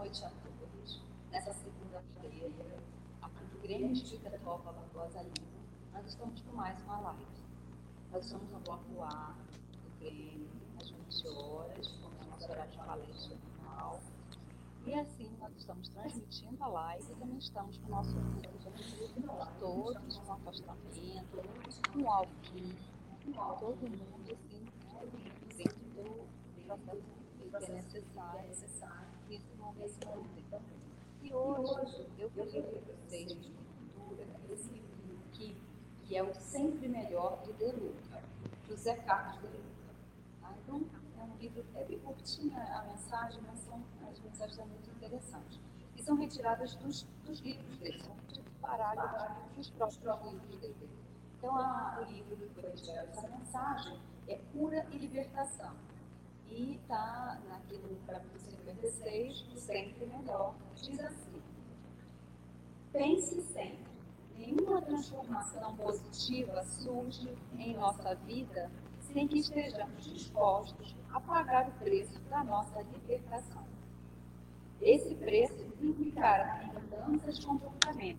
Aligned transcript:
noite 0.00 0.24
a 0.24 0.30
todos. 0.30 1.02
Nessa 1.30 1.52
segunda-feira, 1.52 2.48
aqui 3.20 3.44
do 3.44 3.60
Grêmio 3.60 3.92
Espírita 3.92 4.30
Topa 4.42 4.72
Barbosa 4.72 5.20
Lima, 5.20 5.60
nós 5.92 6.06
estamos 6.06 6.40
com 6.40 6.56
mais 6.56 6.82
uma 6.84 7.00
live. 7.00 7.26
Nós 8.10 8.24
estamos 8.24 8.50
no 8.50 8.60
bloco 8.60 9.02
A 9.02 9.34
do 9.84 9.98
Grêmio, 9.98 10.48
às 10.80 10.88
20 10.88 11.28
horas, 11.28 11.88
com 11.88 12.06
o 12.06 12.30
nosso 12.30 12.50
horário 12.50 12.70
de 12.70 12.78
palestra 12.78 13.36
normal. 13.58 14.00
E 14.86 14.94
assim, 14.94 15.30
nós 15.38 15.54
estamos 15.54 15.90
transmitindo 15.90 16.64
a 16.64 16.68
live 16.68 17.04
e 17.04 17.14
também 17.16 17.36
estamos 17.36 17.76
com 17.76 17.86
o 17.88 17.90
nosso 17.90 18.14
grupo 18.14 18.48
todos, 19.58 20.16
com 20.16 20.32
afastamento, 20.32 21.42
com 21.92 22.08
álcool, 22.08 22.30
todo 23.60 23.76
mundo, 23.82 24.32
assim, 24.32 24.64
dentro 25.58 25.78
do 25.78 27.50
processo 27.50 27.90
que 27.90 28.18
é 28.18 28.46
necessário, 28.48 29.09
E 31.22 31.32
hoje 31.32 32.06
eu 32.18 32.28
queria 32.30 32.62
que 32.62 32.80
vocês 33.06 33.30
esse 34.50 34.68
livro 34.72 35.18
aqui, 35.28 35.56
que 36.02 36.16
é 36.16 36.22
o 36.22 36.34
Sempre 36.34 36.88
Melhor 36.88 37.40
de 37.44 37.52
De 37.52 37.70
Luca, 37.70 38.22
José 38.68 38.96
Carlos 38.96 39.40
De 39.40 39.46
Luca. 39.46 39.94
Ah, 40.42 40.52
então, 40.62 40.82
é 41.18 41.22
um 41.22 41.36
livro, 41.36 41.64
é 41.76 41.84
bem 41.84 41.98
curtinha 42.00 42.58
a 42.58 42.82
mensagem, 42.82 43.40
mas 43.46 43.60
são, 43.60 43.80
as 44.10 44.18
mensagens 44.18 44.56
são 44.56 44.66
muito 44.66 44.90
interessantes. 44.90 45.60
E 45.96 46.02
são 46.02 46.16
retiradas 46.16 46.74
dos, 46.76 47.06
dos 47.24 47.38
livros 47.40 47.78
dele, 47.78 48.02
são 48.02 48.16
tipo 48.32 48.50
parágrafos 48.60 49.70
dos 49.70 49.96
próprios 49.98 50.32
livros 50.32 50.58
dele. 50.58 50.90
Então, 51.38 51.56
a, 51.56 52.00
o 52.00 52.12
livro 52.12 52.36
que 52.36 52.60
retirado 52.60 53.08
essa 53.10 53.28
mensagem 53.28 54.00
é 54.26 54.36
Cura 54.52 54.84
e 54.90 54.98
Libertação 54.98 55.89
e 56.50 56.74
está 56.74 57.38
aqui 57.52 57.78
no 57.78 57.96
capítulo 58.06 58.40
56, 58.40 59.46
sempre 59.56 60.06
melhor, 60.06 60.54
diz 60.74 60.98
assim: 61.00 61.42
Pense 62.92 63.40
sempre, 63.42 63.90
nenhuma 64.36 64.82
transformação 64.82 65.76
positiva 65.76 66.64
surge 66.64 67.32
em 67.58 67.74
nossa 67.74 68.14
vida 68.14 68.70
sem 69.12 69.28
que 69.28 69.38
estejamos 69.38 70.04
dispostos 70.04 70.96
a 71.12 71.20
pagar 71.20 71.68
o 71.68 71.72
preço 71.72 72.18
da 72.28 72.42
nossa 72.44 72.82
libertação. 72.82 73.64
Esse 74.80 75.14
preço 75.14 75.66
implicará 75.80 76.64
em 76.64 76.72
mudanças 76.72 77.38
de 77.38 77.46
comportamento, 77.46 78.18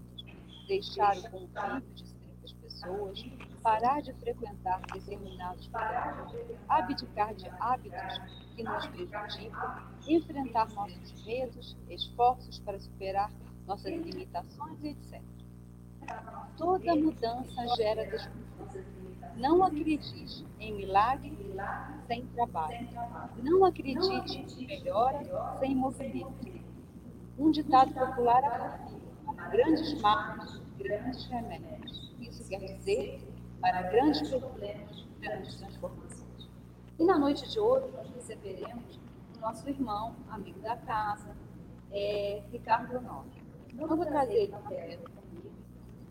deixar 0.67 1.17
o 1.17 1.47
convívio 1.47 1.93
de 1.95 2.20
pessoas, 2.81 3.23
parar 3.61 4.01
de 4.01 4.13
frequentar 4.13 4.81
determinados 4.93 5.67
lugares, 5.67 6.35
abdicar 6.67 7.33
de 7.35 7.49
hábitos 7.59 8.21
que 8.55 8.63
nos 8.63 8.87
prejudicam, 8.87 9.83
enfrentar 10.07 10.67
nossos 10.73 11.25
medos, 11.25 11.77
esforços 11.89 12.59
para 12.59 12.79
superar 12.79 13.31
nossas 13.67 13.91
limitações, 13.91 14.83
etc. 14.83 15.21
Toda 16.57 16.95
mudança 16.95 17.67
gera 17.77 18.05
desconforto. 18.05 18.51
Não 19.37 19.63
acredite 19.63 20.45
em 20.59 20.73
milagre 20.73 21.37
sem 22.07 22.25
trabalho. 22.27 22.87
Não 23.41 23.63
acredite 23.63 24.45
em 24.59 24.67
melhora 24.67 25.19
sem 25.59 25.75
movimento. 25.75 26.61
Um 27.37 27.51
ditado 27.51 27.93
popular 27.93 28.43
afirma: 28.43 29.49
grandes 29.49 30.01
males, 30.01 30.61
grandes 30.77 31.25
remédios. 31.27 32.10
Quer 32.51 32.59
dizer 32.59 33.21
para 33.61 33.83
grandes 33.83 34.29
problemas, 34.29 35.07
grandes 35.21 35.55
transformações. 35.55 36.49
E 36.99 37.05
na 37.05 37.17
noite 37.17 37.49
de 37.49 37.57
hoje, 37.57 37.87
nós 37.93 38.09
receberemos 38.13 38.99
o 39.37 39.39
nosso 39.39 39.69
irmão, 39.69 40.13
amigo 40.29 40.59
da 40.59 40.75
casa, 40.75 41.33
é, 41.93 42.43
Ricardo 42.51 42.97
Honório. 42.97 43.31
Eu 43.79 43.87
vou 43.87 44.05
trazer 44.05 44.33
ele 44.33 44.51
comigo, 44.51 45.49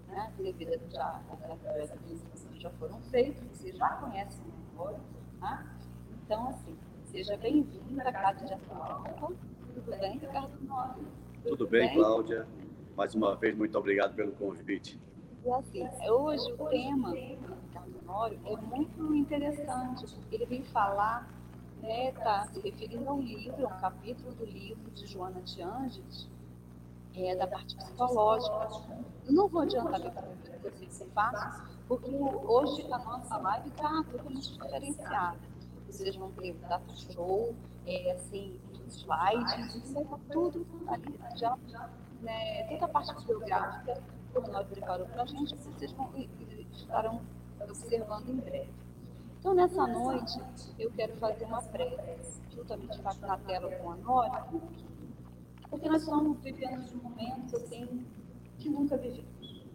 né, 0.09 0.33
devido 0.39 0.81
já, 0.91 1.21
as 1.31 2.59
já 2.59 2.71
foram 2.71 2.99
feitas, 3.11 3.45
vocês 3.53 3.77
já 3.77 3.91
conhecem 3.97 4.43
o 4.43 4.81
Honório, 4.81 5.01
tá? 5.41 5.67
Então, 6.25 6.49
assim, 6.49 6.75
seja 7.05 7.37
bem-vindo 7.37 8.01
à 8.01 8.11
Casa 8.11 8.47
de 8.47 8.55
Atual. 8.55 9.05
Tudo 9.75 9.91
bem, 9.91 10.13
Ricardo 10.19 10.59
Honório? 10.65 11.05
Tudo, 11.43 11.57
Tudo 11.59 11.67
bem, 11.69 11.87
bem, 11.87 11.97
Cláudia? 11.97 12.49
Mais 12.97 13.15
uma 13.15 13.37
vez, 13.37 13.55
muito 13.55 13.77
obrigado 13.77 14.15
pelo 14.15 14.33
convite. 14.33 14.99
E 15.43 15.51
assim, 15.53 15.89
hoje 16.11 16.53
o 16.53 16.67
tema 16.69 17.13
do 17.13 17.17
é 18.45 18.57
muito 18.57 19.15
interessante, 19.15 20.07
porque 20.15 20.35
ele 20.35 20.45
vem 20.45 20.65
falar, 20.65 21.27
está 21.77 21.89
né, 21.89 22.13
tá 22.13 22.47
se 22.53 22.61
referindo 22.61 23.09
a 23.09 23.15
um 23.15 23.23
livro, 23.23 23.67
a 23.67 23.75
um 23.75 23.81
capítulo 23.81 24.35
do 24.35 24.45
livro 24.45 24.91
de 24.91 25.07
Joana 25.07 25.41
de 25.41 25.63
Angeles, 25.63 26.29
é, 27.15 27.35
da 27.37 27.47
parte 27.47 27.75
psicológica. 27.75 28.69
Eu 29.27 29.33
não 29.33 29.49
vou 29.49 29.63
adiantar 29.63 29.99
o 30.01 30.11
que 30.11 30.63
vocês 30.63 31.09
façam, 31.15 31.69
porque 31.89 32.11
hoje 32.11 32.87
a 32.93 32.99
nossa 32.99 33.37
live 33.39 33.69
está 33.71 34.05
totalmente 34.11 34.53
diferenciada. 34.53 35.39
Vocês 35.87 36.17
vão 36.17 36.31
ter 36.33 36.53
data 36.69 36.95
show, 36.95 37.55
é, 37.87 38.13
assim, 38.13 38.61
slides, 38.89 39.95
tudo 40.31 40.67
ali 40.87 41.19
já, 41.37 41.57
né, 42.21 42.65
toda 42.69 42.85
a 42.85 42.89
parte 42.89 43.25
biográfica 43.25 44.20
o 44.35 44.41
Ronaldo 44.41 44.71
preparou 44.71 45.07
para 45.07 45.23
a 45.23 45.27
gente, 45.27 45.55
vocês 45.57 45.93
vão, 45.93 46.11
estarão 46.73 47.21
observando 47.61 48.29
em 48.29 48.37
breve. 48.37 48.73
Então, 49.39 49.55
nessa 49.55 49.87
noite, 49.87 50.41
eu 50.79 50.91
quero 50.93 51.17
fazer 51.17 51.45
uma 51.45 51.63
prece, 51.63 52.41
juntamente 52.55 53.01
na 53.01 53.39
tela 53.39 53.71
com 53.77 53.91
a 53.91 53.97
Nora, 53.97 54.47
porque 55.69 55.89
nós 55.89 56.03
estamos 56.03 56.39
vivendo 56.41 56.93
um 56.95 57.03
momentos 57.03 57.55
assim 57.55 58.07
que 58.59 58.69
nunca 58.69 58.97
vivemos. 58.97 59.67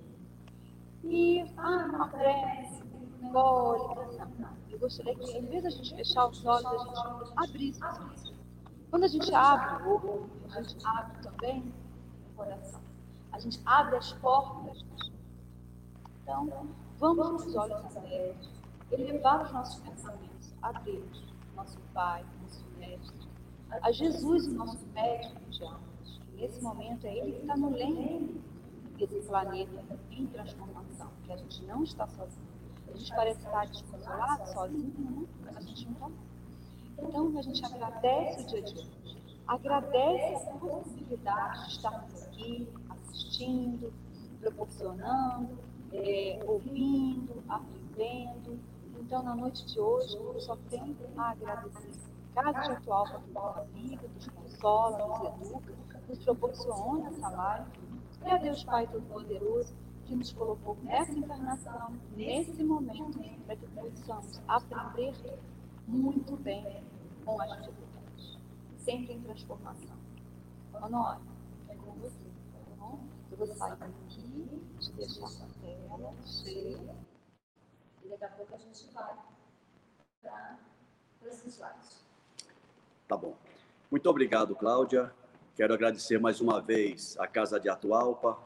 E, 1.04 1.46
ah, 1.58 1.90
uma 1.94 2.08
prece 2.10 2.84
simbólica. 3.20 4.28
Eu 4.70 4.80
gostaria 4.80 5.16
que, 5.16 5.38
em 5.38 5.46
vez 5.46 5.62
de 5.62 5.68
a 5.68 5.72
gente 5.72 5.96
fechar 5.96 6.28
os 6.28 6.46
olhos, 6.46 6.66
a 6.66 7.46
gente 7.46 7.84
abrisse. 7.84 8.36
Quando 8.90 9.04
a 9.04 9.08
gente 9.08 9.34
abre 9.34 9.84
o 9.84 9.96
olho, 9.96 10.30
a 10.52 10.62
gente 10.62 10.86
abre 10.86 11.22
também 11.24 11.74
o 12.32 12.36
coração 12.36 12.85
a 13.36 13.40
gente 13.40 13.60
abre 13.66 13.98
as 13.98 14.14
portas. 14.14 14.86
Então, 16.24 16.70
vamos 16.98 17.44
com 17.44 17.50
os 17.50 17.56
olhos 17.56 17.98
abertos, 17.98 18.50
elevar 18.90 19.44
os 19.44 19.52
nossos 19.52 19.80
pensamentos 19.82 20.54
a 20.62 20.72
Deus, 20.72 21.34
nosso 21.54 21.78
Pai, 21.94 22.26
nosso 22.42 22.64
Mestre, 22.78 23.28
a 23.70 23.92
Jesus, 23.92 24.48
o 24.48 24.54
nosso 24.54 24.86
médico 24.94 25.38
de 25.50 25.64
almas. 25.66 26.22
Nesse 26.34 26.62
momento 26.64 27.06
é 27.06 27.14
Ele 27.14 27.34
que 27.34 27.42
está 27.42 27.58
no 27.58 27.72
leme 27.72 28.42
desse 28.98 29.28
planeta 29.28 29.84
em 30.12 30.28
transformação, 30.28 31.10
que 31.26 31.34
a 31.34 31.38
gente 31.38 31.66
não 31.66 31.84
está 31.84 32.08
sozinho. 32.08 32.48
A 32.88 32.98
gente 32.98 33.14
parece 33.14 33.40
estar 33.40 33.68
desconsolado, 33.68 34.48
sozinho, 34.54 34.94
né? 34.98 35.28
mas 35.44 35.58
a 35.58 35.60
gente 35.60 35.86
não 35.88 36.08
está. 36.08 36.12
Então, 37.00 37.38
a 37.38 37.42
gente 37.42 37.66
agradece 37.66 38.44
o 38.44 38.48
dia 38.48 38.62
de 38.62 38.80
hoje, 38.80 39.18
agradece 39.46 40.50
a 40.50 40.54
possibilidade 40.54 41.66
de 41.66 41.72
estarmos 41.72 42.24
aqui, 42.24 42.70
assistindo, 43.10 43.94
proporcionando, 44.40 45.58
é, 45.94 46.40
ouvindo, 46.46 47.44
aprendendo. 47.48 48.60
Então, 49.00 49.24
na 49.24 49.36
noite 49.36 49.66
de 49.66 49.80
hoje, 49.80 50.16
eu 50.18 50.40
só 50.40 50.58
tenho 50.70 50.96
a 51.18 51.32
agradecer. 51.32 51.92
Cada 52.34 52.52
de 52.62 52.72
atual 52.72 53.06
que 53.06 53.32
nos 53.32 53.58
amiga, 53.58 54.08
nos 54.14 54.28
consola, 54.28 55.38
nos 55.38 55.52
educa, 55.52 56.02
nos 56.10 56.20
proporciona 56.20 57.08
essa 57.10 57.30
live. 57.30 57.72
E 58.26 58.30
a 58.30 58.38
Deus 58.38 58.64
Pai 58.64 58.88
Todo-Poderoso 58.88 59.74
que 60.06 60.16
nos 60.16 60.32
colocou 60.34 60.78
nessa 60.84 61.12
encarnação, 61.14 61.94
nesse 62.16 62.64
momento, 62.64 63.20
para 63.46 63.56
que 63.56 63.68
possamos 63.68 64.42
aprender 64.48 65.14
muito 65.88 66.36
bem 66.38 66.84
com 67.24 67.42
as 67.42 67.50
dificuldades, 67.58 68.38
sempre 68.78 69.14
em 69.14 69.22
transformação. 69.22 69.96
Honório, 70.74 71.22
é 71.70 71.76
com 71.76 71.92
você. 71.94 72.25
Vou 73.38 73.48
sair 73.48 73.74
aqui, 73.74 74.62
deixar 74.96 75.26
a 75.26 75.48
tela 75.62 76.14
cheia. 76.26 76.96
E 78.04 78.08
daqui 78.08 78.24
a 78.24 78.28
pouco 78.30 78.56
a 78.56 78.58
gente 78.58 78.90
vai 78.94 79.14
para 80.22 80.60
esses 81.28 81.54
slides. 81.54 82.06
Tá 83.06 83.18
bom. 83.18 83.36
Muito 83.92 84.10
obrigado, 84.10 84.56
Cláudia. 84.56 85.14
Quero 85.54 85.74
agradecer 85.74 86.18
mais 86.18 86.40
uma 86.40 86.62
vez 86.62 87.18
à 87.20 87.28
Casa 87.28 87.60
de 87.60 87.68
Atualpa 87.68 88.38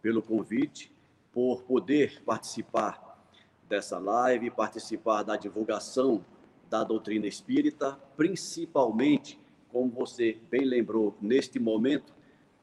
pelo 0.00 0.22
convite, 0.22 0.90
por 1.30 1.62
poder 1.64 2.22
participar 2.24 3.22
dessa 3.68 3.98
live, 3.98 4.50
participar 4.50 5.24
da 5.24 5.36
divulgação 5.36 6.24
da 6.70 6.84
doutrina 6.84 7.26
espírita, 7.26 7.98
principalmente, 8.16 9.38
como 9.70 9.90
você 9.90 10.40
bem 10.50 10.64
lembrou, 10.64 11.14
neste 11.20 11.58
momento 11.58 12.17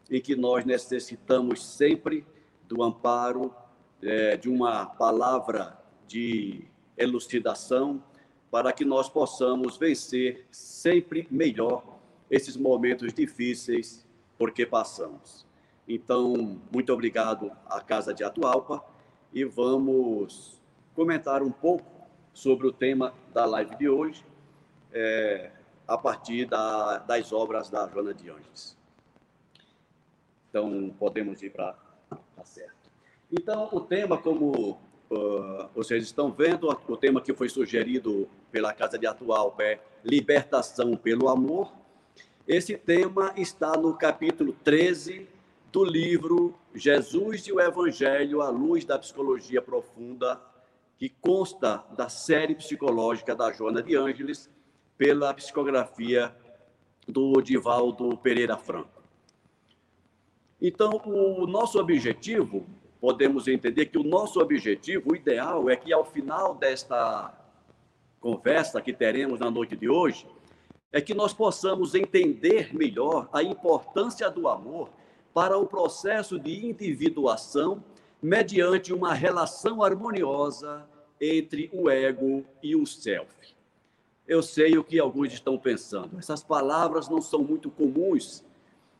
em 0.09 0.21
que 0.21 0.35
nós 0.35 0.65
necessitamos 0.65 1.65
sempre 1.65 2.25
do 2.67 2.83
amparo 2.83 3.53
é, 4.01 4.37
de 4.37 4.49
uma 4.49 4.85
palavra 4.85 5.77
de 6.07 6.65
elucidação 6.97 8.01
para 8.51 8.71
que 8.71 8.85
nós 8.85 9.09
possamos 9.09 9.77
vencer 9.77 10.45
sempre 10.51 11.27
melhor 11.29 11.97
esses 12.29 12.55
momentos 12.55 13.13
difíceis 13.13 14.05
por 14.37 14.51
que 14.51 14.65
passamos. 14.65 15.45
Então, 15.87 16.59
muito 16.71 16.91
obrigado 16.91 17.51
à 17.65 17.79
Casa 17.81 18.13
de 18.13 18.23
Atualpa 18.23 18.83
e 19.33 19.43
vamos 19.43 20.59
comentar 20.95 21.43
um 21.43 21.51
pouco 21.51 21.85
sobre 22.33 22.67
o 22.67 22.71
tema 22.71 23.13
da 23.33 23.45
live 23.45 23.75
de 23.77 23.89
hoje, 23.89 24.25
é, 24.91 25.51
a 25.87 25.97
partir 25.97 26.45
da, 26.45 26.97
das 26.99 27.31
obras 27.31 27.69
da 27.69 27.87
Joana 27.87 28.13
de 28.13 28.29
Anjos. 28.29 28.77
Então, 30.55 30.89
podemos 30.97 31.43
ir 31.43 31.49
para 31.49 31.75
a 32.37 32.45
certo. 32.45 32.89
Então, 33.29 33.67
o 33.73 33.81
tema, 33.81 34.17
como 34.17 34.79
uh, 35.09 35.67
vocês 35.75 36.01
estão 36.01 36.31
vendo, 36.31 36.69
o 36.87 36.95
tema 36.95 37.19
que 37.19 37.33
foi 37.33 37.49
sugerido 37.49 38.29
pela 38.53 38.71
Casa 38.71 38.97
de 38.97 39.05
Atualpa 39.05 39.63
é 39.63 39.81
Libertação 40.01 40.95
pelo 40.95 41.27
Amor. 41.27 41.73
Esse 42.47 42.77
tema 42.77 43.33
está 43.35 43.75
no 43.75 43.95
capítulo 43.95 44.55
13 44.63 45.27
do 45.73 45.83
livro 45.83 46.55
Jesus 46.73 47.47
e 47.47 47.51
o 47.51 47.59
Evangelho 47.59 48.41
à 48.41 48.49
luz 48.49 48.85
da 48.85 48.97
psicologia 48.97 49.61
profunda, 49.61 50.39
que 50.97 51.09
consta 51.09 51.83
da 51.97 52.07
série 52.07 52.55
psicológica 52.55 53.35
da 53.35 53.51
Joana 53.51 53.83
de 53.83 53.93
Ângeles, 53.97 54.49
pela 54.97 55.33
psicografia 55.33 56.33
do 57.05 57.41
Divaldo 57.41 58.17
Pereira 58.19 58.55
Franco. 58.55 58.94
Então, 60.67 60.99
o 61.05 61.45
nosso 61.45 61.79
objetivo, 61.79 62.65
podemos 62.99 63.47
entender 63.47 63.85
que 63.85 63.99
o 63.99 64.03
nosso 64.03 64.39
objetivo, 64.39 65.11
o 65.11 65.15
ideal, 65.15 65.69
é 65.69 65.75
que 65.75 65.93
ao 65.93 66.03
final 66.03 66.55
desta 66.55 67.31
conversa 68.19 68.81
que 68.81 68.91
teremos 68.91 69.39
na 69.39 69.51
noite 69.51 69.75
de 69.75 69.87
hoje, 69.87 70.25
é 70.91 70.99
que 70.99 71.13
nós 71.13 71.35
possamos 71.35 71.93
entender 71.93 72.75
melhor 72.75 73.29
a 73.31 73.43
importância 73.43 74.27
do 74.27 74.47
amor 74.47 74.89
para 75.35 75.55
o 75.55 75.67
processo 75.67 76.39
de 76.39 76.65
individuação 76.65 77.83
mediante 78.19 78.91
uma 78.91 79.13
relação 79.13 79.83
harmoniosa 79.83 80.89
entre 81.21 81.69
o 81.71 81.91
ego 81.91 82.43
e 82.63 82.75
o 82.75 82.87
self. 82.87 83.55
Eu 84.27 84.41
sei 84.41 84.79
o 84.79 84.83
que 84.83 84.99
alguns 84.99 85.31
estão 85.31 85.59
pensando. 85.59 86.17
Essas 86.17 86.41
palavras 86.41 87.07
não 87.07 87.21
são 87.21 87.43
muito 87.43 87.69
comuns 87.69 88.43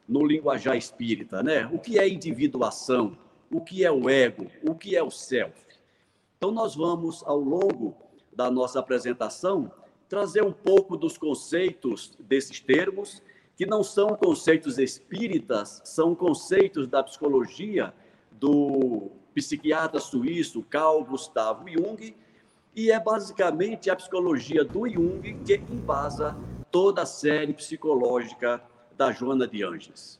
no 0.07 0.25
linguajar 0.25 0.77
espírita, 0.77 1.41
né? 1.41 1.67
O 1.71 1.79
que 1.79 1.97
é 1.97 2.07
individuação? 2.07 3.17
O 3.51 3.61
que 3.61 3.83
é 3.83 3.91
o 3.91 4.09
ego? 4.09 4.47
O 4.63 4.75
que 4.75 4.95
é 4.95 5.03
o 5.03 5.11
self? 5.11 5.65
Então 6.37 6.51
nós 6.51 6.75
vamos 6.75 7.23
ao 7.25 7.39
longo 7.39 7.95
da 8.33 8.51
nossa 8.51 8.79
apresentação 8.79 9.71
trazer 10.07 10.43
um 10.43 10.51
pouco 10.51 10.95
dos 10.95 11.17
conceitos 11.17 12.13
desses 12.19 12.59
termos 12.59 13.21
que 13.55 13.65
não 13.65 13.83
são 13.83 14.09
conceitos 14.09 14.77
espíritas, 14.77 15.81
são 15.85 16.13
conceitos 16.13 16.87
da 16.87 17.01
psicologia 17.01 17.93
do 18.31 19.09
psiquiatra 19.33 19.99
suíço 19.99 20.61
Carl 20.63 21.03
Gustav 21.03 21.65
Jung, 21.67 22.15
e 22.75 22.91
é 22.91 22.99
basicamente 22.99 23.89
a 23.89 23.95
psicologia 23.95 24.63
do 24.63 24.87
Jung 24.87 25.21
que 25.45 25.55
embasa 25.71 26.35
toda 26.69 27.03
a 27.03 27.05
série 27.05 27.53
psicológica 27.53 28.61
da 28.97 29.11
Joana 29.11 29.47
de 29.47 29.63
Anges. 29.63 30.19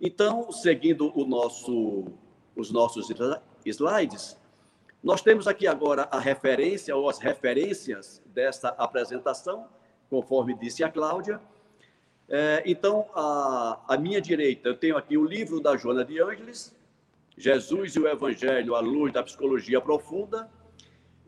Então, 0.00 0.52
seguindo 0.52 1.12
nosso, 1.26 2.06
os 2.54 2.70
nossos 2.70 3.08
slides, 3.64 4.38
nós 5.02 5.22
temos 5.22 5.46
aqui 5.46 5.66
agora 5.66 6.08
a 6.10 6.18
referência 6.18 6.94
ou 6.94 7.08
as 7.08 7.18
referências 7.18 8.22
dessa 8.26 8.68
apresentação, 8.70 9.68
conforme 10.08 10.54
disse 10.54 10.84
a 10.84 10.90
Cláudia, 10.90 11.40
é, 12.28 12.62
então, 12.66 13.08
a, 13.14 13.80
a 13.88 13.96
minha 13.96 14.20
direita, 14.20 14.68
eu 14.68 14.76
tenho 14.76 14.96
aqui 14.98 15.16
o 15.16 15.24
livro 15.24 15.60
da 15.60 15.76
Joana 15.76 16.04
de 16.04 16.20
Ângeles, 16.20 16.76
Jesus 17.36 17.94
e 17.94 18.00
o 18.00 18.06
Evangelho 18.06 18.74
à 18.74 18.80
luz 18.80 19.12
da 19.12 19.22
psicologia 19.22 19.80
profunda, 19.80 20.50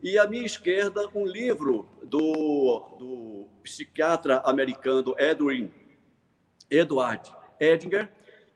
e 0.03 0.17
à 0.17 0.27
minha 0.27 0.45
esquerda, 0.45 1.07
um 1.15 1.25
livro 1.25 1.87
do, 2.03 2.97
do 2.99 3.47
psiquiatra 3.63 4.39
americano 4.45 5.15
Edwin, 5.17 5.71
Edward 6.71 7.31
Edinger, 7.59 8.09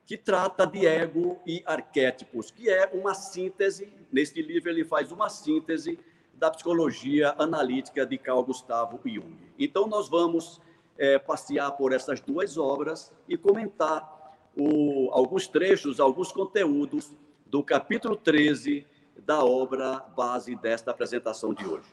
que 0.05 0.17
trata 0.17 0.65
de 0.65 0.87
ego 0.87 1.39
e 1.45 1.61
arquétipos, 1.65 2.49
que 2.49 2.69
é 2.69 2.89
uma 2.93 3.13
síntese, 3.13 3.91
neste 4.11 4.41
livro 4.41 4.69
ele 4.69 4.85
faz 4.85 5.11
uma 5.11 5.29
síntese 5.29 5.99
da 6.33 6.49
psicologia 6.49 7.35
analítica 7.37 8.05
de 8.05 8.17
Carl 8.17 8.43
Gustavo 8.43 8.99
Jung. 9.03 9.37
Então, 9.57 9.87
nós 9.87 10.07
vamos 10.07 10.61
é, 10.97 11.17
passear 11.19 11.71
por 11.71 11.91
essas 11.91 12.21
duas 12.21 12.57
obras 12.57 13.11
e 13.27 13.37
comentar 13.37 14.37
o, 14.55 15.09
alguns 15.11 15.47
trechos, 15.47 15.99
alguns 15.99 16.31
conteúdos 16.31 17.13
do 17.45 17.63
capítulo 17.63 18.15
13 18.15 18.85
da 19.25 19.43
obra 19.43 19.99
base 20.15 20.55
desta 20.55 20.91
apresentação 20.91 21.53
de 21.53 21.65
hoje. 21.65 21.89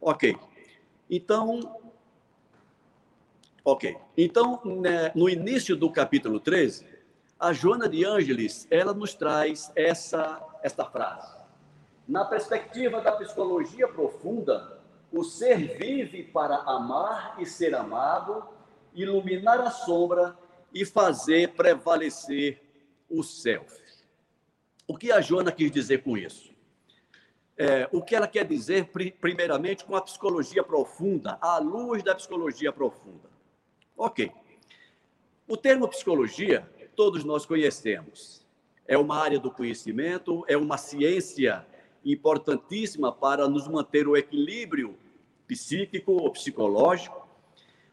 Ok. 0.00 0.36
Então, 1.08 1.81
ok. 3.64 3.96
Então, 4.16 4.60
né, 4.64 5.12
no 5.14 5.28
início 5.28 5.76
do 5.76 5.90
capítulo 5.90 6.40
13, 6.40 6.86
a 7.38 7.52
Joana 7.52 7.88
de 7.88 8.04
Ângeles, 8.04 8.66
ela 8.70 8.94
nos 8.94 9.14
traz 9.14 9.72
essa, 9.74 10.40
esta 10.62 10.84
frase. 10.84 11.42
Na 12.06 12.24
perspectiva 12.24 13.00
da 13.00 13.12
psicologia 13.12 13.88
profunda, 13.88 14.80
o 15.12 15.24
ser 15.24 15.76
vive 15.78 16.22
para 16.22 16.56
amar 16.56 17.36
e 17.38 17.46
ser 17.46 17.74
amado, 17.74 18.44
iluminar 18.94 19.60
a 19.60 19.70
sombra 19.70 20.36
e 20.72 20.84
fazer 20.84 21.52
prevalecer 21.54 22.62
o 23.08 23.22
self. 23.22 23.82
O 24.86 24.96
que 24.96 25.10
a 25.10 25.20
Joana 25.20 25.52
quis 25.52 25.70
dizer 25.70 26.02
com 26.02 26.16
isso? 26.16 26.52
É, 27.56 27.88
o 27.92 28.02
que 28.02 28.14
ela 28.14 28.26
quer 28.26 28.46
dizer, 28.46 28.90
primeiramente, 29.20 29.84
com 29.84 29.94
a 29.94 30.02
psicologia 30.02 30.64
profunda, 30.64 31.38
à 31.40 31.58
luz 31.58 32.02
da 32.02 32.14
psicologia 32.14 32.72
profunda. 32.72 33.31
Ok. 33.96 34.30
O 35.46 35.56
termo 35.56 35.88
psicologia, 35.88 36.68
todos 36.96 37.24
nós 37.24 37.44
conhecemos. 37.44 38.46
É 38.86 38.96
uma 38.96 39.16
área 39.18 39.38
do 39.38 39.50
conhecimento, 39.50 40.44
é 40.48 40.56
uma 40.56 40.76
ciência 40.76 41.66
importantíssima 42.04 43.12
para 43.12 43.48
nos 43.48 43.68
manter 43.68 44.08
o 44.08 44.16
equilíbrio 44.16 44.96
psíquico 45.46 46.12
ou 46.12 46.30
psicológico, 46.30 47.28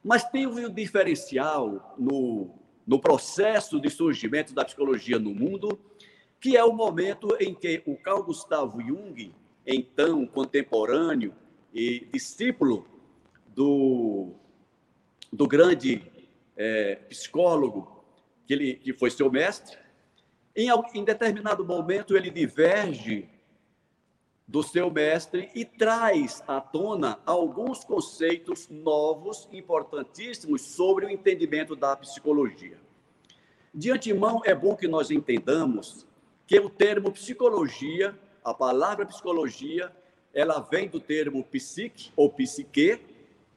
mas 0.03 0.23
tem 0.23 0.47
um 0.47 0.69
diferencial 0.69 1.95
no, 1.97 2.49
no 2.87 2.99
processo 2.99 3.79
de 3.79 3.89
surgimento 3.89 4.53
da 4.53 4.65
psicologia 4.65 5.19
no 5.19 5.33
mundo, 5.33 5.79
que 6.39 6.55
é 6.55 6.63
o 6.63 6.73
momento 6.73 7.35
em 7.39 7.53
que 7.53 7.83
o 7.85 7.97
Carl 7.97 8.23
Gustavo 8.23 8.81
Jung, 8.81 9.33
então 9.67 10.25
contemporâneo 10.25 11.33
e 11.73 12.07
discípulo 12.11 12.87
do, 13.53 14.33
do 15.31 15.47
grande 15.47 16.03
é, 16.55 16.95
psicólogo 17.09 18.03
que, 18.45 18.53
ele, 18.53 18.75
que 18.75 18.93
foi 18.93 19.09
seu 19.11 19.31
mestre, 19.31 19.77
em, 20.55 20.69
em 20.93 21.03
determinado 21.03 21.63
momento 21.63 22.17
ele 22.17 22.29
diverge 22.29 23.29
do 24.49 24.63
seu 24.63 24.89
mestre 24.89 25.51
e 25.53 25.63
traz 25.63 26.43
à 26.47 26.59
tona 26.59 27.19
alguns 27.23 27.83
conceitos 27.83 28.67
novos, 28.67 29.47
importantíssimos, 29.51 30.63
sobre 30.63 31.05
o 31.05 31.09
entendimento 31.09 31.75
da 31.75 31.95
psicologia. 31.95 32.79
De 33.71 33.91
antemão, 33.91 34.41
é 34.43 34.55
bom 34.55 34.75
que 34.75 34.87
nós 34.87 35.11
entendamos 35.11 36.07
que 36.47 36.59
o 36.59 36.67
termo 36.67 37.11
psicologia, 37.11 38.17
a 38.43 38.51
palavra 38.51 39.05
psicologia, 39.05 39.95
ela 40.33 40.59
vem 40.59 40.89
do 40.89 40.99
termo 40.99 41.43
psique 41.43 42.11
ou 42.15 42.27
psique, 42.27 42.99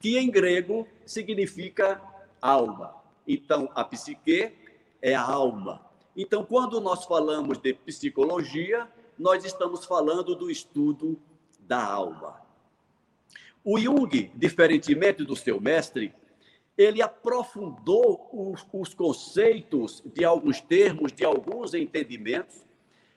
que 0.02 0.18
em 0.18 0.28
grego 0.28 0.86
significa 1.06 2.02
alma. 2.40 2.92
Então, 3.26 3.70
a 3.72 3.84
psique 3.84 4.52
é 5.00 5.14
a 5.14 5.22
alma. 5.22 5.80
Então, 6.16 6.44
quando 6.44 6.80
nós 6.80 7.04
falamos 7.04 7.56
de 7.58 7.72
psicologia, 7.72 8.90
nós 9.16 9.44
estamos 9.44 9.84
falando 9.84 10.34
do 10.34 10.50
estudo 10.50 11.16
da 11.60 11.82
alma. 11.82 12.42
O 13.62 13.78
Jung, 13.78 14.32
diferentemente 14.34 15.24
do 15.24 15.36
seu 15.36 15.60
mestre, 15.60 16.12
ele 16.76 17.00
aprofundou 17.00 18.28
os, 18.32 18.66
os, 18.72 18.92
conceitos 18.92 20.02
de 20.04 20.24
alguns 20.24 20.60
termos, 20.60 21.12
de 21.12 21.24
alguns 21.24 21.74
entendimentos, 21.74 22.66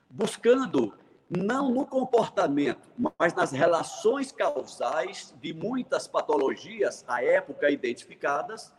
buscando 0.08 0.94
não 1.29 1.72
no 1.72 1.86
comportamento, 1.86 2.88
mas 3.17 3.34
nas 3.34 3.51
relações 3.51 4.32
causais 4.32 5.34
de 5.41 5.53
muitas 5.53 6.08
patologias 6.08 7.03
à 7.08 7.24
época 7.24 7.70
identificadas, 7.70 8.74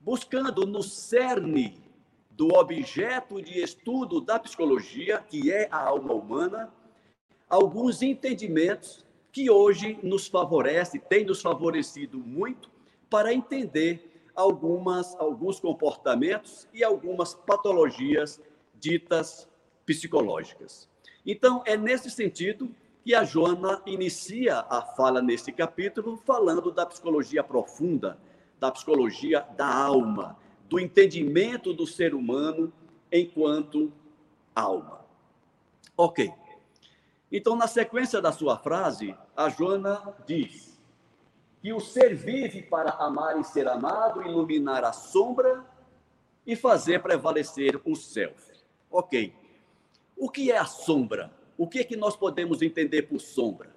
buscando 0.00 0.66
no 0.66 0.82
cerne 0.82 1.82
do 2.30 2.54
objeto 2.54 3.42
de 3.42 3.60
estudo 3.62 4.20
da 4.20 4.38
psicologia, 4.38 5.18
que 5.18 5.52
é 5.52 5.68
a 5.70 5.78
alma 5.78 6.14
humana, 6.14 6.72
alguns 7.48 8.02
entendimentos 8.02 9.04
que 9.30 9.50
hoje 9.50 9.98
nos 10.02 10.26
favorece, 10.26 10.98
tem 10.98 11.24
nos 11.24 11.40
favorecido 11.40 12.18
muito 12.18 12.70
para 13.08 13.32
entender 13.32 14.30
algumas, 14.34 15.14
alguns 15.16 15.60
comportamentos 15.60 16.68
e 16.72 16.82
algumas 16.82 17.34
patologias 17.34 18.40
ditas 18.74 19.48
psicológicas. 19.84 20.91
Então, 21.24 21.62
é 21.64 21.76
nesse 21.76 22.10
sentido 22.10 22.74
que 23.04 23.14
a 23.14 23.24
Joana 23.24 23.82
inicia 23.86 24.60
a 24.68 24.82
fala 24.82 25.20
nesse 25.20 25.52
capítulo 25.52 26.16
falando 26.16 26.70
da 26.70 26.86
psicologia 26.86 27.42
profunda, 27.42 28.18
da 28.58 28.70
psicologia 28.70 29.40
da 29.56 29.66
alma, 29.66 30.36
do 30.68 30.78
entendimento 30.78 31.72
do 31.72 31.86
ser 31.86 32.14
humano 32.14 32.72
enquanto 33.10 33.92
alma. 34.54 35.04
Ok. 35.96 36.32
Então, 37.30 37.56
na 37.56 37.66
sequência 37.66 38.20
da 38.20 38.30
sua 38.30 38.58
frase, 38.58 39.16
a 39.36 39.48
Joana 39.48 40.14
diz 40.26 40.80
que 41.60 41.72
o 41.72 41.80
ser 41.80 42.14
vive 42.14 42.62
para 42.62 42.90
amar 42.90 43.38
e 43.38 43.44
ser 43.44 43.68
amado, 43.68 44.22
iluminar 44.22 44.84
a 44.84 44.92
sombra 44.92 45.64
e 46.46 46.56
fazer 46.56 47.02
prevalecer 47.02 47.80
o 47.84 47.94
self. 47.94 48.52
Ok. 48.90 49.34
O 50.22 50.30
que 50.30 50.52
é 50.52 50.56
a 50.56 50.64
sombra? 50.64 51.32
O 51.58 51.66
que 51.66 51.80
é 51.80 51.84
que 51.84 51.96
nós 51.96 52.16
podemos 52.16 52.62
entender 52.62 53.02
por 53.02 53.20
sombra? 53.20 53.74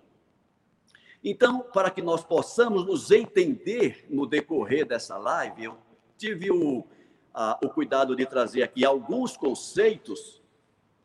Então, 1.23 1.61
para 1.73 1.89
que 1.89 2.03
nós 2.03 2.23
possamos 2.23 2.85
nos 2.85 3.09
entender 3.09 4.05
no 4.11 4.27
decorrer 4.27 4.85
dessa 4.85 5.17
live, 5.17 5.63
eu 5.63 5.77
tive 6.19 6.51
o, 6.51 6.85
a, 7.33 7.57
o 7.63 7.69
cuidado 7.69 8.15
de 8.15 8.27
trazer 8.27 8.61
aqui 8.61 8.85
alguns 8.85 9.35
conceitos 9.35 10.39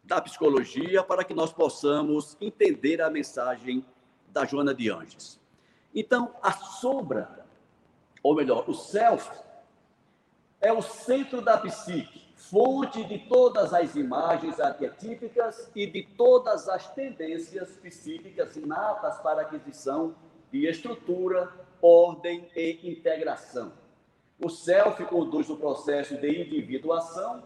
da 0.05 0.21
psicologia 0.21 1.03
para 1.03 1.25
que 1.25 1.33
nós 1.33 1.55
possamos 1.55 2.37
entender 2.39 3.01
a 3.01 3.09
mensagem 3.09 3.83
da 4.29 4.45
Joana 4.45 4.75
de 4.75 4.91
Anjos. 4.91 5.41
Então, 5.95 6.35
a 6.43 6.53
sombra, 6.53 7.47
ou 8.23 8.35
melhor, 8.35 8.69
o 8.69 8.75
self, 8.75 9.31
é 10.61 10.71
o 10.71 10.83
centro 10.83 11.41
da 11.41 11.57
psique, 11.57 12.20
fonte 12.49 13.05
de 13.05 13.19
todas 13.19 13.75
as 13.75 13.95
imagens 13.95 14.59
arquetípicas 14.59 15.71
e 15.75 15.87
de 15.87 16.03
todas 16.17 16.69
as 16.69 16.93
tendências 16.95 17.69
psíquicas 17.77 18.57
inatas 18.57 19.19
para 19.19 19.43
aquisição 19.43 20.15
de 20.51 20.67
estrutura, 20.67 21.53
ordem 21.83 22.49
e 22.57 22.81
integração. 22.91 23.73
O 24.43 24.49
self 24.49 25.05
conduz 25.05 25.51
o 25.51 25.57
processo 25.57 26.17
de 26.17 26.43
individuação 26.43 27.43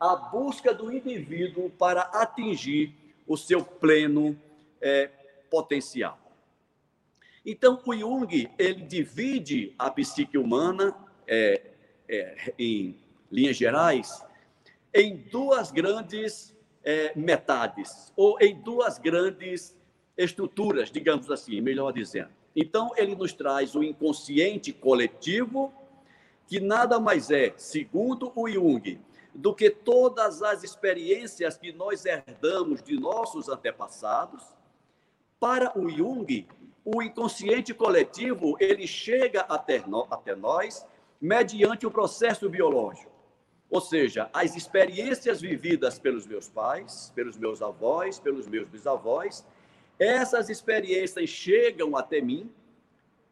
à 0.00 0.16
busca 0.16 0.72
do 0.72 0.90
indivíduo 0.90 1.68
para 1.70 2.02
atingir 2.02 2.94
o 3.26 3.36
seu 3.36 3.62
pleno 3.62 4.36
é, 4.80 5.10
potencial. 5.50 6.18
Então, 7.44 7.80
o 7.84 7.94
Jung 7.94 8.50
ele 8.58 8.82
divide 8.82 9.74
a 9.78 9.90
psique 9.90 10.38
humana 10.38 10.94
é, 11.26 11.62
é, 12.08 12.54
em 12.58 12.96
linhas 13.30 13.56
gerais 13.56 14.26
em 14.94 15.16
duas 15.16 15.70
grandes 15.70 16.56
é, 16.84 17.12
metades, 17.14 18.12
ou 18.16 18.40
em 18.40 18.54
duas 18.60 18.98
grandes 18.98 19.76
estruturas, 20.16 20.90
digamos 20.90 21.30
assim, 21.30 21.60
melhor 21.60 21.92
dizendo. 21.92 22.30
Então, 22.54 22.90
ele 22.96 23.14
nos 23.14 23.32
traz 23.32 23.74
o 23.74 23.82
inconsciente 23.82 24.72
coletivo, 24.72 25.72
que 26.46 26.58
nada 26.58 26.98
mais 26.98 27.30
é, 27.30 27.52
segundo 27.56 28.32
o 28.34 28.48
Jung, 28.48 29.00
do 29.34 29.54
que 29.54 29.70
todas 29.70 30.42
as 30.42 30.64
experiências 30.64 31.56
que 31.56 31.72
nós 31.72 32.04
herdamos 32.04 32.82
de 32.82 32.98
nossos 32.98 33.48
antepassados. 33.48 34.42
Para 35.38 35.78
o 35.78 35.88
Jung, 35.88 36.48
o 36.84 37.02
inconsciente 37.02 37.72
coletivo 37.74 38.56
ele 38.58 38.86
chega 38.86 39.42
até, 39.42 39.78
no, 39.86 40.08
até 40.10 40.34
nós 40.34 40.84
mediante 41.20 41.86
o 41.86 41.90
processo 41.90 42.48
biológico. 42.48 43.17
Ou 43.70 43.80
seja, 43.80 44.30
as 44.32 44.56
experiências 44.56 45.40
vividas 45.40 45.98
pelos 45.98 46.26
meus 46.26 46.48
pais, 46.48 47.12
pelos 47.14 47.36
meus 47.36 47.60
avós, 47.60 48.18
pelos 48.18 48.48
meus 48.48 48.68
bisavós, 48.68 49.44
essas 49.98 50.48
experiências 50.48 51.28
chegam 51.28 51.96
até 51.96 52.20
mim 52.20 52.50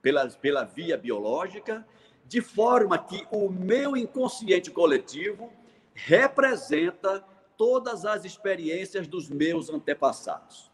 pela, 0.03 0.29
pela 0.29 0.65
via 0.65 0.97
biológica, 0.97 1.87
de 2.27 2.41
forma 2.41 2.99
que 2.99 3.27
o 3.31 3.49
meu 3.49 3.97
inconsciente 3.97 4.71
coletivo 4.71 5.53
representa 5.95 7.25
todas 7.57 8.05
as 8.05 8.25
experiências 8.25 9.07
dos 9.07 9.31
meus 9.31 9.71
antepassados. 9.71 10.71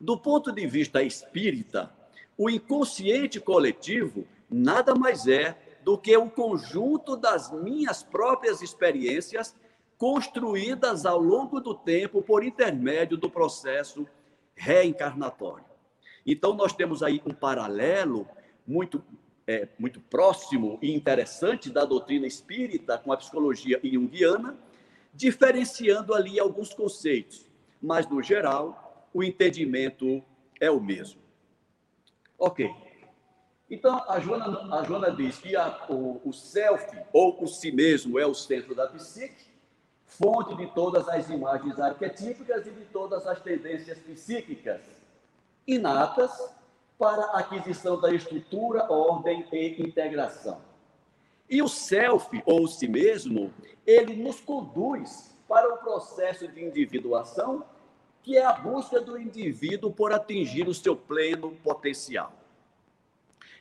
Do 0.00 0.18
ponto 0.18 0.52
de 0.52 0.66
vista 0.66 1.02
espírita, 1.02 1.92
o 2.36 2.48
inconsciente 2.48 3.40
coletivo 3.40 4.26
nada 4.50 4.94
mais 4.94 5.26
é 5.26 5.56
do 5.84 5.98
que 5.98 6.16
o 6.16 6.30
conjunto 6.30 7.14
das 7.14 7.52
minhas 7.52 8.02
próprias 8.02 8.62
experiências 8.62 9.54
construídas 9.98 11.04
ao 11.04 11.20
longo 11.20 11.60
do 11.60 11.74
tempo 11.74 12.22
por 12.22 12.42
intermédio 12.42 13.16
do 13.16 13.30
processo 13.30 14.06
reencarnatório. 14.56 15.64
Então, 16.26 16.54
nós 16.54 16.72
temos 16.72 17.02
aí 17.02 17.20
um 17.26 17.34
paralelo 17.34 18.26
muito, 18.66 19.04
é, 19.46 19.68
muito 19.78 20.00
próximo 20.00 20.78
e 20.80 20.94
interessante 20.94 21.70
da 21.70 21.84
doutrina 21.84 22.26
espírita 22.26 22.96
com 22.96 23.12
a 23.12 23.16
psicologia 23.16 23.78
junguiana, 23.84 24.56
diferenciando 25.12 26.14
ali 26.14 26.40
alguns 26.40 26.72
conceitos, 26.72 27.46
mas, 27.80 28.08
no 28.08 28.22
geral, 28.22 29.06
o 29.12 29.22
entendimento 29.22 30.22
é 30.58 30.70
o 30.70 30.80
mesmo. 30.80 31.20
Ok. 32.38 32.83
Então, 33.70 34.04
a 34.08 34.20
Joana, 34.20 34.74
a 34.76 34.84
Joana 34.84 35.10
diz 35.10 35.38
que 35.38 35.56
a, 35.56 35.86
o, 35.88 36.20
o 36.24 36.32
self, 36.32 36.86
ou 37.12 37.42
o 37.42 37.46
si 37.46 37.72
mesmo, 37.72 38.18
é 38.18 38.26
o 38.26 38.34
centro 38.34 38.74
da 38.74 38.86
psique, 38.88 39.52
fonte 40.04 40.54
de 40.54 40.66
todas 40.68 41.08
as 41.08 41.28
imagens 41.30 41.78
arquetípicas 41.80 42.66
e 42.66 42.70
de 42.70 42.84
todas 42.86 43.26
as 43.26 43.40
tendências 43.40 43.98
psíquicas 43.98 44.80
inatas 45.66 46.30
para 46.98 47.22
a 47.22 47.38
aquisição 47.40 48.00
da 48.00 48.12
estrutura, 48.12 48.90
ordem 48.92 49.46
e 49.50 49.82
integração. 49.82 50.60
E 51.48 51.62
o 51.62 51.68
self, 51.68 52.42
ou 52.46 52.66
si 52.68 52.86
mesmo, 52.86 53.52
ele 53.86 54.14
nos 54.14 54.40
conduz 54.40 55.34
para 55.48 55.72
o 55.74 55.78
processo 55.78 56.46
de 56.48 56.64
individuação, 56.64 57.64
que 58.22 58.36
é 58.36 58.44
a 58.44 58.52
busca 58.52 59.00
do 59.00 59.18
indivíduo 59.18 59.92
por 59.92 60.12
atingir 60.12 60.68
o 60.68 60.74
seu 60.74 60.96
pleno 60.96 61.52
potencial. 61.62 62.32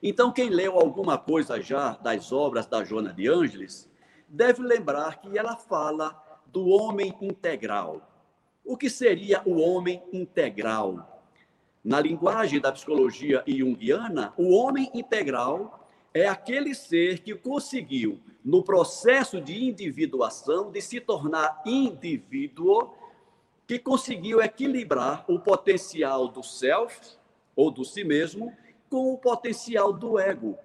Então, 0.06 0.34
quem 0.34 0.50
leu 0.50 0.78
alguma 0.78 1.18
coisa 1.18 1.62
já 1.62 1.92
das 1.94 2.34
obras 2.34 2.66
da 2.66 2.84
Joana 2.84 3.14
de 3.14 3.30
Ângeles, 3.30 3.90
deve 4.28 4.62
lembrar 4.62 5.22
que 5.22 5.38
ela 5.38 5.56
fala 5.56 6.22
do 6.48 6.68
homem 6.68 7.16
integral. 7.22 8.02
O 8.66 8.76
que 8.76 8.90
seria 8.90 9.42
o 9.46 9.62
homem 9.62 10.04
integral? 10.12 11.24
Na 11.82 12.02
linguagem 12.02 12.60
da 12.60 12.70
psicologia 12.70 13.46
junguiana, 13.48 14.34
o 14.36 14.54
homem 14.54 14.92
integral 14.94 15.88
é 16.14 16.28
aquele 16.28 16.76
ser 16.76 17.20
que 17.20 17.34
conseguiu, 17.34 18.20
no 18.44 18.62
processo 18.62 19.40
de 19.40 19.64
individuação, 19.64 20.70
de 20.70 20.82
se 20.82 21.00
tornar 21.00 21.62
indivíduo, 21.66 22.94
que 23.66 23.80
conseguiu 23.80 24.42
equilibrar 24.42 25.24
o 25.30 25.40
potencial 25.40 26.28
do 26.28 26.44
self, 26.44 27.00
ou 27.56 27.72
do 27.72 27.86
si 27.86 28.04
mesmo, 28.04 28.54
com 28.94 29.12
o 29.12 29.18
potencial 29.18 29.92
do 29.92 30.20
ego. 30.20 30.56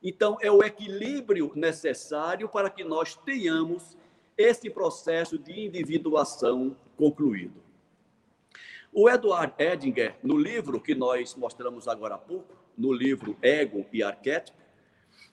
Então, 0.00 0.38
é 0.40 0.48
o 0.48 0.62
equilíbrio 0.62 1.50
necessário 1.56 2.48
para 2.48 2.70
que 2.70 2.84
nós 2.84 3.16
tenhamos 3.16 3.96
esse 4.36 4.70
processo 4.70 5.36
de 5.36 5.66
individuação 5.66 6.76
concluído. 6.96 7.60
O 8.92 9.10
Edward 9.10 9.52
Edinger, 9.58 10.14
no 10.22 10.38
livro 10.38 10.80
que 10.80 10.94
nós 10.94 11.34
mostramos 11.34 11.88
agora 11.88 12.14
há 12.14 12.18
pouco, 12.18 12.54
no 12.76 12.92
livro 12.92 13.36
Ego 13.42 13.84
e 13.92 14.04
Arquétipo, 14.04 14.56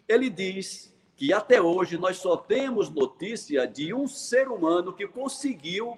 ele 0.08 0.28
diz 0.28 0.92
que 1.16 1.32
até 1.32 1.62
hoje 1.62 1.96
nós 1.96 2.18
só 2.18 2.36
temos 2.36 2.90
notícia 2.90 3.68
de 3.68 3.94
um 3.94 4.08
ser 4.08 4.48
humano 4.48 4.94
que 4.94 5.08
conseguiu 5.08 5.96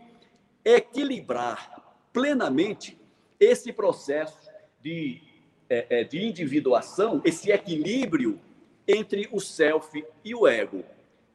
equilibrar 0.65 1.95
plenamente 2.11 2.99
esse 3.39 3.71
processo 3.71 4.51
de 4.81 5.26
é, 5.69 5.85
é, 5.89 6.03
de 6.03 6.25
individuação, 6.25 7.21
esse 7.25 7.51
equilíbrio 7.51 8.39
entre 8.87 9.27
o 9.31 9.39
self 9.39 10.03
e 10.23 10.33
o 10.33 10.47
ego, 10.47 10.83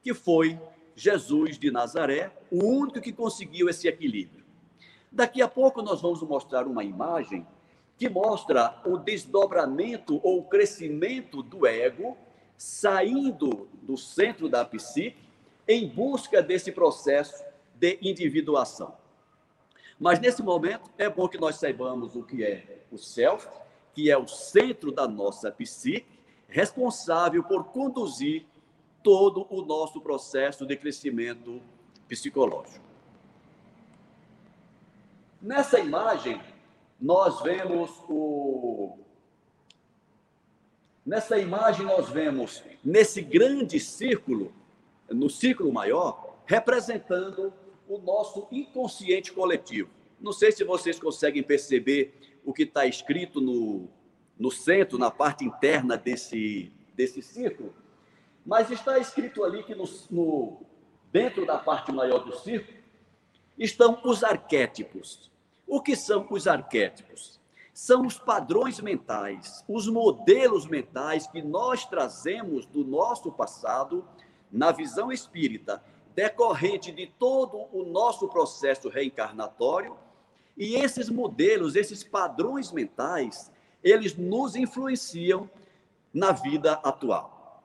que 0.03 0.15
foi 0.15 0.59
Jesus 0.97 1.59
de 1.59 1.71
Nazaré, 1.71 2.33
o 2.51 2.65
único 2.65 3.01
que 3.01 3.13
conseguiu 3.13 3.69
esse 3.69 3.89
equilíbrio. 3.89 4.45
Daqui 5.11 5.43
a 5.43 5.49
pouco 5.49 5.83
nós 5.83 6.01
vamos 6.01 6.23
mostrar 6.23 6.67
uma 6.67 6.83
imagem 6.83 7.47
que 7.99 8.09
mostra 8.09 8.81
o 8.87 8.97
desdobramento 8.97 10.19
ou 10.23 10.39
o 10.39 10.45
crescimento 10.45 11.43
do 11.43 11.67
ego 11.67 12.17
saindo 12.57 13.69
do 13.83 13.97
centro 13.97 14.49
da 14.49 14.65
psique 14.65 15.19
em 15.69 15.87
busca 15.87 16.43
desse 16.43 16.73
processo 16.73 17.45
de 17.75 17.99
individuação. 18.01 18.95
Mas 19.99 20.19
nesse 20.19 20.43
momento 20.43 20.91
é 20.97 21.09
bom 21.09 21.29
que 21.29 21.39
nós 21.39 21.57
saibamos 21.57 22.17
o 22.17 22.23
que 22.23 22.43
é 22.43 22.85
o 22.91 22.99
self 22.99 23.47
que 23.95 24.11
é 24.11 24.17
o 24.17 24.27
centro 24.27 24.91
da 24.91 25.07
nossa 25.07 25.51
psique, 25.51 26.07
responsável 26.49 27.43
por 27.43 27.65
conduzir 27.65 28.47
todo 29.03 29.47
o 29.51 29.63
nosso 29.63 30.01
processo 30.01 30.65
de 30.65 30.77
crescimento 30.77 31.61
psicológico. 32.09 32.85
Nessa 35.41 35.81
imagem, 35.81 36.41
nós 37.01 37.43
vemos 37.43 37.91
o. 38.09 38.97
Nessa 41.05 41.37
imagem, 41.39 41.85
nós 41.85 42.09
vemos 42.09 42.63
nesse 42.85 43.21
grande 43.21 43.81
círculo, 43.81 44.53
no 45.11 45.29
círculo 45.29 45.73
maior, 45.73 46.37
representando 46.47 47.53
o 47.89 47.99
nosso 47.99 48.47
inconsciente 48.53 49.33
coletivo. 49.33 49.91
Não 50.21 50.33
sei 50.33 50.53
se 50.53 50.63
vocês 50.63 51.01
conseguem 51.01 51.43
perceber 51.43 52.15
o 52.45 52.53
que 52.53 52.65
está 52.65 52.87
escrito 52.87 53.41
no, 53.41 53.89
no 54.39 54.51
centro, 54.51 54.99
na 54.99 55.11
parte 55.11 55.45
interna 55.45 55.97
desse, 55.97 56.73
desse 56.95 57.23
círculo, 57.23 57.75
mas 58.45 58.71
está 58.71 58.99
escrito 58.99 59.45
ali 59.45 59.63
que 59.63 59.75
no, 59.75 59.85
no, 60.11 60.63
dentro 61.13 61.47
da 61.47 61.59
parte 61.59 61.93
maior 61.93 62.25
do 62.25 62.37
círculo 62.37 62.79
estão 63.59 64.01
os 64.05 64.25
arquétipos. 64.25 65.31
O 65.67 65.81
que 65.81 65.95
são 65.95 66.27
os 66.31 66.47
arquétipos? 66.47 67.41
São 67.73 68.07
os 68.07 68.19
padrões 68.19 68.81
mentais, 68.81 69.65
os 69.67 69.89
modelos 69.89 70.67
mentais 70.67 71.27
que 71.27 71.41
nós 71.41 71.87
trazemos 71.87 72.67
do 72.67 72.85
nosso 72.85 73.33
passado, 73.33 74.05
na 74.51 74.71
visão 74.71 75.11
espírita, 75.11 75.83
decorrente 76.15 76.93
de 76.93 77.07
todo 77.07 77.67
o 77.73 77.85
nosso 77.85 78.29
processo 78.29 78.89
reencarnatório. 78.89 79.97
E 80.57 80.75
esses 80.77 81.09
modelos, 81.09 81.77
esses 81.77 82.05
padrões 82.05 82.71
mentais, 82.71 83.51
eles 83.83 84.17
nos 84.17 84.55
influenciam 84.55 85.51
na 86.13 86.33
vida 86.33 86.73
atual. 86.85 87.63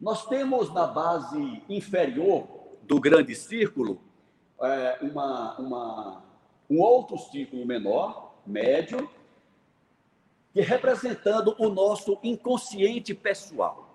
Nós 0.00 0.26
temos 0.26 0.72
na 0.72 0.86
base 0.86 1.62
inferior 1.68 2.46
do 2.82 3.00
grande 3.00 3.34
círculo 3.34 4.00
é, 4.60 4.98
uma, 5.02 5.58
uma 5.58 6.24
um 6.68 6.80
outro 6.80 7.18
círculo 7.18 7.66
menor, 7.66 8.34
médio, 8.46 9.08
que 10.52 10.60
representando 10.60 11.54
o 11.58 11.68
nosso 11.68 12.18
inconsciente 12.22 13.14
pessoal. 13.14 13.90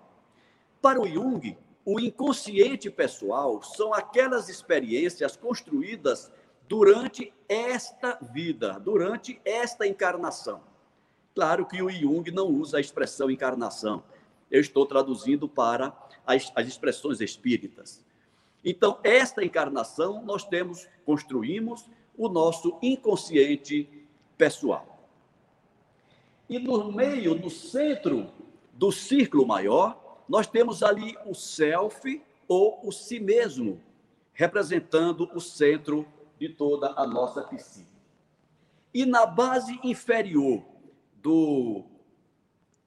Para 0.80 1.00
o 1.00 1.08
Jung, 1.08 1.56
o 1.84 1.98
inconsciente 1.98 2.90
pessoal 2.90 3.62
são 3.62 3.94
aquelas 3.94 4.48
experiências 4.48 5.36
construídas 5.36 6.30
durante 6.70 7.34
esta 7.48 8.16
vida, 8.32 8.78
durante 8.78 9.40
esta 9.44 9.88
encarnação. 9.88 10.60
Claro 11.34 11.66
que 11.66 11.82
o 11.82 11.90
Jung 11.90 12.30
não 12.30 12.46
usa 12.46 12.76
a 12.76 12.80
expressão 12.80 13.28
encarnação. 13.28 14.04
Eu 14.48 14.60
estou 14.60 14.86
traduzindo 14.86 15.48
para 15.48 15.92
as, 16.24 16.52
as 16.54 16.68
expressões 16.68 17.20
espíritas. 17.20 18.04
Então, 18.64 19.00
esta 19.02 19.44
encarnação 19.44 20.22
nós 20.24 20.44
temos, 20.44 20.86
construímos 21.04 21.90
o 22.16 22.28
nosso 22.28 22.78
inconsciente 22.80 23.88
pessoal. 24.38 25.08
E 26.48 26.56
no 26.56 26.92
meio, 26.92 27.34
no 27.34 27.50
centro 27.50 28.30
do 28.74 28.92
círculo 28.92 29.44
maior, 29.44 30.22
nós 30.28 30.46
temos 30.46 30.84
ali 30.84 31.18
o 31.26 31.34
self 31.34 32.22
ou 32.46 32.78
o 32.84 32.92
si 32.92 33.18
mesmo, 33.18 33.80
representando 34.32 35.28
o 35.34 35.40
centro 35.40 36.06
de 36.40 36.48
toda 36.48 36.94
a 36.96 37.06
nossa 37.06 37.42
psique. 37.42 37.86
E 38.94 39.04
na 39.04 39.26
base 39.26 39.78
inferior 39.84 40.64
do, 41.16 41.84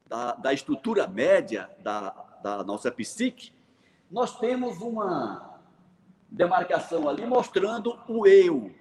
da, 0.08 0.34
da 0.34 0.52
estrutura 0.52 1.08
média 1.08 1.70
da, 1.80 2.10
da 2.42 2.64
nossa 2.64 2.92
psique, 2.92 3.54
nós 4.10 4.40
temos 4.40 4.82
uma 4.82 5.62
demarcação 6.28 7.08
ali 7.08 7.28
mostrando 7.28 7.98
o 8.08 8.26
eu, 8.26 8.74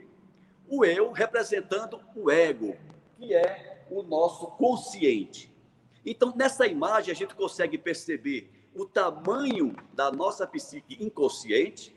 o 0.67 0.87
eu 0.87 1.13
representando 1.13 2.01
o 2.17 2.31
ego, 2.31 2.75
que 3.19 3.35
é 3.35 3.85
o 3.91 4.03
nosso 4.03 4.47
consciente. 4.53 5.53
Então, 6.05 6.33
nessa 6.35 6.67
imagem, 6.67 7.13
a 7.13 7.15
gente 7.15 7.35
consegue 7.35 7.77
perceber 7.77 8.51
o 8.75 8.87
tamanho 8.87 9.77
da 9.93 10.11
nossa 10.11 10.47
psique 10.47 10.97
inconsciente, 10.99 11.95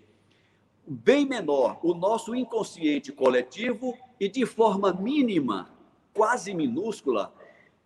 bem 0.87 1.25
menor 1.25 1.79
o 1.83 1.93
nosso 1.93 2.35
inconsciente 2.35 3.11
coletivo 3.11 3.97
e, 4.19 4.29
de 4.29 4.45
forma 4.45 4.93
mínima, 4.93 5.69
quase 6.13 6.53
minúscula, 6.53 7.33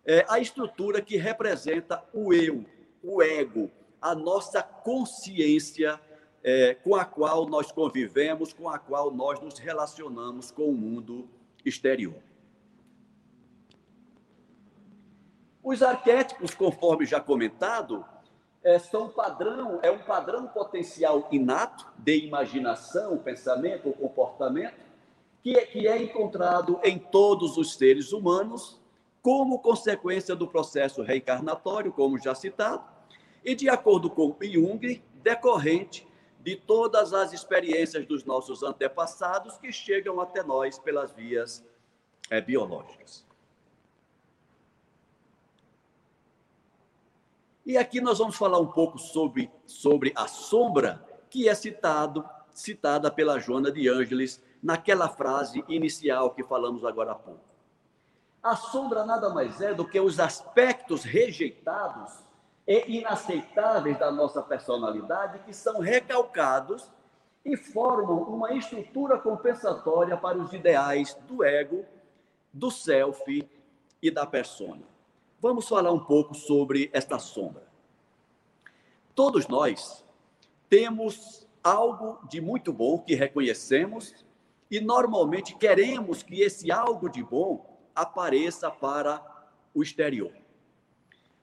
é 0.04 0.24
a 0.28 0.38
estrutura 0.38 1.00
que 1.00 1.16
representa 1.16 2.02
o 2.12 2.32
eu, 2.32 2.64
o 3.02 3.22
ego, 3.22 3.70
a 4.00 4.14
nossa 4.14 4.62
consciência 4.62 6.00
é, 6.42 6.74
com 6.74 6.94
a 6.94 7.04
qual 7.04 7.46
nós 7.46 7.70
convivemos, 7.70 8.52
com 8.52 8.68
a 8.68 8.78
qual 8.78 9.10
nós 9.10 9.40
nos 9.40 9.58
relacionamos 9.58 10.50
com 10.50 10.64
o 10.64 10.72
mundo 10.72 11.28
exterior. 11.64 12.22
Os 15.62 15.82
arquétipos, 15.82 16.54
conforme 16.54 17.04
já 17.04 17.20
comentado, 17.20 18.04
é, 18.62 18.78
são 18.78 19.08
padrão, 19.08 19.80
é 19.82 19.90
um 19.90 19.98
padrão 19.98 20.46
potencial 20.46 21.28
inato 21.30 21.86
de 21.98 22.26
imaginação, 22.26 23.18
pensamento 23.18 23.88
ou 23.88 23.92
comportamento, 23.92 24.78
que 25.42 25.56
é, 25.56 25.64
que 25.64 25.88
é 25.88 26.02
encontrado 26.02 26.78
em 26.84 26.98
todos 26.98 27.56
os 27.56 27.74
seres 27.74 28.12
humanos 28.12 28.78
como 29.22 29.58
consequência 29.58 30.34
do 30.34 30.46
processo 30.46 31.02
reencarnatório, 31.02 31.92
como 31.92 32.18
já 32.18 32.34
citado, 32.34 32.84
e 33.44 33.54
de 33.54 33.68
acordo 33.68 34.10
com 34.10 34.36
Jung, 34.40 35.02
decorrente 35.22 36.06
de 36.40 36.56
todas 36.56 37.12
as 37.12 37.32
experiências 37.32 38.06
dos 38.06 38.24
nossos 38.24 38.62
antepassados 38.62 39.58
que 39.58 39.72
chegam 39.72 40.20
até 40.20 40.42
nós 40.42 40.78
pelas 40.78 41.12
vias 41.12 41.64
é, 42.30 42.40
biológicas. 42.40 43.29
E 47.64 47.76
aqui 47.76 48.00
nós 48.00 48.18
vamos 48.18 48.36
falar 48.36 48.58
um 48.58 48.66
pouco 48.66 48.98
sobre, 48.98 49.50
sobre 49.66 50.12
a 50.16 50.26
sombra 50.26 51.04
que 51.28 51.48
é 51.48 51.54
citado, 51.54 52.24
citada 52.52 53.10
pela 53.10 53.38
Joana 53.38 53.70
de 53.70 53.88
Ângeles 53.88 54.42
naquela 54.62 55.08
frase 55.08 55.64
inicial 55.68 56.30
que 56.30 56.42
falamos 56.42 56.84
agora 56.84 57.12
há 57.12 57.14
pouco. 57.14 57.50
A 58.42 58.56
sombra 58.56 59.04
nada 59.04 59.28
mais 59.28 59.60
é 59.60 59.74
do 59.74 59.86
que 59.86 60.00
os 60.00 60.18
aspectos 60.18 61.04
rejeitados 61.04 62.24
e 62.66 62.98
inaceitáveis 62.98 63.98
da 63.98 64.10
nossa 64.10 64.42
personalidade 64.42 65.40
que 65.40 65.52
são 65.52 65.80
recalcados 65.80 66.90
e 67.44 67.56
formam 67.56 68.22
uma 68.22 68.52
estrutura 68.54 69.18
compensatória 69.18 70.16
para 70.16 70.38
os 70.38 70.52
ideais 70.52 71.14
do 71.28 71.44
ego, 71.44 71.84
do 72.52 72.70
self 72.70 73.48
e 74.02 74.10
da 74.10 74.26
persona. 74.26 74.89
Vamos 75.40 75.66
falar 75.66 75.90
um 75.90 75.98
pouco 75.98 76.34
sobre 76.34 76.90
esta 76.92 77.18
sombra. 77.18 77.66
Todos 79.14 79.48
nós 79.48 80.04
temos 80.68 81.48
algo 81.64 82.18
de 82.28 82.42
muito 82.42 82.74
bom 82.74 82.98
que 82.98 83.14
reconhecemos 83.14 84.14
e 84.70 84.80
normalmente 84.80 85.56
queremos 85.56 86.22
que 86.22 86.42
esse 86.42 86.70
algo 86.70 87.08
de 87.08 87.22
bom 87.22 87.78
apareça 87.94 88.70
para 88.70 89.24
o 89.74 89.82
exterior. 89.82 90.32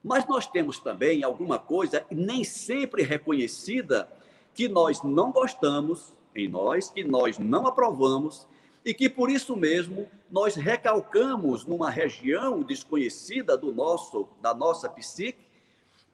Mas 0.02 0.24
nós 0.28 0.46
temos 0.46 0.78
também 0.78 1.24
alguma 1.24 1.58
coisa 1.58 2.06
nem 2.08 2.44
sempre 2.44 3.02
reconhecida 3.02 4.08
que 4.54 4.68
nós 4.68 5.02
não 5.02 5.32
gostamos 5.32 6.14
em 6.36 6.48
nós, 6.48 6.88
que 6.88 7.02
nós 7.02 7.36
não 7.36 7.66
aprovamos 7.66 8.46
e 8.88 8.94
que 8.94 9.06
por 9.06 9.28
isso 9.28 9.54
mesmo 9.54 10.08
nós 10.30 10.54
recalcamos 10.54 11.66
numa 11.66 11.90
região 11.90 12.62
desconhecida 12.62 13.54
do 13.54 13.70
nosso 13.70 14.26
da 14.40 14.54
nossa 14.54 14.88
psique 14.88 15.44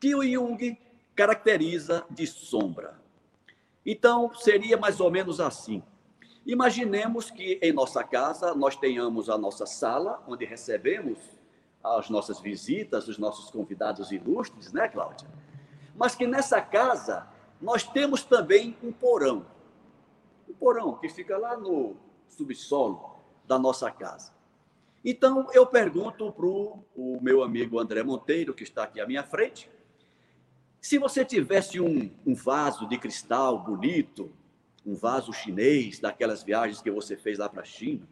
que 0.01 0.13
o 0.13 0.25
Jung 0.25 0.77
caracteriza 1.15 2.05
de 2.11 2.27
sombra. 2.27 3.01
Então, 3.87 4.35
seria 4.35 4.77
mais 4.77 4.99
ou 4.99 5.09
menos 5.09 5.39
assim. 5.39 5.85
Imaginemos 6.45 7.31
que 7.31 7.61
em 7.63 7.73
nossa 7.73 8.03
casa 8.03 8.57
nós 8.57 8.75
tenhamos 8.75 9.31
a 9.31 9.39
nossa 9.39 9.67
sala, 9.67 10.21
onde 10.27 10.45
recebemos 10.45 11.17
as 11.81 12.11
nossas 12.11 12.41
visitas, 12.41 13.07
os 13.07 13.19
nossos 13.19 13.53
convidados 13.53 14.11
ilustres, 14.11 14.73
né, 14.73 14.89
Cláudia? 14.89 15.29
Mas 15.95 16.17
que 16.17 16.27
nessa 16.27 16.61
casa 16.61 17.29
nós 17.63 17.85
temos 17.85 18.25
também 18.25 18.77
um 18.83 18.91
porão. 18.91 19.47
Um 20.49 20.55
porão 20.55 20.97
que 20.97 21.09
fica 21.09 21.39
lá 21.39 21.57
no 21.57 22.03
subsolo 22.35 23.21
da 23.47 23.59
nossa 23.59 23.91
casa. 23.91 24.33
Então, 25.05 25.49
eu 25.53 25.67
pergunto 25.67 26.33
para 26.33 26.47
o 26.47 27.19
meu 27.21 27.43
amigo 27.43 27.79
André 27.79 28.03
Monteiro, 28.03 28.55
que 28.55 28.63
está 28.63 28.85
aqui 28.85 29.01
à 29.01 29.07
minha 29.07 29.23
frente, 29.23 29.71
se 30.81 30.99
você 30.99 31.25
tivesse 31.25 31.81
um, 31.81 32.11
um 32.27 32.35
vaso 32.35 32.87
de 32.89 32.99
cristal 32.99 33.59
bonito, 33.59 34.33
um 34.85 34.95
vaso 34.95 35.33
chinês, 35.33 35.99
daquelas 35.99 36.43
viagens 36.43 36.83
que 36.83 36.91
você 36.91 37.17
fez 37.17 37.39
lá 37.39 37.49
para 37.49 37.63
a 37.63 37.65
China, 37.65 38.07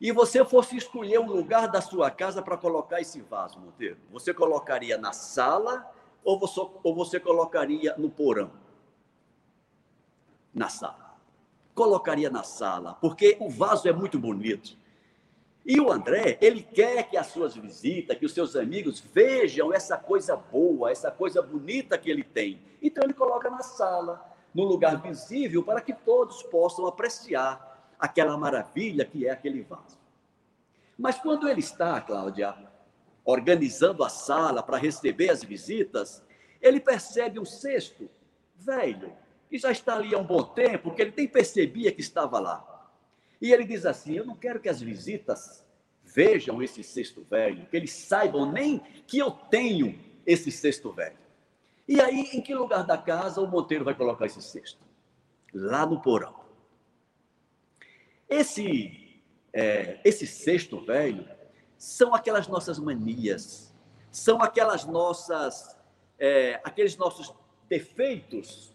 e 0.00 0.12
você 0.12 0.44
fosse 0.44 0.76
escolher 0.76 1.18
um 1.18 1.26
lugar 1.26 1.70
da 1.70 1.80
sua 1.80 2.10
casa 2.10 2.42
para 2.42 2.56
colocar 2.56 3.00
esse 3.00 3.20
vaso, 3.22 3.58
Monteiro, 3.58 3.98
você 4.10 4.34
colocaria 4.34 4.98
na 4.98 5.12
sala 5.12 5.90
ou 6.22 6.38
você, 6.38 6.60
ou 6.60 6.94
você 6.94 7.20
colocaria 7.20 7.94
no 7.96 8.10
porão? 8.10 8.50
Na 10.54 10.68
sala. 10.68 11.03
Colocaria 11.74 12.30
na 12.30 12.42
sala, 12.42 12.94
porque 13.00 13.36
o 13.40 13.48
vaso 13.48 13.88
é 13.88 13.92
muito 13.92 14.18
bonito. 14.18 14.76
E 15.66 15.80
o 15.80 15.90
André, 15.90 16.38
ele 16.42 16.62
quer 16.62 17.08
que 17.08 17.16
as 17.16 17.28
suas 17.28 17.56
visitas, 17.56 18.18
que 18.18 18.26
os 18.26 18.34
seus 18.34 18.54
amigos 18.54 19.00
vejam 19.00 19.72
essa 19.72 19.96
coisa 19.96 20.36
boa, 20.36 20.90
essa 20.90 21.10
coisa 21.10 21.40
bonita 21.40 21.96
que 21.96 22.10
ele 22.10 22.22
tem. 22.22 22.60
Então 22.82 23.02
ele 23.02 23.14
coloca 23.14 23.48
na 23.48 23.62
sala, 23.62 24.22
no 24.54 24.62
lugar 24.62 25.00
visível, 25.00 25.62
para 25.62 25.80
que 25.80 25.94
todos 25.94 26.42
possam 26.42 26.86
apreciar 26.86 27.74
aquela 27.98 28.36
maravilha 28.36 29.06
que 29.06 29.26
é 29.26 29.30
aquele 29.30 29.62
vaso. 29.62 29.98
Mas 30.98 31.18
quando 31.18 31.48
ele 31.48 31.60
está, 31.60 31.98
Cláudia, 32.00 32.54
organizando 33.24 34.04
a 34.04 34.10
sala 34.10 34.62
para 34.62 34.76
receber 34.76 35.30
as 35.30 35.42
visitas, 35.42 36.22
ele 36.60 36.78
percebe 36.78 37.40
um 37.40 37.44
cesto 37.44 38.08
velho, 38.54 39.12
que 39.48 39.58
já 39.58 39.70
está 39.70 39.94
ali 39.94 40.14
há 40.14 40.18
um 40.18 40.24
bom 40.24 40.42
tempo, 40.42 40.94
que 40.94 41.02
ele 41.02 41.14
nem 41.16 41.28
percebia 41.28 41.92
que 41.92 42.00
estava 42.00 42.38
lá. 42.38 42.90
E 43.40 43.52
ele 43.52 43.64
diz 43.64 43.84
assim: 43.86 44.14
Eu 44.14 44.24
não 44.24 44.36
quero 44.36 44.60
que 44.60 44.68
as 44.68 44.80
visitas 44.80 45.64
vejam 46.02 46.62
esse 46.62 46.82
cesto 46.82 47.24
velho, 47.24 47.66
que 47.66 47.76
eles 47.76 47.92
saibam 47.92 48.50
nem 48.50 48.78
que 49.06 49.18
eu 49.18 49.30
tenho 49.30 49.98
esse 50.26 50.50
cesto 50.50 50.92
velho. 50.92 51.18
E 51.86 52.00
aí, 52.00 52.30
em 52.32 52.40
que 52.40 52.54
lugar 52.54 52.84
da 52.84 52.96
casa 52.96 53.40
o 53.40 53.46
Monteiro 53.46 53.84
vai 53.84 53.94
colocar 53.94 54.26
esse 54.26 54.40
cesto? 54.40 54.80
Lá 55.52 55.84
no 55.84 56.00
porão. 56.00 56.34
Esse, 58.28 59.22
é, 59.52 60.00
esse 60.04 60.26
cesto 60.26 60.80
velho 60.80 61.28
são 61.76 62.14
aquelas 62.14 62.48
nossas 62.48 62.78
manias, 62.78 63.74
são 64.10 64.40
aquelas 64.40 64.84
nossas, 64.86 65.76
é, 66.18 66.60
aqueles 66.64 66.96
nossos 66.96 67.32
defeitos 67.68 68.73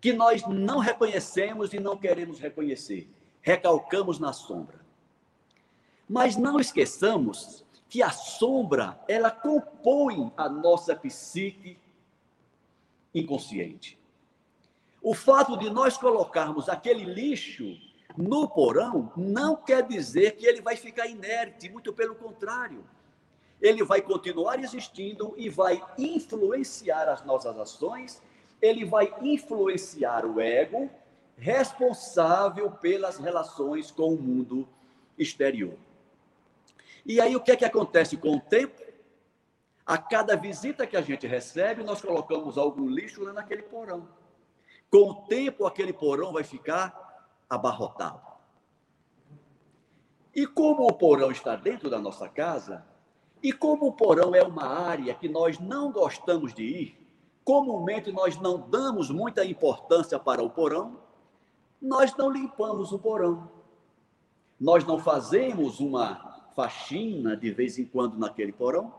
que 0.00 0.12
nós 0.12 0.42
não 0.46 0.78
reconhecemos 0.78 1.72
e 1.74 1.78
não 1.78 1.96
queremos 1.96 2.38
reconhecer, 2.38 3.10
recalcamos 3.42 4.18
na 4.18 4.32
sombra. 4.32 4.80
Mas 6.08 6.36
não 6.36 6.58
esqueçamos 6.58 7.64
que 7.88 8.02
a 8.02 8.10
sombra, 8.10 8.98
ela 9.08 9.30
compõe 9.30 10.32
a 10.36 10.48
nossa 10.48 10.94
psique 10.94 11.78
inconsciente. 13.14 13.98
O 15.02 15.14
fato 15.14 15.56
de 15.56 15.68
nós 15.70 15.96
colocarmos 15.96 16.68
aquele 16.68 17.04
lixo 17.04 17.76
no 18.16 18.48
porão 18.48 19.12
não 19.16 19.56
quer 19.56 19.86
dizer 19.86 20.36
que 20.36 20.46
ele 20.46 20.60
vai 20.60 20.76
ficar 20.76 21.06
inerte, 21.06 21.68
muito 21.68 21.92
pelo 21.92 22.14
contrário. 22.14 22.84
Ele 23.60 23.82
vai 23.82 24.00
continuar 24.00 24.58
existindo 24.58 25.34
e 25.36 25.48
vai 25.48 25.82
influenciar 25.98 27.08
as 27.08 27.24
nossas 27.24 27.58
ações, 27.58 28.22
ele 28.60 28.84
vai 28.84 29.12
influenciar 29.22 30.24
o 30.24 30.40
ego, 30.40 30.90
responsável 31.36 32.70
pelas 32.70 33.18
relações 33.18 33.90
com 33.90 34.14
o 34.14 34.20
mundo 34.20 34.68
exterior. 35.18 35.76
E 37.04 37.20
aí 37.20 37.34
o 37.34 37.40
que 37.40 37.52
é 37.52 37.56
que 37.56 37.64
acontece 37.64 38.16
com 38.16 38.36
o 38.36 38.40
tempo? 38.40 38.80
A 39.86 39.96
cada 39.96 40.36
visita 40.36 40.86
que 40.86 40.96
a 40.96 41.00
gente 41.00 41.26
recebe, 41.26 41.82
nós 41.82 42.00
colocamos 42.00 42.58
algum 42.58 42.88
lixo 42.88 43.24
lá 43.24 43.32
naquele 43.32 43.62
porão. 43.62 44.06
Com 44.90 45.10
o 45.10 45.14
tempo, 45.26 45.66
aquele 45.66 45.92
porão 45.92 46.32
vai 46.32 46.44
ficar 46.44 47.28
abarrotado. 47.48 48.20
E 50.34 50.46
como 50.46 50.86
o 50.86 50.92
porão 50.92 51.30
está 51.30 51.56
dentro 51.56 51.90
da 51.90 51.98
nossa 51.98 52.28
casa, 52.28 52.84
e 53.42 53.52
como 53.52 53.86
o 53.86 53.92
porão 53.92 54.34
é 54.34 54.42
uma 54.42 54.66
área 54.66 55.14
que 55.14 55.28
nós 55.28 55.58
não 55.58 55.90
gostamos 55.90 56.52
de 56.54 56.62
ir, 56.62 56.99
comumente 57.50 58.12
nós 58.12 58.36
não 58.36 58.60
damos 58.60 59.10
muita 59.10 59.44
importância 59.44 60.20
para 60.20 60.40
o 60.40 60.48
porão, 60.48 61.00
nós 61.82 62.14
não 62.16 62.30
limpamos 62.30 62.92
o 62.92 62.98
porão. 62.98 63.50
Nós 64.60 64.84
não 64.84 65.00
fazemos 65.00 65.80
uma 65.80 66.48
faxina 66.54 67.36
de 67.36 67.50
vez 67.50 67.76
em 67.76 67.84
quando 67.84 68.16
naquele 68.16 68.52
porão. 68.52 68.94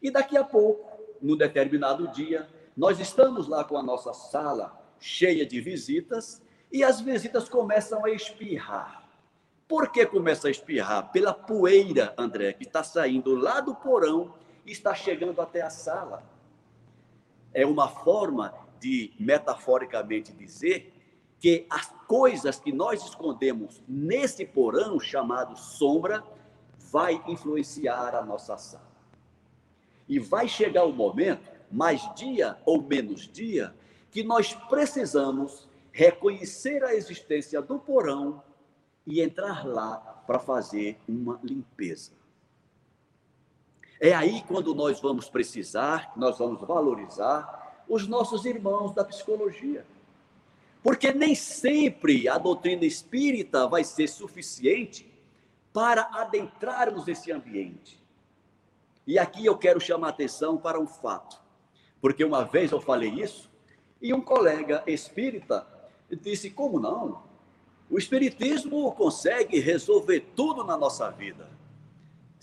E 0.00 0.10
daqui 0.10 0.34
a 0.34 0.42
pouco, 0.42 0.98
num 1.20 1.36
determinado 1.36 2.08
dia, 2.08 2.48
nós 2.74 2.98
estamos 2.98 3.48
lá 3.48 3.62
com 3.64 3.76
a 3.76 3.82
nossa 3.82 4.14
sala 4.14 4.82
cheia 4.98 5.44
de 5.44 5.60
visitas 5.60 6.40
e 6.72 6.82
as 6.82 7.02
visitas 7.02 7.50
começam 7.50 8.02
a 8.02 8.10
espirrar. 8.10 9.06
Por 9.68 9.92
que 9.92 10.06
começa 10.06 10.48
a 10.48 10.50
espirrar? 10.50 11.12
Pela 11.12 11.34
poeira, 11.34 12.14
André, 12.16 12.54
que 12.54 12.64
está 12.64 12.82
saindo 12.82 13.34
lá 13.34 13.60
do 13.60 13.74
porão 13.74 14.32
e 14.64 14.72
está 14.72 14.94
chegando 14.94 15.38
até 15.42 15.60
a 15.60 15.68
sala. 15.68 16.32
É 17.54 17.64
uma 17.64 17.88
forma 17.88 18.52
de, 18.80 19.12
metaforicamente, 19.18 20.32
dizer 20.32 20.92
que 21.40 21.66
as 21.70 21.86
coisas 22.06 22.58
que 22.58 22.72
nós 22.72 23.02
escondemos 23.04 23.82
nesse 23.88 24.44
porão 24.44 24.98
chamado 24.98 25.56
sombra 25.56 26.24
vai 26.90 27.22
influenciar 27.26 28.14
a 28.14 28.24
nossa 28.24 28.56
sala. 28.56 28.92
E 30.08 30.18
vai 30.18 30.48
chegar 30.48 30.84
o 30.84 30.92
momento, 30.92 31.50
mais 31.70 32.02
dia 32.14 32.58
ou 32.64 32.82
menos 32.82 33.28
dia, 33.28 33.74
que 34.10 34.22
nós 34.22 34.54
precisamos 34.54 35.68
reconhecer 35.92 36.82
a 36.84 36.94
existência 36.94 37.60
do 37.62 37.78
porão 37.78 38.42
e 39.06 39.20
entrar 39.20 39.66
lá 39.66 39.96
para 40.26 40.38
fazer 40.38 40.98
uma 41.08 41.38
limpeza. 41.42 42.12
É 44.04 44.12
aí 44.12 44.44
quando 44.46 44.74
nós 44.74 45.00
vamos 45.00 45.30
precisar, 45.30 46.12
nós 46.14 46.36
vamos 46.36 46.60
valorizar 46.60 47.82
os 47.88 48.06
nossos 48.06 48.44
irmãos 48.44 48.92
da 48.92 49.02
psicologia. 49.02 49.86
Porque 50.82 51.10
nem 51.10 51.34
sempre 51.34 52.28
a 52.28 52.36
doutrina 52.36 52.84
espírita 52.84 53.66
vai 53.66 53.82
ser 53.82 54.06
suficiente 54.08 55.10
para 55.72 56.02
adentrarmos 56.12 57.08
esse 57.08 57.32
ambiente. 57.32 57.98
E 59.06 59.18
aqui 59.18 59.46
eu 59.46 59.56
quero 59.56 59.80
chamar 59.80 60.10
atenção 60.10 60.58
para 60.58 60.78
um 60.78 60.86
fato. 60.86 61.40
Porque 61.98 62.22
uma 62.22 62.44
vez 62.44 62.72
eu 62.72 62.82
falei 62.82 63.08
isso 63.08 63.50
e 64.02 64.12
um 64.12 64.20
colega 64.20 64.84
espírita 64.86 65.66
disse: 66.10 66.50
como 66.50 66.78
não? 66.78 67.22
O 67.88 67.96
Espiritismo 67.96 68.92
consegue 68.92 69.58
resolver 69.60 70.26
tudo 70.36 70.62
na 70.62 70.76
nossa 70.76 71.10
vida. 71.10 71.48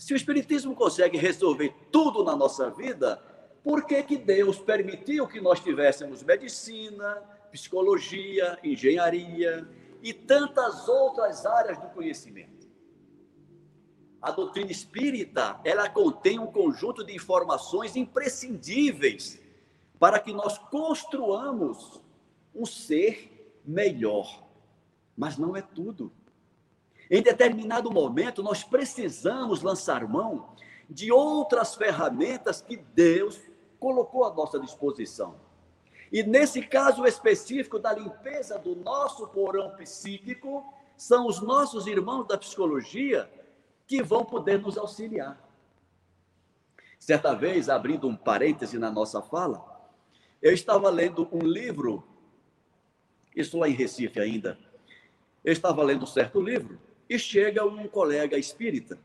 Se 0.02 0.12
o 0.12 0.16
Espiritismo 0.16 0.74
consegue 0.74 1.16
resolver 1.16 1.72
tudo 1.92 2.24
na 2.24 2.34
nossa 2.34 2.68
vida, 2.68 3.22
por 3.62 3.86
que, 3.86 4.02
que 4.02 4.16
Deus 4.16 4.58
permitiu 4.58 5.28
que 5.28 5.40
nós 5.40 5.60
tivéssemos 5.60 6.24
medicina, 6.24 7.22
psicologia, 7.52 8.58
engenharia 8.64 9.64
e 10.02 10.12
tantas 10.12 10.88
outras 10.88 11.46
áreas 11.46 11.78
do 11.78 11.86
conhecimento? 11.90 12.66
A 14.20 14.32
doutrina 14.32 14.72
espírita, 14.72 15.60
ela 15.64 15.88
contém 15.88 16.36
um 16.36 16.48
conjunto 16.48 17.04
de 17.04 17.14
informações 17.14 17.94
imprescindíveis 17.94 19.40
para 20.00 20.18
que 20.18 20.32
nós 20.32 20.58
construamos 20.58 22.00
um 22.52 22.66
ser 22.66 23.62
melhor. 23.64 24.42
Mas 25.16 25.38
não 25.38 25.56
é 25.56 25.62
tudo. 25.62 26.12
Em 27.12 27.20
determinado 27.20 27.90
momento, 27.90 28.42
nós 28.42 28.64
precisamos 28.64 29.60
lançar 29.60 30.08
mão 30.08 30.48
de 30.88 31.12
outras 31.12 31.74
ferramentas 31.74 32.62
que 32.62 32.74
Deus 32.74 33.38
colocou 33.78 34.24
à 34.24 34.32
nossa 34.32 34.58
disposição. 34.58 35.38
E 36.10 36.22
nesse 36.22 36.62
caso 36.62 37.04
específico 37.04 37.78
da 37.78 37.92
limpeza 37.92 38.58
do 38.58 38.74
nosso 38.74 39.28
porão 39.28 39.76
psíquico, 39.76 40.64
são 40.96 41.26
os 41.26 41.42
nossos 41.42 41.86
irmãos 41.86 42.26
da 42.26 42.38
psicologia 42.38 43.30
que 43.86 44.02
vão 44.02 44.24
poder 44.24 44.58
nos 44.58 44.78
auxiliar. 44.78 45.38
Certa 46.98 47.34
vez, 47.34 47.68
abrindo 47.68 48.08
um 48.08 48.16
parêntese 48.16 48.78
na 48.78 48.90
nossa 48.90 49.20
fala, 49.20 49.62
eu 50.40 50.54
estava 50.54 50.88
lendo 50.88 51.28
um 51.30 51.40
livro 51.40 52.02
isso 53.36 53.58
lá 53.58 53.68
em 53.68 53.74
Recife 53.74 54.18
ainda. 54.18 54.58
Eu 55.44 55.52
estava 55.52 55.82
lendo 55.82 56.04
um 56.04 56.06
certo 56.06 56.40
livro 56.40 56.80
e 57.14 57.18
chega 57.18 57.64
um 57.64 57.86
colega 57.86 58.38
espírita. 58.38 58.98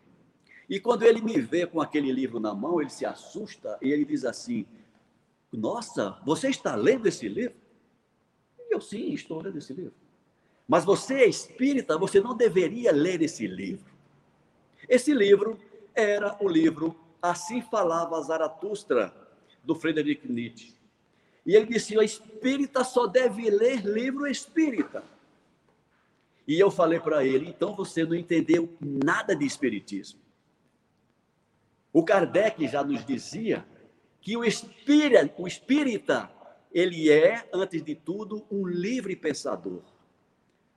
E 0.69 0.79
quando 0.79 1.03
ele 1.03 1.21
me 1.21 1.39
vê 1.39 1.65
com 1.65 1.81
aquele 1.81 2.11
livro 2.11 2.39
na 2.39 2.53
mão, 2.53 2.81
ele 2.81 2.89
se 2.89 3.05
assusta 3.05 3.77
e 3.81 3.91
ele 3.91 4.05
diz 4.05 4.23
assim: 4.23 4.65
Nossa, 5.51 6.17
você 6.25 6.49
está 6.49 6.75
lendo 6.75 7.07
esse 7.07 7.27
livro? 7.27 7.55
E 8.59 8.73
eu, 8.73 8.81
sim, 8.81 9.13
estou 9.13 9.41
lendo 9.41 9.57
esse 9.57 9.73
livro. 9.73 9.93
Mas 10.67 10.83
você 10.83 11.15
é 11.15 11.27
espírita, 11.27 11.97
você 11.97 12.19
não 12.19 12.35
deveria 12.35 12.91
ler 12.91 13.21
esse 13.21 13.47
livro. 13.47 13.91
Esse 14.87 15.13
livro 15.13 15.57
era 15.93 16.37
o 16.41 16.47
livro 16.47 16.95
Assim 17.21 17.61
Falava 17.61 18.21
Zaratustra, 18.21 19.13
do 19.63 19.75
Friedrich 19.75 20.29
Nietzsche. 20.29 20.75
E 21.45 21.55
ele 21.55 21.65
disse: 21.65 21.97
o 21.97 22.01
espírita 22.01 22.83
só 22.83 23.07
deve 23.07 23.49
ler 23.49 23.85
livro 23.85 24.27
espírita. 24.27 25.03
E 26.47 26.57
eu 26.57 26.71
falei 26.71 26.99
para 26.99 27.25
ele: 27.25 27.49
então 27.49 27.75
você 27.75 28.05
não 28.05 28.15
entendeu 28.15 28.75
nada 28.79 29.35
de 29.35 29.45
espiritismo. 29.45 30.19
O 31.91 32.03
Kardec 32.03 32.67
já 32.67 32.83
nos 32.83 33.05
dizia 33.05 33.65
que 34.21 34.37
o 34.37 34.43
espírita, 34.43 35.33
o 35.37 35.47
espírita, 35.47 36.31
ele 36.71 37.11
é, 37.11 37.47
antes 37.53 37.83
de 37.83 37.95
tudo, 37.95 38.45
um 38.51 38.65
livre 38.67 39.15
pensador. 39.15 39.81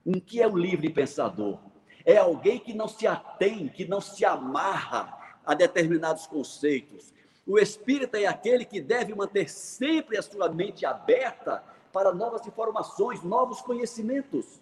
Um 0.05 0.19
que 0.19 0.41
é 0.41 0.49
um 0.49 0.57
livre 0.57 0.89
pensador? 0.89 1.59
É 2.05 2.17
alguém 2.17 2.59
que 2.59 2.73
não 2.73 2.89
se 2.89 3.07
atém, 3.07 3.69
que 3.69 3.85
não 3.85 4.01
se 4.01 4.25
amarra 4.25 5.39
a 5.45 5.55
determinados 5.55 6.27
conceitos. 6.27 7.13
O 7.47 7.59
espírita 7.59 8.19
é 8.19 8.27
aquele 8.27 8.65
que 8.65 8.81
deve 8.81 9.15
manter 9.15 9.51
sempre 9.51 10.17
a 10.17 10.23
sua 10.23 10.49
mente 10.49 10.87
aberta 10.87 11.63
para 11.93 12.15
novas 12.15 12.47
informações, 12.47 13.23
novos 13.23 13.61
conhecimentos. 13.61 14.61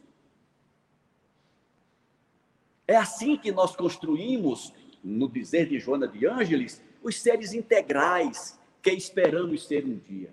É 2.88 2.96
assim 2.96 3.36
que 3.36 3.52
nós 3.52 3.76
construímos 3.76 4.72
no 5.04 5.28
dizer 5.28 5.68
de 5.68 5.78
Joana 5.78 6.08
de 6.08 6.26
Ângeles, 6.26 6.82
os 7.02 7.20
seres 7.20 7.52
integrais 7.52 8.58
que 8.82 8.90
esperamos 8.90 9.66
ser 9.66 9.84
um 9.84 9.98
dia. 9.98 10.32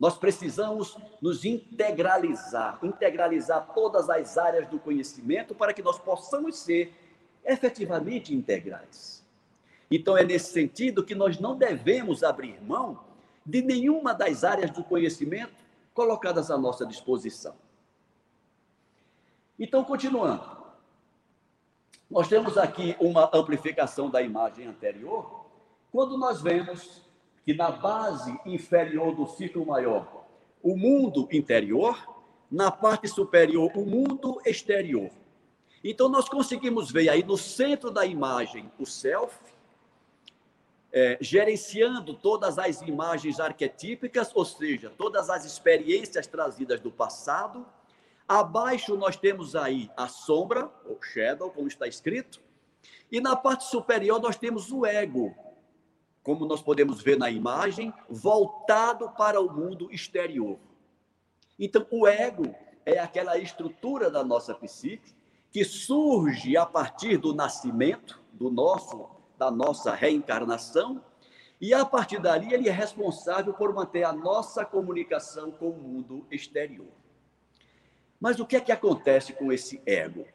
Nós 0.00 0.16
precisamos 0.16 0.96
nos 1.20 1.44
integralizar, 1.44 2.78
integralizar 2.82 3.72
todas 3.74 4.08
as 4.08 4.38
áreas 4.38 4.66
do 4.68 4.78
conhecimento 4.78 5.54
para 5.54 5.74
que 5.74 5.82
nós 5.82 5.98
possamos 5.98 6.56
ser 6.58 6.92
efetivamente 7.44 8.34
integrais. 8.34 9.24
Então, 9.90 10.16
é 10.16 10.24
nesse 10.24 10.52
sentido 10.52 11.04
que 11.04 11.14
nós 11.14 11.38
não 11.38 11.56
devemos 11.56 12.24
abrir 12.24 12.60
mão 12.62 13.04
de 13.44 13.62
nenhuma 13.62 14.12
das 14.12 14.44
áreas 14.44 14.70
do 14.70 14.82
conhecimento 14.82 15.54
colocadas 15.94 16.50
à 16.50 16.58
nossa 16.58 16.84
disposição. 16.84 17.54
Então, 19.58 19.84
continuando. 19.84 20.55
Nós 22.08 22.28
temos 22.28 22.56
aqui 22.56 22.96
uma 23.00 23.28
amplificação 23.32 24.08
da 24.08 24.22
imagem 24.22 24.66
anterior, 24.66 25.44
quando 25.90 26.16
nós 26.16 26.40
vemos 26.40 27.02
que 27.44 27.52
na 27.52 27.70
base 27.70 28.38
inferior 28.46 29.14
do 29.14 29.26
ciclo 29.26 29.66
maior, 29.66 30.24
o 30.62 30.76
mundo 30.76 31.28
interior, 31.32 32.16
na 32.50 32.70
parte 32.70 33.08
superior, 33.08 33.72
o 33.74 33.84
mundo 33.84 34.40
exterior. 34.44 35.10
Então, 35.82 36.08
nós 36.08 36.28
conseguimos 36.28 36.90
ver 36.90 37.08
aí 37.08 37.24
no 37.24 37.36
centro 37.36 37.90
da 37.90 38.06
imagem 38.06 38.70
o 38.78 38.86
self, 38.86 39.36
é, 40.92 41.18
gerenciando 41.20 42.14
todas 42.14 42.58
as 42.58 42.82
imagens 42.82 43.38
arquetípicas, 43.38 44.30
ou 44.34 44.44
seja, 44.44 44.92
todas 44.96 45.28
as 45.28 45.44
experiências 45.44 46.26
trazidas 46.26 46.80
do 46.80 46.90
passado, 46.90 47.66
Abaixo 48.28 48.96
nós 48.96 49.16
temos 49.16 49.54
aí 49.54 49.90
a 49.96 50.08
sombra, 50.08 50.70
ou 50.84 51.00
shadow, 51.02 51.50
como 51.50 51.68
está 51.68 51.86
escrito, 51.86 52.40
e 53.10 53.20
na 53.20 53.36
parte 53.36 53.64
superior 53.64 54.20
nós 54.20 54.36
temos 54.36 54.72
o 54.72 54.84
ego, 54.84 55.34
como 56.22 56.44
nós 56.44 56.60
podemos 56.60 57.00
ver 57.00 57.16
na 57.16 57.30
imagem, 57.30 57.94
voltado 58.08 59.10
para 59.10 59.40
o 59.40 59.52
mundo 59.52 59.88
exterior. 59.92 60.58
Então, 61.58 61.86
o 61.90 62.06
ego 62.06 62.52
é 62.84 62.98
aquela 62.98 63.38
estrutura 63.38 64.10
da 64.10 64.24
nossa 64.24 64.54
psique 64.54 65.14
que 65.52 65.64
surge 65.64 66.56
a 66.56 66.66
partir 66.66 67.16
do 67.16 67.32
nascimento 67.32 68.20
do 68.32 68.50
nosso 68.50 69.08
da 69.38 69.50
nossa 69.50 69.94
reencarnação, 69.94 71.02
e 71.60 71.72
a 71.74 71.84
partir 71.84 72.18
dali 72.20 72.52
ele 72.52 72.68
é 72.68 72.72
responsável 72.72 73.52
por 73.52 73.72
manter 73.72 74.02
a 74.02 74.12
nossa 74.12 74.64
comunicação 74.64 75.50
com 75.50 75.70
o 75.70 75.76
mundo 75.76 76.26
exterior. 76.30 76.88
Mas 78.20 78.40
o 78.40 78.46
que 78.46 78.56
é 78.56 78.60
que 78.60 78.72
acontece 78.72 79.32
com 79.32 79.52
esse 79.52 79.80
ego? 79.84 80.26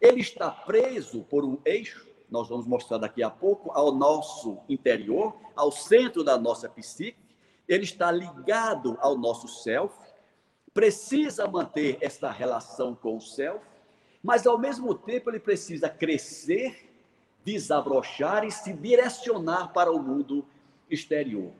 Ele 0.00 0.20
está 0.20 0.50
preso 0.50 1.22
por 1.24 1.44
um 1.44 1.58
eixo, 1.64 2.08
nós 2.30 2.48
vamos 2.48 2.66
mostrar 2.66 2.98
daqui 2.98 3.22
a 3.22 3.30
pouco, 3.30 3.70
ao 3.72 3.92
nosso 3.92 4.58
interior, 4.68 5.36
ao 5.54 5.70
centro 5.70 6.24
da 6.24 6.36
nossa 6.38 6.68
psique, 6.68 7.18
ele 7.68 7.84
está 7.84 8.10
ligado 8.10 8.98
ao 9.00 9.16
nosso 9.16 9.46
self, 9.48 9.94
precisa 10.74 11.46
manter 11.46 11.98
essa 12.00 12.30
relação 12.30 12.94
com 12.94 13.16
o 13.16 13.20
self, 13.20 13.64
mas 14.22 14.46
ao 14.46 14.58
mesmo 14.58 14.94
tempo 14.94 15.30
ele 15.30 15.40
precisa 15.40 15.88
crescer, 15.88 16.92
desabrochar 17.44 18.44
e 18.44 18.50
se 18.50 18.72
direcionar 18.72 19.72
para 19.72 19.92
o 19.92 20.02
mundo 20.02 20.44
exterior. 20.88 21.52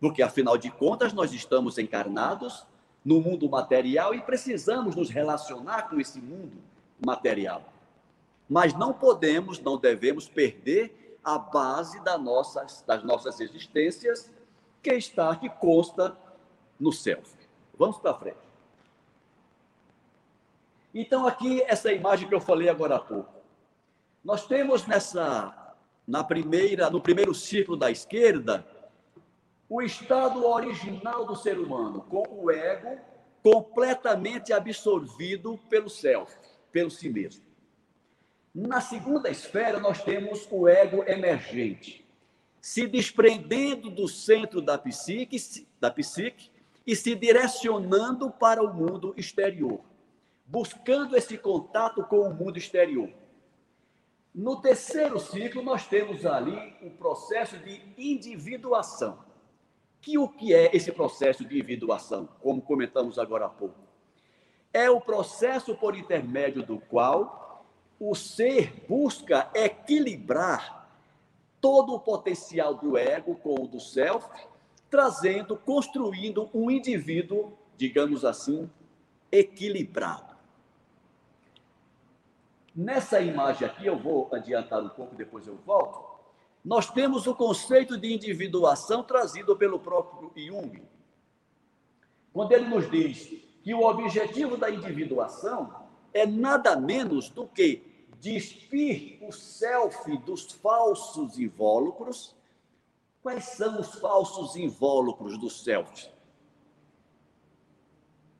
Porque 0.00 0.22
afinal 0.22 0.56
de 0.56 0.70
contas 0.70 1.12
nós 1.12 1.32
estamos 1.32 1.78
encarnados 1.78 2.66
no 3.04 3.20
mundo 3.20 3.48
material 3.48 4.14
e 4.14 4.20
precisamos 4.20 4.94
nos 4.94 5.10
relacionar 5.10 5.88
com 5.88 6.00
esse 6.00 6.20
mundo 6.20 6.58
material. 7.04 7.72
Mas 8.48 8.74
não 8.74 8.92
podemos, 8.92 9.60
não 9.60 9.76
devemos 9.76 10.28
perder 10.28 11.18
a 11.22 11.38
base 11.38 12.00
das 12.00 12.20
nossas, 12.20 12.82
das 12.86 13.02
nossas 13.04 13.40
existências, 13.40 14.30
que 14.82 14.94
está, 14.94 15.34
que 15.36 15.48
consta 15.48 16.16
no 16.78 16.92
céu. 16.92 17.20
Vamos 17.76 17.98
para 17.98 18.14
frente. 18.14 18.38
Então, 20.94 21.26
aqui, 21.26 21.62
essa 21.62 21.92
imagem 21.92 22.28
que 22.28 22.34
eu 22.34 22.40
falei 22.40 22.68
agora 22.68 22.96
há 22.96 23.00
pouco. 23.00 23.32
Nós 24.24 24.46
temos 24.46 24.86
nessa, 24.86 25.74
na 26.06 26.24
primeira, 26.24 26.90
no 26.90 27.00
primeiro 27.00 27.34
ciclo 27.34 27.76
da 27.76 27.90
esquerda, 27.90 28.66
o 29.68 29.82
estado 29.82 30.46
original 30.46 31.26
do 31.26 31.36
ser 31.36 31.58
humano, 31.58 32.00
com 32.08 32.24
o 32.30 32.50
ego 32.50 32.98
completamente 33.42 34.52
absorvido 34.52 35.58
pelo 35.68 35.90
self, 35.90 36.34
pelo 36.72 36.90
si 36.90 37.08
mesmo. 37.08 37.44
Na 38.54 38.80
segunda 38.80 39.30
esfera, 39.30 39.78
nós 39.78 40.02
temos 40.02 40.48
o 40.50 40.66
ego 40.66 41.04
emergente, 41.04 42.04
se 42.60 42.86
desprendendo 42.86 43.90
do 43.90 44.08
centro 44.08 44.60
da 44.62 44.78
psique, 44.78 45.36
da 45.78 45.90
psique 45.90 46.50
e 46.86 46.96
se 46.96 47.14
direcionando 47.14 48.30
para 48.30 48.62
o 48.62 48.72
mundo 48.72 49.14
exterior, 49.16 49.80
buscando 50.46 51.14
esse 51.14 51.36
contato 51.36 52.02
com 52.04 52.20
o 52.20 52.34
mundo 52.34 52.56
exterior. 52.56 53.10
No 54.34 54.60
terceiro 54.60 55.20
ciclo, 55.20 55.62
nós 55.62 55.86
temos 55.86 56.24
ali 56.24 56.74
o 56.82 56.90
processo 56.90 57.58
de 57.58 57.80
individuação 57.96 59.27
que 60.00 60.18
o 60.18 60.28
que 60.28 60.54
é 60.54 60.74
esse 60.74 60.92
processo 60.92 61.44
de 61.44 61.54
individuação, 61.54 62.28
como 62.40 62.62
comentamos 62.62 63.18
agora 63.18 63.46
há 63.46 63.48
pouco? 63.48 63.76
É 64.72 64.88
o 64.90 65.00
processo 65.00 65.74
por 65.74 65.96
intermédio 65.96 66.62
do 66.62 66.78
qual 66.78 67.64
o 67.98 68.14
ser 68.14 68.84
busca 68.88 69.50
equilibrar 69.54 70.88
todo 71.60 71.94
o 71.94 72.00
potencial 72.00 72.74
do 72.74 72.96
ego 72.96 73.34
com 73.36 73.54
o 73.64 73.66
do 73.66 73.80
self, 73.80 74.28
trazendo, 74.88 75.56
construindo 75.56 76.48
um 76.54 76.70
indivíduo, 76.70 77.52
digamos 77.76 78.24
assim, 78.24 78.70
equilibrado. 79.30 80.36
Nessa 82.74 83.20
imagem 83.20 83.66
aqui, 83.66 83.86
eu 83.86 83.98
vou 83.98 84.28
adiantar 84.32 84.80
um 84.80 84.88
pouco, 84.88 85.16
depois 85.16 85.46
eu 85.46 85.56
volto 85.66 86.17
nós 86.68 86.90
temos 86.90 87.26
o 87.26 87.34
conceito 87.34 87.96
de 87.96 88.12
individuação 88.12 89.02
trazido 89.02 89.56
pelo 89.56 89.80
próprio 89.80 90.30
Jung. 90.36 90.82
Quando 92.30 92.52
ele 92.52 92.66
nos 92.68 92.90
diz 92.90 93.26
que 93.62 93.72
o 93.72 93.80
objetivo 93.84 94.54
da 94.54 94.70
individuação 94.70 95.86
é 96.12 96.26
nada 96.26 96.76
menos 96.76 97.30
do 97.30 97.46
que 97.46 98.06
despir 98.20 99.18
o 99.22 99.32
self 99.32 100.14
dos 100.18 100.52
falsos 100.52 101.38
invólucros. 101.38 102.36
Quais 103.22 103.44
são 103.44 103.80
os 103.80 103.94
falsos 103.94 104.54
invólucros 104.54 105.38
do 105.38 105.48
self? 105.48 106.10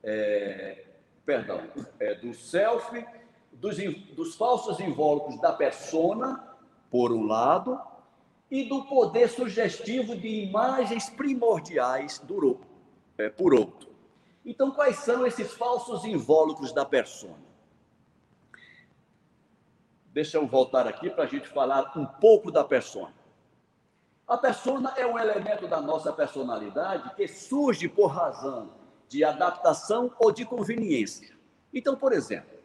É, 0.02 0.84
perdão, 1.24 1.62
é, 1.98 2.14
do 2.16 2.34
self, 2.34 3.06
dos, 3.54 3.78
dos 4.14 4.36
falsos 4.36 4.78
invólucros 4.80 5.40
da 5.40 5.50
persona, 5.50 6.46
por 6.90 7.10
um 7.10 7.26
lado, 7.26 7.80
e 8.50 8.64
do 8.64 8.84
poder 8.84 9.28
sugestivo 9.28 10.16
de 10.16 10.28
imagens 10.28 11.10
primordiais 11.10 12.18
do, 12.20 12.58
é, 13.16 13.28
por 13.28 13.52
outro. 13.52 13.88
Então, 14.44 14.70
quais 14.70 14.96
são 14.96 15.26
esses 15.26 15.52
falsos 15.52 16.04
invólucros 16.04 16.72
da 16.72 16.84
persona? 16.84 17.48
Deixa 20.06 20.38
eu 20.38 20.46
voltar 20.46 20.86
aqui 20.86 21.10
para 21.10 21.24
a 21.24 21.26
gente 21.26 21.48
falar 21.48 21.92
um 21.94 22.06
pouco 22.06 22.50
da 22.50 22.64
persona. 22.64 23.14
A 24.26 24.36
persona 24.36 24.94
é 24.96 25.06
um 25.06 25.18
elemento 25.18 25.68
da 25.68 25.80
nossa 25.80 26.12
personalidade 26.12 27.14
que 27.14 27.28
surge 27.28 27.88
por 27.88 28.06
razão 28.06 28.70
de 29.06 29.24
adaptação 29.24 30.12
ou 30.18 30.32
de 30.32 30.44
conveniência. 30.44 31.36
Então, 31.72 31.96
por 31.96 32.12
exemplo, 32.12 32.58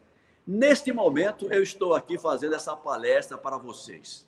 neste 0.46 0.92
momento 0.92 1.52
eu 1.52 1.62
estou 1.62 1.94
aqui 1.94 2.18
fazendo 2.18 2.54
essa 2.54 2.76
palestra 2.76 3.36
para 3.36 3.56
vocês 3.56 4.26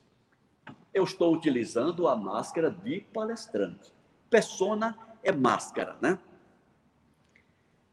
eu 0.93 1.03
estou 1.03 1.33
utilizando 1.33 2.07
a 2.07 2.15
máscara 2.15 2.71
de 2.71 3.01
palestrante. 3.13 3.93
Persona 4.29 4.97
é 5.23 5.31
máscara, 5.31 5.95
né? 6.01 6.19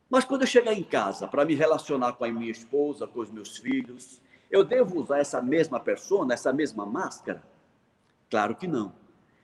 Mas 0.09 0.25
quando 0.25 0.43
eu 0.43 0.47
chegar 0.47 0.73
em 0.73 0.83
casa 0.83 1.27
para 1.27 1.45
me 1.45 1.55
relacionar 1.55 2.13
com 2.13 2.25
a 2.25 2.31
minha 2.31 2.51
esposa, 2.51 3.07
com 3.07 3.21
os 3.21 3.31
meus 3.31 3.57
filhos, 3.57 4.21
eu 4.51 4.65
devo 4.65 5.01
usar 5.01 5.19
essa 5.19 5.43
mesma 5.43 5.81
persona, 5.81 6.35
essa 6.35 6.53
mesma 6.53 6.87
máscara? 6.87 7.43
Claro 8.31 8.55
que 8.55 8.69
não. 8.69 8.93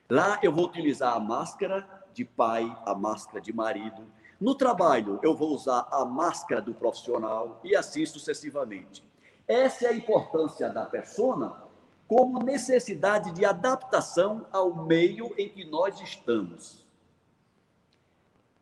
Lá 0.09 0.39
eu 0.43 0.53
vou 0.53 0.67
utilizar 0.67 1.15
a 1.15 1.21
máscara 1.21 1.89
de 2.13 2.25
pai, 2.25 2.77
a 2.85 2.95
máscara 2.95 3.41
de 3.41 3.53
marido. 3.53 4.05
No 4.41 4.55
trabalho, 4.55 5.19
eu 5.23 5.35
vou 5.35 5.51
usar 5.55 5.87
a 5.91 6.05
máscara 6.05 6.63
do 6.63 6.75
profissional 6.75 7.61
e 7.65 7.75
assim 7.77 8.07
sucessivamente. 8.07 9.05
Essa 9.47 9.87
é 9.87 9.89
a 9.89 9.95
importância 9.95 10.69
da 10.69 10.87
persona 10.87 11.70
como 12.11 12.42
necessidade 12.42 13.31
de 13.31 13.44
adaptação 13.44 14.44
ao 14.51 14.85
meio 14.85 15.33
em 15.38 15.49
que 15.49 15.64
nós 15.64 16.01
estamos. 16.01 16.85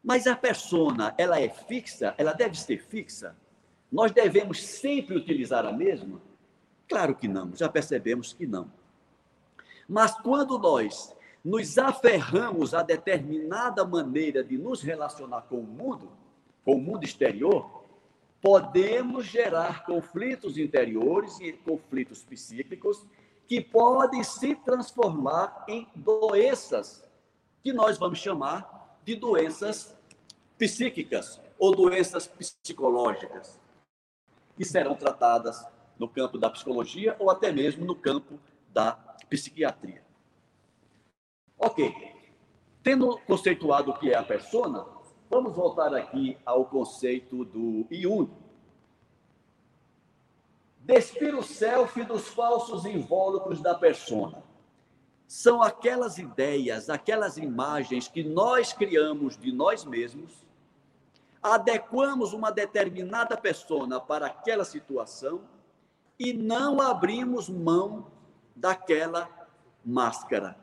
Mas 0.04 0.26
a 0.26 0.37
persona, 0.37 1.14
ela 1.16 1.40
é 1.40 1.48
fixa? 1.48 2.14
Ela 2.18 2.34
deve 2.34 2.58
ser 2.58 2.84
fixa? 2.84 3.34
Nós 3.90 4.12
devemos 4.12 4.62
sempre 4.62 5.16
utilizar 5.16 5.64
a 5.64 5.72
mesma? 5.72 6.20
Claro 6.87 7.14
que 7.14 7.26
não, 7.26 7.56
já 7.56 7.70
percebemos 7.70 8.34
que 8.34 8.46
não. 8.46 8.70
Mas 9.88 10.12
quando 10.20 10.58
nós 10.58 11.16
nos 11.42 11.78
aferramos 11.78 12.74
a 12.74 12.82
determinada 12.82 13.82
maneira 13.82 14.44
de 14.44 14.58
nos 14.58 14.82
relacionar 14.82 15.40
com 15.48 15.61
o 15.61 15.66
mundo, 15.66 16.12
com 16.66 16.74
o 16.74 16.82
mundo 16.82 17.02
exterior, 17.02 17.82
podemos 18.42 19.24
gerar 19.24 19.87
conflitos 19.87 20.58
interiores 20.58 21.40
e 21.40 21.54
conflitos 21.54 22.22
psíquicos 22.22 23.06
que 23.48 23.62
podem 23.62 24.22
se 24.22 24.54
transformar 24.54 25.64
em 25.66 25.88
doenças 25.96 27.02
que 27.62 27.72
nós 27.72 27.96
vamos 27.96 28.18
chamar 28.18 29.00
de 29.02 29.16
doenças 29.16 29.96
psíquicas 30.58 31.40
ou 31.58 31.74
doenças 31.74 32.26
psicológicas, 32.26 33.58
que 34.54 34.66
serão 34.66 34.94
tratadas 34.94 35.66
no 35.98 36.06
campo 36.06 36.37
da 36.37 36.50
psicologia 36.50 37.16
ou 37.18 37.30
até 37.30 37.50
mesmo 37.50 37.87
no 37.87 37.96
campo 37.96 38.38
da 38.68 38.92
psiquiatria. 39.30 40.04
Ok. 41.58 41.92
Tendo 42.82 43.18
conceituado 43.20 43.90
o 43.90 43.98
que 43.98 44.12
é 44.12 44.16
a 44.16 44.22
persona, 44.22 44.87
vamos 45.30 45.56
voltar 45.56 45.94
aqui 45.94 46.37
ao 46.44 46.66
conceito 46.66 47.46
do 47.46 47.87
Jung. 47.90 48.30
Despir 50.88 51.35
o 51.35 51.42
self 51.42 52.03
dos 52.05 52.29
falsos 52.29 52.87
invólucros 52.87 53.61
da 53.61 53.74
persona 53.74 54.42
são 55.27 55.62
aquelas 55.62 56.16
ideias, 56.16 56.88
aquelas 56.88 57.37
imagens 57.37 58.09
que 58.09 58.24
nós 58.24 58.72
criamos 58.72 59.37
de 59.37 59.53
nós 59.53 59.85
mesmos 59.85 60.48
adequamos 61.42 62.33
uma 62.33 62.51
determinada 62.51 63.37
persona 63.37 64.01
para 64.01 64.29
aquela 64.29 64.64
situação 64.64 65.42
e 66.18 66.33
não 66.33 66.81
abrimos 66.81 67.51
mão 67.51 68.07
daquela 68.57 69.29
máscara. 69.85 70.57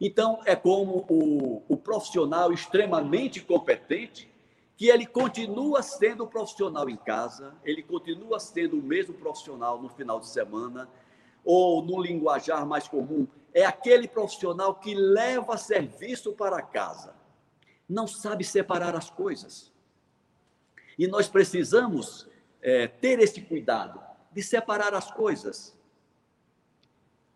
Então, 0.00 0.40
é 0.44 0.56
como 0.56 1.06
o, 1.08 1.62
o 1.68 1.76
profissional 1.76 2.52
extremamente 2.52 3.40
competente, 3.40 4.28
que 4.78 4.88
ele 4.88 5.04
continua 5.04 5.82
sendo 5.82 6.24
profissional 6.24 6.88
em 6.88 6.96
casa, 6.96 7.52
ele 7.64 7.82
continua 7.82 8.38
sendo 8.38 8.78
o 8.78 8.82
mesmo 8.82 9.12
profissional 9.12 9.82
no 9.82 9.88
final 9.88 10.20
de 10.20 10.28
semana, 10.28 10.88
ou 11.44 11.82
no 11.82 12.00
linguajar 12.00 12.64
mais 12.64 12.86
comum, 12.86 13.26
é 13.52 13.64
aquele 13.64 14.06
profissional 14.06 14.76
que 14.76 14.94
leva 14.94 15.56
serviço 15.56 16.32
para 16.32 16.62
casa. 16.62 17.12
Não 17.88 18.06
sabe 18.06 18.44
separar 18.44 18.94
as 18.94 19.10
coisas. 19.10 19.72
E 20.96 21.08
nós 21.08 21.28
precisamos 21.28 22.28
é, 22.62 22.86
ter 22.86 23.18
esse 23.18 23.40
cuidado 23.40 24.00
de 24.30 24.44
separar 24.44 24.94
as 24.94 25.10
coisas. 25.10 25.76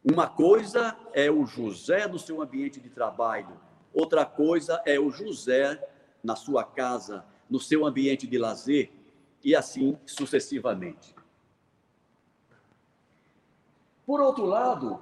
Uma 0.05 0.29
coisa 0.29 0.97
é 1.13 1.29
o 1.29 1.45
José 1.45 2.07
no 2.07 2.21
seu 2.21 2.41
ambiente 2.41 2.79
de 2.79 2.89
trabalho, 2.89 3.61
outra 3.93 4.25
coisa 4.25 4.81
é 4.87 5.01
o 5.01 5.11
José 5.11 5.89
na 6.23 6.37
sua 6.37 6.63
casa, 6.63 7.25
no 7.53 7.61
seu 7.61 7.87
ambiente 7.87 8.27
de 8.27 8.39
lazer, 8.39 8.91
e 9.45 9.55
assim 9.55 9.99
sucessivamente. 10.07 11.15
Por 14.07 14.21
outro 14.21 14.45
lado, 14.45 15.01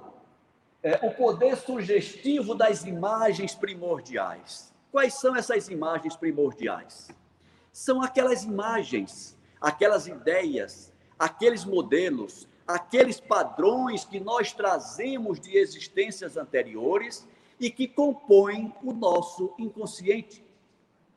é, 0.83 0.99
o 1.07 1.11
poder 1.11 1.57
sugestivo 1.57 2.53
das 2.53 2.83
imagens 2.83 3.55
primordiais. 3.55 4.73
Quais 4.91 5.13
são 5.13 5.35
essas 5.35 5.69
imagens 5.69 6.15
primordiais? 6.15 7.09
são 7.71 8.01
aquelas 8.01 8.43
imagens, 8.43 9.37
aquelas 9.59 10.07
ideias, 10.07 10.91
aqueles 11.17 11.63
modelos, 11.63 12.47
aqueles 12.67 13.19
padrões 13.19 14.05
que 14.05 14.19
nós 14.19 14.53
trazemos 14.53 15.39
de 15.39 15.57
existências 15.57 16.37
anteriores 16.37 17.27
e 17.59 17.69
que 17.69 17.87
compõem 17.87 18.73
o 18.83 18.91
nosso 18.91 19.53
inconsciente 19.57 20.43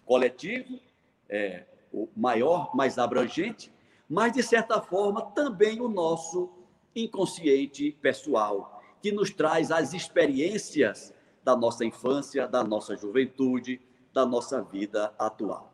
coletivo, 0.05 0.79
é, 1.29 1.65
o 1.93 2.09
maior, 2.17 2.75
mais 2.75 2.99
abrangente, 2.99 3.73
mas 4.09 4.33
de 4.33 4.43
certa 4.43 4.81
forma 4.81 5.23
também 5.33 5.81
o 5.81 5.89
nosso 5.89 6.51
inconsciente 6.95 7.93
pessoal, 8.01 8.83
que 9.01 9.13
nos 9.13 9.31
traz 9.31 9.71
as 9.71 9.93
experiências 9.93 11.13
da 11.43 11.57
nossa 11.57 11.85
infância, 11.85 12.49
da 12.49 12.65
nossa 12.65 12.97
juventude, 12.97 13.81
da 14.13 14.25
nossa 14.25 14.63
vida 14.63 15.13
atual. 15.19 15.73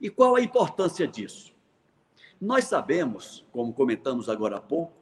E 0.00 0.10
qual 0.10 0.36
a 0.36 0.40
importância 0.40 1.06
disso? 1.08 1.52
Nós 2.40 2.64
sabemos, 2.64 3.44
como 3.50 3.72
comentamos 3.72 4.28
agora 4.28 4.58
há 4.58 4.60
pouco, 4.60 4.92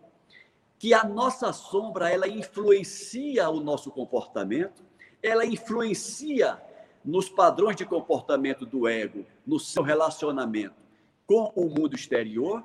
que 0.78 0.94
a 0.94 1.04
nossa 1.04 1.52
sombra 1.52 2.10
ela 2.10 2.26
influencia 2.26 3.48
o 3.50 3.60
nosso 3.60 3.90
comportamento, 3.90 4.84
ela 5.22 5.44
influencia 5.44 6.60
nos 7.04 7.28
padrões 7.28 7.76
de 7.76 7.84
comportamento 7.84 8.64
do 8.64 8.86
ego, 8.86 9.26
no 9.46 9.58
seu 9.58 9.82
relacionamento 9.82 10.82
com 11.26 11.52
o 11.54 11.68
mundo 11.68 11.94
exterior, 11.94 12.62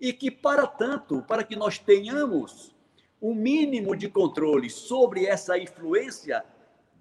e 0.00 0.12
que 0.12 0.30
para 0.30 0.66
tanto, 0.66 1.22
para 1.22 1.44
que 1.44 1.54
nós 1.54 1.78
tenhamos 1.78 2.74
um 3.20 3.34
mínimo 3.34 3.94
de 3.94 4.08
controle 4.08 4.70
sobre 4.70 5.26
essa 5.26 5.58
influência 5.58 6.44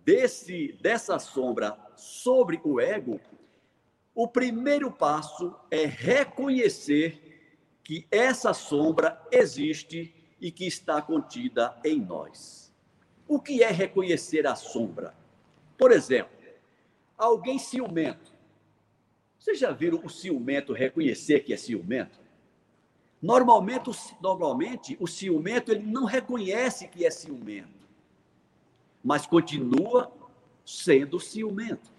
desse 0.03 0.73
dessa 0.81 1.17
sombra 1.17 1.77
sobre 1.95 2.59
o 2.63 2.79
ego, 2.79 3.19
o 4.13 4.27
primeiro 4.27 4.91
passo 4.91 5.55
é 5.71 5.85
reconhecer 5.85 7.21
que 7.83 8.05
essa 8.11 8.53
sombra 8.53 9.21
existe 9.31 10.13
e 10.41 10.51
que 10.51 10.67
está 10.67 11.01
contida 11.01 11.77
em 11.83 11.99
nós. 12.01 12.71
O 13.27 13.39
que 13.39 13.63
é 13.63 13.71
reconhecer 13.71 14.45
a 14.45 14.55
sombra? 14.55 15.15
Por 15.77 15.91
exemplo, 15.91 16.38
alguém 17.25 17.59
ciumento. 17.59 18.31
Vocês 19.37 19.59
já 19.59 19.71
viram 19.71 20.01
o 20.03 20.09
ciumento 20.09 20.73
reconhecer 20.73 21.41
que 21.41 21.53
é 21.53 21.57
ciumento? 21.57 22.19
Normalmente, 23.21 23.91
normalmente 24.21 24.97
o 24.99 25.07
ciumento 25.07 25.71
ele 25.71 25.85
não 25.85 26.05
reconhece 26.05 26.87
que 26.87 27.05
é 27.05 27.11
ciumento, 27.11 27.87
mas 29.03 29.27
continua 29.27 30.11
sendo 30.65 31.19
ciumento. 31.19 31.91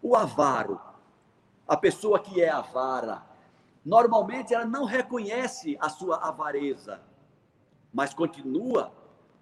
O 0.00 0.16
avaro 0.16 0.80
a 1.72 1.76
pessoa 1.76 2.18
que 2.18 2.42
é 2.42 2.50
avara, 2.50 3.22
normalmente 3.82 4.52
ela 4.52 4.66
não 4.66 4.84
reconhece 4.84 5.76
a 5.80 5.88
sua 5.88 6.16
avareza, 6.16 7.00
mas 7.92 8.12
continua 8.12 8.92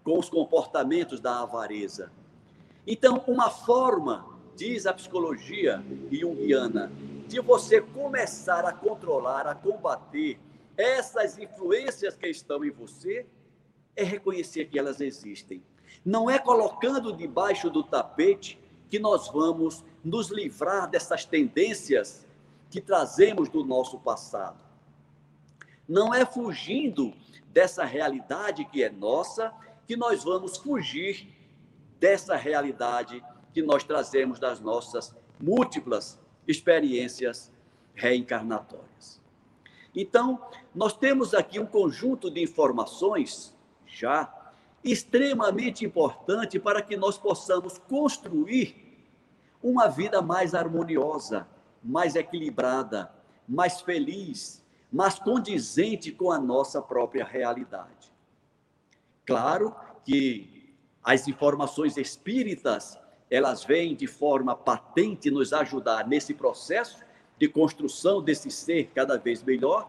com 0.05 0.16
os 0.16 0.29
comportamentos 0.29 1.18
da 1.18 1.40
avareza. 1.40 2.12
Então, 2.87 3.24
uma 3.26 3.50
forma, 3.50 4.30
diz 4.61 4.85
a 4.85 4.92
psicologia 4.92 5.83
junguiana, 6.12 6.92
de 7.27 7.40
você 7.40 7.81
começar 7.81 8.67
a 8.67 8.73
controlar, 8.75 9.46
a 9.46 9.54
combater 9.54 10.38
essas 10.77 11.38
influências 11.38 12.15
que 12.15 12.27
estão 12.27 12.63
em 12.63 12.71
você, 12.71 13.25
é 13.96 14.04
reconhecer 14.04 14.67
que 14.67 14.79
elas 14.79 15.00
existem. 15.00 15.63
Não 16.04 16.29
é 16.29 16.38
colocando 16.38 17.11
debaixo 17.11 17.71
do 17.71 17.83
tapete 17.83 18.58
que 18.90 18.98
nós 18.98 19.29
vamos 19.29 19.83
nos 20.04 20.29
livrar 20.29 20.90
dessas 20.90 21.25
tendências 21.25 22.27
que 22.69 22.83
trazemos 22.83 23.48
do 23.48 23.65
nosso 23.65 23.98
passado. 23.98 24.63
Não 25.88 26.13
é 26.15 26.27
fugindo 26.27 27.15
dessa 27.46 27.83
realidade 27.83 28.67
que 28.67 28.85
é 28.85 28.90
nossa 28.90 29.54
que 29.87 29.96
nós 29.96 30.23
vamos 30.23 30.58
fugir 30.58 31.35
dessa 31.98 32.37
realidade 32.37 33.25
que 33.53 33.63
nós 33.63 33.85
trazemos 33.85 34.38
das 34.38 34.61
nossas 34.61 35.15
múltiplas 35.40 36.19
experiências 36.46 37.53
reencarnatórias. 37.94 39.21
Então, 39.94 40.40
nós 40.75 40.96
temos 40.96 41.35
aqui 41.35 41.59
um 41.59 41.67
conjunto 41.67 42.31
de 42.31 42.42
informações 42.42 43.55
já 43.87 44.33
extremamente 44.85 45.85
importante 45.85 46.59
para 46.59 46.81
que 46.81 46.96
nós 46.96 47.19
possamos 47.19 47.79
construir 47.79 48.90
uma 49.63 49.88
vida 49.88 50.23
mais 50.23 50.55
harmoniosa, 50.55 51.46
mais 51.83 52.15
equilibrada, 52.15 53.13
mais 53.46 53.81
feliz, 53.81 54.65
mais 54.90 55.19
condizente 55.19 56.11
com 56.13 56.31
a 56.31 56.38
nossa 56.38 56.81
própria 56.81 57.25
realidade. 57.25 58.11
Claro 59.27 59.75
que 60.05 60.75
as 61.03 61.29
informações 61.29 61.96
espíritas, 61.96 62.98
elas 63.31 63.64
vêm 63.64 63.94
de 63.94 64.06
forma 64.06 64.56
patente 64.56 65.31
nos 65.31 65.52
ajudar 65.52 66.08
nesse 66.08 66.35
processo 66.35 66.98
de 67.38 67.48
construção 67.48 68.20
desse 68.20 68.50
ser 68.50 68.90
cada 68.94 69.16
vez 69.16 69.42
melhor, 69.42 69.88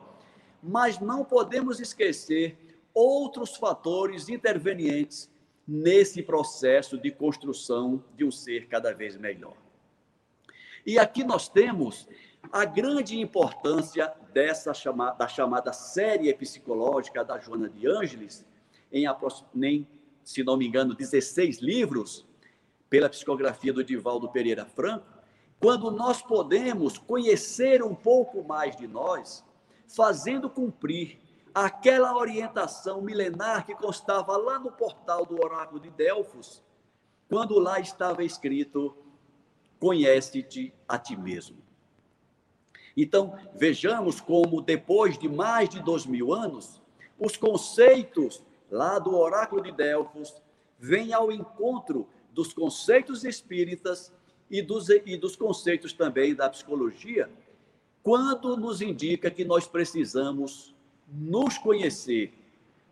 mas 0.61 0.99
não 0.99 1.25
podemos 1.25 1.79
esquecer 1.79 2.55
outros 2.93 3.55
fatores 3.55 4.29
intervenientes 4.29 5.29
nesse 5.67 6.21
processo 6.21 6.97
de 6.97 7.11
construção 7.11 8.03
de 8.15 8.23
um 8.23 8.31
ser 8.31 8.67
cada 8.67 8.93
vez 8.93 9.17
melhor. 9.17 9.55
E 10.85 10.99
aqui 10.99 11.23
nós 11.23 11.49
temos 11.49 12.07
a 12.51 12.65
grande 12.65 13.19
importância 13.19 14.13
dessa 14.33 14.73
chamada, 14.73 15.17
da 15.17 15.27
chamada 15.27 15.73
série 15.73 16.33
psicológica 16.33 17.23
da 17.23 17.39
Joana 17.39 17.69
de 17.69 17.87
Ângeles, 17.87 18.45
em, 18.91 19.05
nem, 19.53 19.87
se 20.23 20.43
não 20.43 20.57
me 20.57 20.67
engano, 20.67 20.95
16 20.95 21.59
livros, 21.59 22.25
pela 22.91 23.09
psicografia 23.09 23.71
do 23.71 23.85
Divaldo 23.85 24.27
Pereira 24.27 24.65
Franco, 24.65 25.05
quando 25.61 25.89
nós 25.89 26.21
podemos 26.21 26.97
conhecer 26.97 27.81
um 27.81 27.95
pouco 27.95 28.43
mais 28.43 28.75
de 28.75 28.85
nós, 28.85 29.45
fazendo 29.87 30.49
cumprir 30.49 31.17
aquela 31.55 32.13
orientação 32.13 33.01
milenar 33.01 33.65
que 33.65 33.73
constava 33.73 34.35
lá 34.35 34.59
no 34.59 34.73
portal 34.73 35.25
do 35.25 35.41
oráculo 35.41 35.79
de 35.79 35.89
Delfos, 35.89 36.61
quando 37.29 37.57
lá 37.59 37.79
estava 37.79 38.25
escrito: 38.25 38.93
Conhece-te 39.79 40.73
a 40.85 40.99
ti 40.99 41.15
mesmo. 41.15 41.63
Então, 42.97 43.39
vejamos 43.55 44.19
como, 44.19 44.61
depois 44.61 45.17
de 45.17 45.29
mais 45.29 45.69
de 45.69 45.81
dois 45.81 46.05
mil 46.05 46.33
anos, 46.33 46.81
os 47.17 47.37
conceitos 47.37 48.43
lá 48.69 48.99
do 48.99 49.17
oráculo 49.17 49.63
de 49.63 49.71
Delfos 49.71 50.41
vêm 50.77 51.13
ao 51.13 51.31
encontro 51.31 52.09
dos 52.33 52.53
conceitos 52.53 53.23
espíritas 53.23 54.11
e 54.49 54.61
dos, 54.61 54.89
e 54.89 55.17
dos 55.17 55.35
conceitos 55.35 55.93
também 55.93 56.35
da 56.35 56.49
psicologia, 56.49 57.29
quando 58.03 58.57
nos 58.57 58.81
indica 58.81 59.29
que 59.29 59.45
nós 59.45 59.67
precisamos 59.67 60.73
nos 61.07 61.57
conhecer 61.57 62.33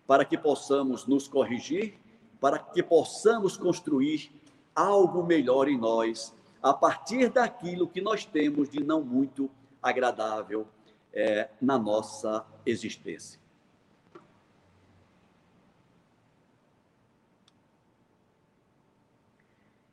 para 0.05 0.25
que 0.25 0.37
possamos 0.37 1.05
nos 1.05 1.27
corrigir, 1.27 1.95
para 2.39 2.59
que 2.59 2.81
possamos 2.81 3.57
construir 3.57 4.31
algo 4.75 5.23
melhor 5.23 5.67
em 5.67 5.77
nós, 5.77 6.33
a 6.61 6.73
partir 6.73 7.29
daquilo 7.29 7.87
que 7.87 8.01
nós 8.01 8.25
temos 8.25 8.69
de 8.69 8.83
não 8.83 9.03
muito 9.03 9.49
agradável 9.81 10.67
é, 11.13 11.49
na 11.61 11.77
nossa 11.77 12.45
existência. 12.65 13.38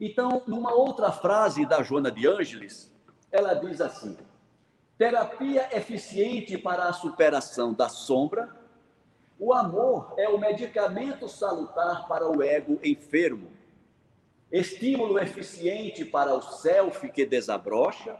Então, 0.01 0.43
numa 0.47 0.75
outra 0.75 1.11
frase 1.11 1.65
da 1.65 1.83
Joana 1.83 2.11
de 2.11 2.27
Ângeles, 2.27 2.93
ela 3.33 3.55
diz 3.55 3.81
assim: 3.81 4.17
terapia 4.99 5.77
eficiente 5.77 6.59
para 6.59 6.89
a 6.89 6.93
superação 6.93 7.73
da 7.73 7.89
sombra. 7.89 8.55
O 9.39 9.53
amor 9.53 10.15
é 10.17 10.29
o 10.29 10.39
medicamento 10.39 11.29
salutar 11.29 12.09
para 12.09 12.27
o 12.27 12.43
ego 12.43 12.79
enfermo, 12.83 13.51
estímulo 14.51 15.19
eficiente 15.19 16.05
para 16.05 16.35
o 16.35 16.41
self 16.41 17.07
que 17.11 17.27
desabrocha, 17.27 18.17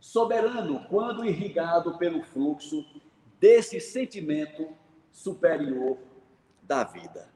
soberano 0.00 0.84
quando 0.88 1.24
irrigado 1.24 1.96
pelo 1.96 2.22
fluxo 2.22 2.84
desse 3.38 3.80
sentimento 3.80 4.68
superior 5.12 5.98
da 6.62 6.82
vida. 6.82 7.28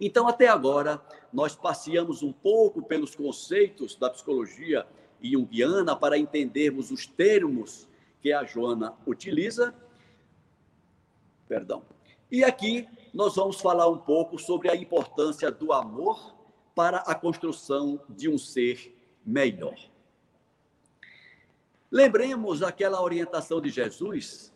Então, 0.00 0.26
até 0.26 0.48
agora, 0.48 1.00
nós 1.30 1.54
passeamos 1.54 2.22
um 2.22 2.32
pouco 2.32 2.82
pelos 2.82 3.14
conceitos 3.14 3.94
da 3.94 4.08
psicologia 4.08 4.86
junguiana 5.22 5.94
para 5.94 6.16
entendermos 6.16 6.90
os 6.90 7.06
termos 7.06 7.86
que 8.22 8.32
a 8.32 8.42
Joana 8.44 8.94
utiliza. 9.06 9.74
Perdão. 11.46 11.82
E 12.30 12.42
aqui 12.42 12.88
nós 13.12 13.36
vamos 13.36 13.60
falar 13.60 13.88
um 13.88 13.98
pouco 13.98 14.38
sobre 14.38 14.70
a 14.70 14.76
importância 14.76 15.50
do 15.50 15.72
amor 15.72 16.34
para 16.74 16.98
a 16.98 17.14
construção 17.14 18.00
de 18.08 18.28
um 18.28 18.38
ser 18.38 18.96
melhor. 19.26 19.76
Lembremos 21.90 22.62
aquela 22.62 23.02
orientação 23.02 23.60
de 23.60 23.68
Jesus 23.68 24.52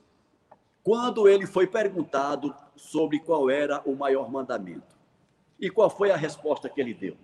quando 0.83 1.29
ele 1.29 1.47
foi 1.47 1.67
perguntado 1.67 2.55
sobre 2.77 3.19
qual 3.19 3.51
era 3.51 3.83
o 3.85 3.97
maior 3.97 4.31
mandamento. 4.31 4.94
E 5.65 5.71
qual 5.71 5.89
foi 5.89 6.11
a 6.11 6.17
resposta 6.17 6.69
que 6.69 6.79
ele 6.79 6.93
deu? 6.93 7.17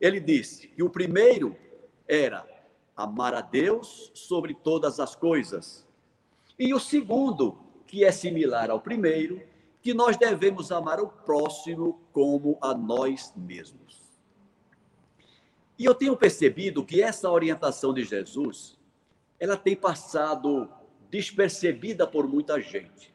Ele 0.00 0.18
disse 0.18 0.66
que 0.66 0.82
o 0.82 0.88
primeiro 0.88 1.54
era 2.08 2.42
amar 2.96 3.34
a 3.34 3.42
Deus 3.42 4.10
sobre 4.14 4.54
todas 4.54 4.98
as 4.98 5.14
coisas. 5.14 5.86
E 6.58 6.72
o 6.72 6.80
segundo, 6.80 7.58
que 7.86 8.02
é 8.02 8.10
similar 8.10 8.70
ao 8.70 8.80
primeiro, 8.80 9.42
que 9.82 9.92
nós 9.92 10.16
devemos 10.16 10.72
amar 10.72 11.00
o 11.00 11.08
próximo 11.08 12.00
como 12.14 12.56
a 12.62 12.72
nós 12.72 13.30
mesmos. 13.36 14.00
E 15.78 15.84
eu 15.84 15.94
tenho 15.94 16.16
percebido 16.16 16.82
que 16.82 17.02
essa 17.02 17.30
orientação 17.30 17.92
de 17.92 18.04
Jesus, 18.04 18.78
ela 19.38 19.54
tem 19.54 19.76
passado 19.76 20.66
despercebida 21.10 22.06
por 22.06 22.26
muita 22.26 22.58
gente. 22.58 23.14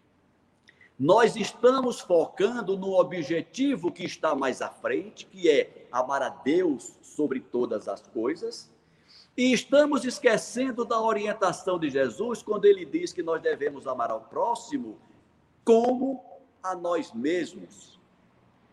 Nós 1.02 1.36
estamos 1.36 2.00
focando 2.00 2.78
no 2.78 2.94
objetivo 2.94 3.92
que 3.92 4.04
está 4.04 4.36
mais 4.36 4.62
à 4.62 4.70
frente, 4.70 5.26
que 5.26 5.50
é 5.50 5.88
amar 5.92 6.22
a 6.22 6.30
Deus 6.30 6.96
sobre 7.02 7.40
todas 7.40 7.88
as 7.88 8.04
coisas, 8.06 8.70
e 9.36 9.52
estamos 9.52 10.06
esquecendo 10.06 10.86
da 10.86 11.02
orientação 11.02 11.80
de 11.80 11.90
Jesus 11.90 12.44
quando 12.44 12.66
ele 12.66 12.86
diz 12.86 13.12
que 13.12 13.24
nós 13.24 13.42
devemos 13.42 13.88
amar 13.88 14.12
ao 14.12 14.22
próximo 14.22 15.00
como 15.66 16.24
a 16.62 16.76
nós 16.76 17.12
mesmos. 17.12 18.00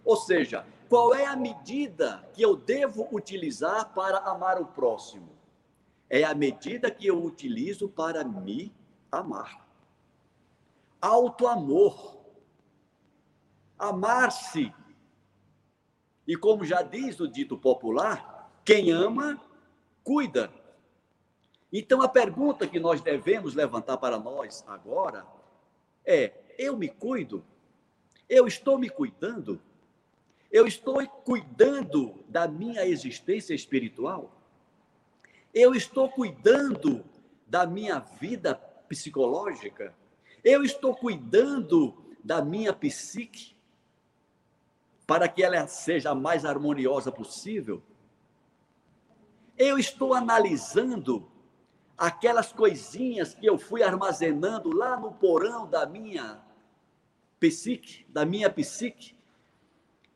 Ou 0.04 0.18
seja, 0.18 0.66
qual 0.86 1.14
é 1.14 1.24
a 1.24 1.34
medida 1.34 2.28
que 2.34 2.42
eu 2.42 2.54
devo 2.54 3.08
utilizar 3.10 3.94
para 3.94 4.18
amar 4.18 4.60
o 4.60 4.66
próximo? 4.66 5.30
É 6.10 6.24
a 6.24 6.34
medida 6.34 6.90
que 6.90 7.06
eu 7.06 7.24
utilizo 7.24 7.88
para 7.88 8.22
me 8.22 8.70
amar. 9.10 9.66
Auto-amor. 11.00 12.17
Amar-se. 13.78 14.72
E 16.26 16.36
como 16.36 16.64
já 16.64 16.82
diz 16.82 17.20
o 17.20 17.28
dito 17.28 17.56
popular, 17.56 18.50
quem 18.64 18.90
ama 18.90 19.40
cuida. 20.02 20.50
Então 21.72 22.02
a 22.02 22.08
pergunta 22.08 22.66
que 22.66 22.80
nós 22.80 23.00
devemos 23.00 23.54
levantar 23.54 23.98
para 23.98 24.18
nós 24.18 24.64
agora 24.66 25.26
é: 26.04 26.32
eu 26.58 26.76
me 26.76 26.88
cuido? 26.88 27.44
Eu 28.28 28.46
estou 28.46 28.78
me 28.78 28.88
cuidando? 28.88 29.60
Eu 30.50 30.66
estou 30.66 31.06
cuidando 31.06 32.24
da 32.26 32.48
minha 32.48 32.86
existência 32.86 33.54
espiritual? 33.54 34.32
Eu 35.52 35.74
estou 35.74 36.08
cuidando 36.08 37.04
da 37.46 37.66
minha 37.66 37.98
vida 37.98 38.54
psicológica? 38.88 39.94
Eu 40.42 40.64
estou 40.64 40.94
cuidando 40.94 41.94
da 42.24 42.42
minha 42.42 42.72
psique 42.72 43.57
para 45.08 45.26
que 45.26 45.42
ela 45.42 45.66
seja 45.66 46.10
a 46.10 46.14
mais 46.14 46.44
harmoniosa 46.44 47.10
possível? 47.10 47.82
Eu 49.56 49.78
estou 49.78 50.12
analisando 50.12 51.26
aquelas 51.96 52.52
coisinhas 52.52 53.32
que 53.32 53.46
eu 53.46 53.58
fui 53.58 53.82
armazenando 53.82 54.70
lá 54.70 55.00
no 55.00 55.10
porão 55.10 55.66
da 55.66 55.86
minha 55.86 56.42
psique, 57.40 58.04
da 58.10 58.26
minha 58.26 58.50
psique. 58.50 59.16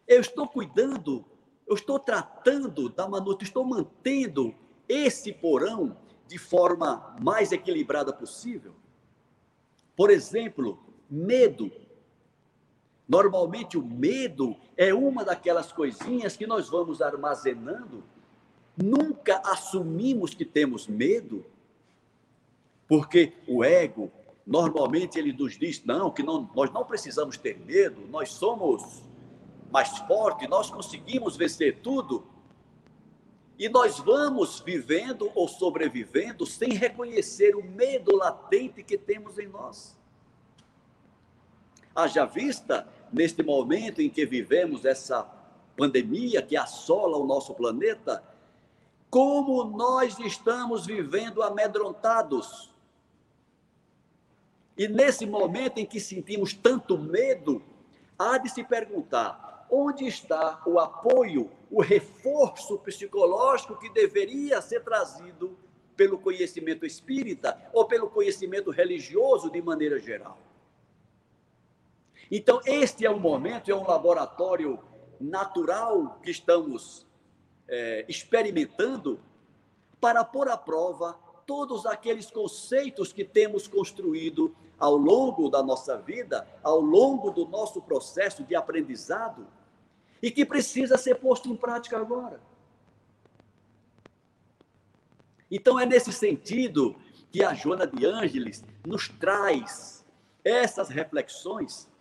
Eu 0.07 0.21
estou 0.21 0.47
cuidando, 0.47 1.25
eu 1.67 1.75
estou 1.75 1.99
tratando 1.99 2.91
da 2.91 3.09
manutenção, 3.09 3.47
estou 3.47 3.65
mantendo 3.65 4.55
esse 4.87 5.33
porão 5.33 5.97
de 6.27 6.37
forma 6.37 7.17
mais 7.19 7.51
equilibrada 7.51 8.13
possível. 8.13 8.75
Por 9.97 10.11
exemplo, 10.11 10.79
medo. 11.09 11.73
Normalmente 13.13 13.77
o 13.77 13.83
medo 13.83 14.57
é 14.77 14.95
uma 14.95 15.25
daquelas 15.25 15.71
coisinhas 15.71 16.37
que 16.37 16.47
nós 16.47 16.69
vamos 16.69 17.03
armazenando 17.03 18.03
Nunca 18.77 19.41
assumimos 19.45 20.33
que 20.35 20.45
temos 20.45 20.87
medo, 20.87 21.45
porque 22.89 23.35
o 23.47 23.63
ego, 23.63 24.11
normalmente, 24.47 25.19
ele 25.19 25.33
nos 25.33 25.59
diz: 25.59 25.85
não, 25.85 26.11
que 26.11 26.23
não, 26.23 26.51
nós 26.55 26.73
não 26.73 26.85
precisamos 26.85 27.37
ter 27.37 27.59
medo, 27.59 28.07
nós 28.09 28.31
somos 28.31 29.03
mais 29.71 29.99
fortes, 29.99 30.49
nós 30.49 30.71
conseguimos 30.71 31.37
vencer 31.37 31.81
tudo. 31.81 32.27
E 33.59 33.69
nós 33.69 33.99
vamos 33.99 34.61
vivendo 34.61 35.31
ou 35.35 35.47
sobrevivendo 35.47 36.47
sem 36.47 36.71
reconhecer 36.71 37.55
o 37.55 37.63
medo 37.63 38.17
latente 38.17 38.83
que 38.83 38.97
temos 38.97 39.39
em 39.39 39.47
nós. 39.47 39.97
Haja 41.95 42.25
vista, 42.25 42.89
neste 43.13 43.43
momento 43.43 44.01
em 44.01 44.09
que 44.09 44.25
vivemos 44.25 44.85
essa 44.85 45.29
pandemia 45.77 46.43
que 46.43 46.57
assola 46.57 47.17
o 47.17 47.27
nosso 47.27 47.55
planeta, 47.55 48.23
como 49.11 49.65
nós 49.65 50.19
estamos 50.21 50.87
vivendo 50.87 51.43
amedrontados. 51.43 52.73
E 54.77 54.89
nesse 54.89 55.27
momento 55.27 55.79
em 55.79 55.85
que 55.85 56.01
sentimos 56.01 56.55
tanto 56.55 56.97
medo, 56.97 57.63
há 58.19 58.39
de 58.39 58.49
se 58.49 58.65
perguntar: 58.65 59.67
onde 59.71 60.07
está 60.07 60.63
o 60.65 60.79
apoio, 60.79 61.51
o 61.71 61.83
reforço 61.83 62.79
psicológico 62.79 63.79
que 63.79 63.91
deveria 63.91 64.63
ser 64.63 64.83
trazido 64.83 65.57
pelo 65.95 66.19
conhecimento 66.19 66.87
espírita 66.87 67.61
ou 67.73 67.85
pelo 67.85 68.09
conhecimento 68.09 68.71
religioso 68.71 69.51
de 69.51 69.61
maneira 69.61 70.01
geral? 70.01 70.39
Então, 72.35 72.63
este 72.65 73.05
é 73.05 73.11
um 73.11 73.19
momento, 73.19 73.71
é 73.71 73.75
um 73.75 73.87
laboratório 73.87 74.79
natural 75.21 76.19
que 76.23 76.31
estamos 76.31 77.07
é, 77.69 78.07
experimentando 78.09 79.21
para 80.01 80.25
pôr 80.25 80.49
à 80.49 80.57
prova 80.57 81.13
todos 81.47 81.85
aqueles 81.85 82.31
conceitos 82.31 83.13
que 83.13 83.23
temos 83.23 83.69
construído 83.69 84.57
ao 84.79 84.97
longo 84.97 85.51
da 85.51 85.63
nossa 85.63 85.99
vida, 85.99 86.49
ao 86.63 86.81
longo 86.81 87.31
do 87.31 87.47
nosso 87.47 87.83
processo 87.83 88.43
de 88.45 88.57
aprendizado 88.57 89.47
e 90.23 90.31
que 90.31 90.47
precisa 90.47 90.97
ser 90.97 91.17
posto 91.17 91.51
em 91.51 91.55
prática 91.55 91.99
agora. 91.99 92.41
Então 95.51 95.79
é 95.79 95.85
nesse 95.85 96.11
sentido 96.11 96.97
que 97.31 97.45
a 97.45 97.53
Joana 97.53 97.87
de 97.87 98.07
Ângeles 98.07 98.65
nos 98.87 99.07
traz 99.07 100.03
essas 100.43 100.89
reflexões 100.89 101.92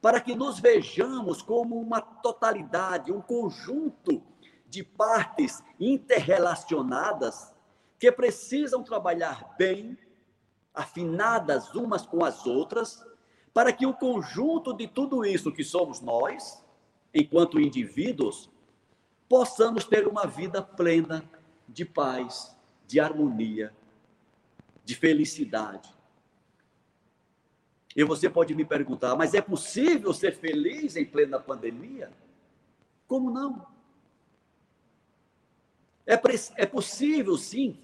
para 0.00 0.20
que 0.20 0.34
nos 0.34 0.58
vejamos 0.58 1.42
como 1.42 1.80
uma 1.80 2.00
totalidade, 2.00 3.12
um 3.12 3.20
conjunto 3.20 4.22
de 4.66 4.82
partes 4.82 5.62
interrelacionadas 5.78 7.52
que 7.98 8.10
precisam 8.10 8.82
trabalhar 8.82 9.54
bem, 9.58 9.98
afinadas 10.72 11.74
umas 11.74 12.06
com 12.06 12.24
as 12.24 12.46
outras, 12.46 13.04
para 13.52 13.72
que 13.72 13.84
o 13.84 13.92
conjunto 13.92 14.72
de 14.72 14.86
tudo 14.86 15.24
isso 15.24 15.52
que 15.52 15.64
somos 15.64 16.00
nós, 16.00 16.64
enquanto 17.12 17.60
indivíduos, 17.60 18.48
possamos 19.28 19.84
ter 19.84 20.06
uma 20.06 20.26
vida 20.26 20.62
plena 20.62 21.28
de 21.68 21.84
paz, 21.84 22.56
de 22.86 22.98
harmonia, 22.98 23.74
de 24.84 24.94
felicidade. 24.94 25.92
E 27.94 28.04
você 28.04 28.30
pode 28.30 28.54
me 28.54 28.64
perguntar, 28.64 29.16
mas 29.16 29.34
é 29.34 29.40
possível 29.40 30.12
ser 30.14 30.36
feliz 30.36 30.96
em 30.96 31.04
plena 31.04 31.40
pandemia? 31.40 32.10
Como 33.06 33.30
não? 33.30 33.66
É, 36.06 36.20
é 36.56 36.66
possível, 36.66 37.36
sim, 37.36 37.78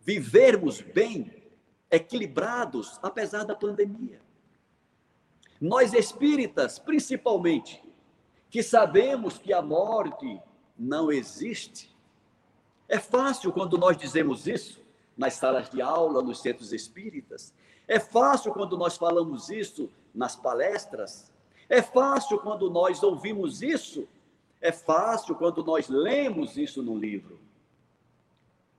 vivermos 0.00 0.80
bem, 0.80 1.42
equilibrados, 1.90 2.98
apesar 3.02 3.44
da 3.44 3.54
pandemia. 3.54 4.20
Nós 5.60 5.92
espíritas, 5.92 6.78
principalmente, 6.78 7.82
que 8.50 8.62
sabemos 8.62 9.38
que 9.38 9.52
a 9.52 9.62
morte 9.62 10.40
não 10.78 11.10
existe, 11.10 11.94
é 12.88 12.98
fácil 12.98 13.52
quando 13.52 13.78
nós 13.78 13.96
dizemos 13.96 14.46
isso 14.46 14.82
nas 15.16 15.34
salas 15.34 15.70
de 15.70 15.80
aula, 15.80 16.22
nos 16.22 16.40
centros 16.40 16.72
espíritas. 16.72 17.54
É 17.86 17.98
fácil 17.98 18.52
quando 18.52 18.76
nós 18.76 18.96
falamos 18.96 19.48
isso 19.48 19.90
nas 20.14 20.36
palestras. 20.36 21.30
É 21.68 21.82
fácil 21.82 22.38
quando 22.38 22.70
nós 22.70 23.02
ouvimos 23.02 23.62
isso 23.62 24.08
é 24.62 24.70
fácil 24.70 25.34
quando 25.34 25.64
nós 25.64 25.88
lemos 25.88 26.56
isso 26.56 26.82
no 26.82 26.96
livro. 26.96 27.40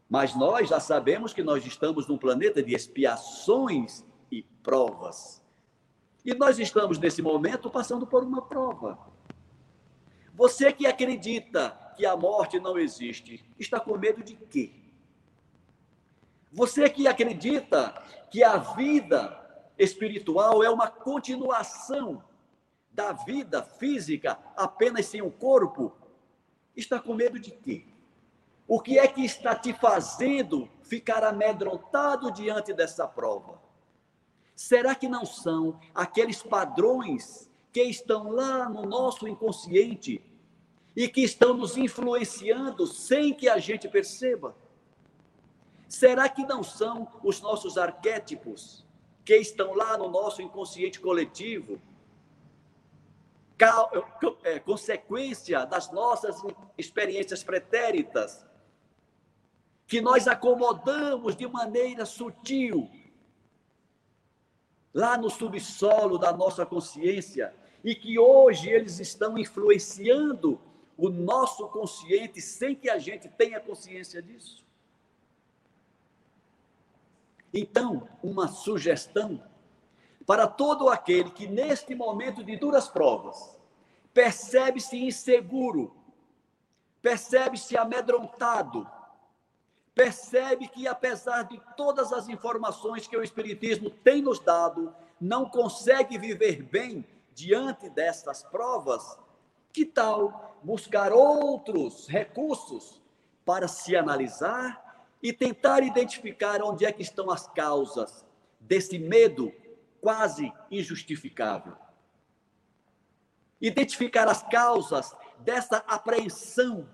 Mas 0.10 0.34
nós 0.34 0.70
já 0.70 0.80
sabemos 0.80 1.34
que 1.34 1.44
nós 1.44 1.66
estamos 1.66 2.08
num 2.08 2.18
planeta 2.18 2.64
de 2.64 2.74
expiações 2.74 4.06
e 4.32 4.44
provas. 4.64 5.42
E 6.24 6.34
nós 6.34 6.58
estamos, 6.58 6.98
nesse 6.98 7.22
momento, 7.22 7.70
passando 7.70 8.08
por 8.08 8.24
uma 8.24 8.42
prova. 8.42 8.98
Você 10.34 10.72
que 10.72 10.88
acredita 10.88 11.78
que 11.98 12.06
a 12.06 12.16
morte 12.16 12.60
não 12.60 12.78
existe, 12.78 13.44
está 13.60 13.80
com 13.80 13.98
medo 13.98 14.24
de 14.24 14.36
quê? 14.36 14.72
Você 16.54 16.88
que 16.88 17.08
acredita 17.08 18.00
que 18.30 18.44
a 18.44 18.58
vida 18.58 19.40
espiritual 19.76 20.64
é 20.64 20.70
uma 20.70 20.88
continuação 20.88 22.24
da 22.92 23.12
vida 23.12 23.64
física 23.64 24.38
apenas 24.56 25.08
sem 25.08 25.20
o 25.20 25.32
corpo, 25.32 25.92
está 26.76 27.00
com 27.00 27.16
medo 27.16 27.40
de 27.40 27.50
quê? 27.50 27.88
O 28.68 28.80
que 28.80 29.00
é 29.00 29.08
que 29.08 29.26
está 29.26 29.56
te 29.56 29.74
fazendo 29.74 30.70
ficar 30.84 31.24
amedrontado 31.24 32.32
diante 32.32 32.72
dessa 32.72 33.08
prova? 33.08 33.60
Será 34.56 34.94
que 34.94 35.10
não 35.10 35.26
são 35.26 35.80
aqueles 35.94 36.44
padrões 36.44 37.50
que 37.72 37.82
estão 37.82 38.30
lá 38.30 38.70
no 38.70 38.84
nosso 38.84 39.28
inconsciente 39.28 40.24
e 40.96 41.10
que 41.10 41.22
estão 41.22 41.56
nos 41.56 41.78
influenciando 41.78 42.86
sem 42.86 43.34
que 43.34 43.50
a 43.50 43.58
gente 43.58 43.90
perceba? 43.90 44.56
Será 45.94 46.28
que 46.28 46.44
não 46.44 46.64
são 46.64 47.08
os 47.24 47.40
nossos 47.40 47.78
arquétipos 47.78 48.84
que 49.24 49.36
estão 49.38 49.76
lá 49.76 49.96
no 49.96 50.10
nosso 50.10 50.42
inconsciente 50.42 51.00
coletivo 51.00 51.80
é, 54.44 54.58
consequência 54.58 55.64
das 55.68 55.92
nossas 55.92 56.42
experiências 56.80 57.44
pretéritas, 57.44 58.44
que 59.86 60.02
nós 60.02 60.28
acomodamos 60.28 61.36
de 61.36 61.48
maneira 61.48 62.08
sutil 62.08 62.90
lá 64.92 65.16
no 65.16 65.30
subsolo 65.30 66.18
da 66.18 66.34
nossa 66.34 66.66
consciência 66.66 67.54
e 67.84 67.94
que 67.94 68.18
hoje 68.18 68.68
eles 68.68 69.00
estão 69.00 69.38
influenciando 69.38 70.60
o 70.98 71.08
nosso 71.10 71.68
consciente 71.68 72.42
sem 72.42 72.76
que 72.76 72.90
a 72.90 72.98
gente 72.98 73.30
tenha 73.30 73.60
consciência 73.60 74.24
disso. 74.24 74.63
Então, 77.54 78.08
uma 78.24 78.48
sugestão 78.48 79.42
para 80.26 80.48
todo 80.48 80.90
aquele 80.90 81.30
que, 81.30 81.48
neste 81.48 81.94
momento 81.94 82.44
de 82.44 82.58
duras 82.58 82.88
provas, 82.88 83.56
percebe-se 84.14 84.98
inseguro, 84.98 85.94
percebe-se 87.02 87.78
amedrontado, 87.78 88.90
percebe 89.94 90.68
que, 90.68 90.88
apesar 90.88 91.44
de 91.44 91.62
todas 91.78 92.12
as 92.12 92.28
informações 92.28 93.08
que 93.08 93.18
o 93.18 93.24
Espiritismo 93.24 93.90
tem 93.90 94.22
nos 94.22 94.40
dado, 94.40 94.96
não 95.20 95.48
consegue 95.48 96.18
viver 96.18 96.64
bem 96.64 97.06
diante 97.34 97.90
destas 97.90 98.44
provas, 98.44 99.20
que 99.72 99.86
tal 99.86 100.58
buscar 100.64 101.12
outros 101.12 102.08
recursos 102.08 103.02
para 103.46 103.68
se 103.68 103.96
analisar 103.96 104.83
e 105.24 105.32
tentar 105.32 105.82
identificar 105.84 106.62
onde 106.62 106.86
é 106.86 106.92
que 106.92 107.02
estão 107.02 107.32
as 107.32 107.48
causas 107.48 108.26
desse 108.60 109.00
medo 109.00 109.54
quase 110.02 110.52
injustificável. 110.70 111.78
Identificar 113.62 114.28
as 114.28 114.44
causas 114.44 115.16
dessa 115.40 115.78
apreensão 115.88 116.90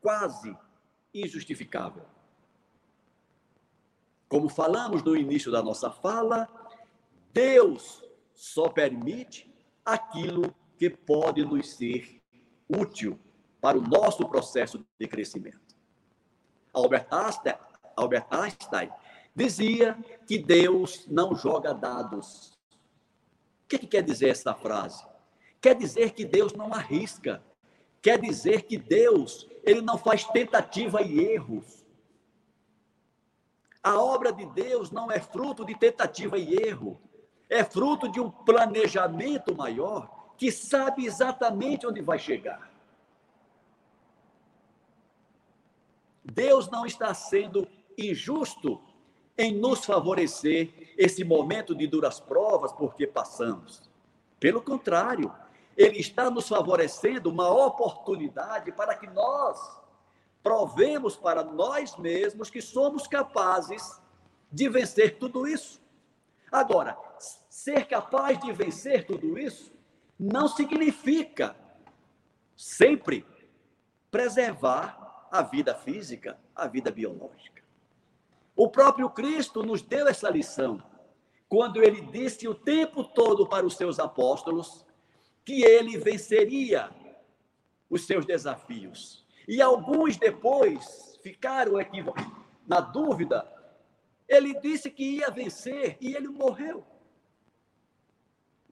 quase 0.00 0.56
injustificável. 1.12 2.06
Como 4.30 4.48
falamos 4.48 5.02
no 5.02 5.14
início 5.14 5.52
da 5.52 5.62
nossa 5.62 5.90
fala, 5.90 6.48
Deus 7.34 8.02
só 8.32 8.70
permite 8.70 9.54
aquilo 9.84 10.54
que 10.78 10.88
pode 10.88 11.44
nos 11.44 11.74
ser 11.74 12.22
útil 12.66 13.18
para 13.60 13.76
o 13.76 13.82
nosso 13.82 14.26
processo 14.26 14.86
de 14.98 15.06
crescimento. 15.06 15.67
Albert 16.78 17.12
Einstein, 17.12 17.56
Albert 17.96 18.26
Einstein 18.30 18.90
dizia 19.34 19.96
que 20.26 20.38
Deus 20.38 21.06
não 21.08 21.34
joga 21.34 21.72
dados. 21.74 22.58
O 23.64 23.68
que, 23.68 23.78
que 23.78 23.86
quer 23.86 24.02
dizer 24.02 24.28
essa 24.30 24.54
frase? 24.54 25.04
Quer 25.60 25.74
dizer 25.74 26.12
que 26.12 26.24
Deus 26.24 26.52
não 26.52 26.72
arrisca. 26.72 27.42
Quer 28.00 28.20
dizer 28.20 28.62
que 28.62 28.78
Deus, 28.78 29.48
ele 29.64 29.80
não 29.80 29.98
faz 29.98 30.24
tentativa 30.24 31.02
e 31.02 31.18
erros. 31.18 31.84
A 33.82 34.00
obra 34.00 34.32
de 34.32 34.46
Deus 34.46 34.90
não 34.90 35.10
é 35.10 35.20
fruto 35.20 35.64
de 35.64 35.74
tentativa 35.74 36.38
e 36.38 36.54
erro. 36.54 37.00
É 37.48 37.64
fruto 37.64 38.08
de 38.08 38.20
um 38.20 38.30
planejamento 38.30 39.54
maior 39.54 40.32
que 40.36 40.52
sabe 40.52 41.06
exatamente 41.06 41.86
onde 41.86 42.00
vai 42.00 42.18
chegar. 42.18 42.67
Deus 46.32 46.68
não 46.70 46.84
está 46.84 47.14
sendo 47.14 47.66
injusto 47.96 48.80
em 49.36 49.54
nos 49.54 49.84
favorecer 49.84 50.92
esse 50.96 51.24
momento 51.24 51.74
de 51.74 51.86
duras 51.86 52.20
provas 52.20 52.72
porque 52.72 53.06
passamos. 53.06 53.88
Pelo 54.38 54.60
contrário, 54.60 55.32
ele 55.76 55.98
está 55.98 56.28
nos 56.30 56.48
favorecendo 56.48 57.30
uma 57.30 57.48
oportunidade 57.48 58.72
para 58.72 58.94
que 58.96 59.06
nós 59.06 59.78
provemos 60.42 61.16
para 61.16 61.44
nós 61.44 61.96
mesmos 61.96 62.50
que 62.50 62.60
somos 62.60 63.06
capazes 63.06 64.00
de 64.50 64.68
vencer 64.68 65.18
tudo 65.18 65.46
isso. 65.46 65.80
Agora, 66.50 66.96
ser 67.48 67.86
capaz 67.86 68.40
de 68.40 68.52
vencer 68.52 69.06
tudo 69.06 69.38
isso 69.38 69.72
não 70.18 70.48
significa 70.48 71.56
sempre 72.56 73.24
preservar 74.10 75.07
a 75.30 75.42
vida 75.42 75.74
física, 75.74 76.38
a 76.54 76.66
vida 76.66 76.90
biológica. 76.90 77.62
O 78.56 78.68
próprio 78.68 79.08
Cristo 79.10 79.62
nos 79.62 79.82
deu 79.82 80.08
essa 80.08 80.28
lição 80.28 80.82
quando 81.48 81.82
ele 81.82 82.00
disse 82.00 82.46
o 82.46 82.54
tempo 82.54 83.04
todo 83.04 83.46
para 83.46 83.64
os 83.64 83.76
seus 83.76 83.98
apóstolos 83.98 84.84
que 85.44 85.62
ele 85.62 85.96
venceria 85.96 86.90
os 87.88 88.06
seus 88.06 88.26
desafios. 88.26 89.24
E 89.46 89.62
alguns 89.62 90.16
depois 90.16 91.18
ficaram 91.22 91.72
na 92.66 92.80
dúvida. 92.80 93.50
Ele 94.28 94.58
disse 94.60 94.90
que 94.90 95.18
ia 95.18 95.30
vencer 95.30 95.96
e 96.00 96.14
ele 96.14 96.28
morreu. 96.28 96.84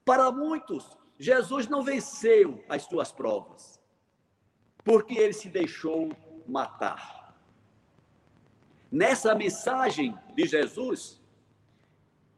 Para 0.05 0.31
muitos, 0.31 0.95
Jesus 1.17 1.67
não 1.67 1.81
venceu 1.81 2.63
as 2.69 2.83
suas 2.83 3.11
provas, 3.11 3.81
porque 4.83 5.17
ele 5.17 5.33
se 5.33 5.49
deixou 5.49 6.11
matar. 6.47 7.35
Nessa 8.91 9.35
mensagem 9.35 10.17
de 10.33 10.47
Jesus, 10.47 11.21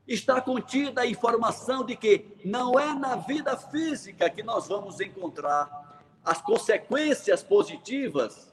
está 0.07 0.41
contida 0.41 1.01
a 1.01 1.07
informação 1.07 1.86
de 1.86 1.95
que 1.95 2.36
não 2.43 2.80
é 2.80 2.93
na 2.93 3.16
vida 3.16 3.55
física 3.55 4.30
que 4.30 4.41
nós 4.41 4.68
vamos 4.68 4.99
encontrar 4.99 6.03
as 6.24 6.41
consequências 6.41 7.43
positivas 7.43 8.51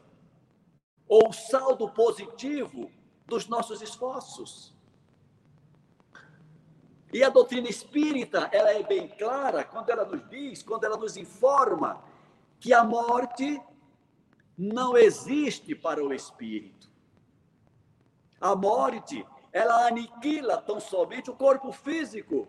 ou 1.08 1.30
o 1.30 1.32
saldo 1.32 1.88
positivo 1.88 2.90
dos 3.26 3.48
nossos 3.48 3.80
esforços. 3.80 4.74
E 7.12 7.24
a 7.24 7.30
doutrina 7.30 7.68
espírita, 7.68 8.50
ela 8.52 8.72
é 8.72 8.82
bem 8.82 9.08
clara 9.08 9.64
quando 9.64 9.88
ela 9.88 10.04
nos 10.04 10.28
diz, 10.28 10.62
quando 10.62 10.84
ela 10.84 10.96
nos 10.96 11.16
informa 11.16 12.02
que 12.60 12.74
a 12.74 12.84
morte 12.84 13.60
não 14.56 14.96
existe 14.96 15.74
para 15.74 16.02
o 16.02 16.12
espírito. 16.14 16.90
A 18.40 18.54
morte, 18.54 19.26
ela 19.52 19.86
aniquila 19.86 20.56
tão 20.58 20.80
somente 20.80 21.30
o 21.30 21.36
corpo 21.36 21.72
físico, 21.72 22.48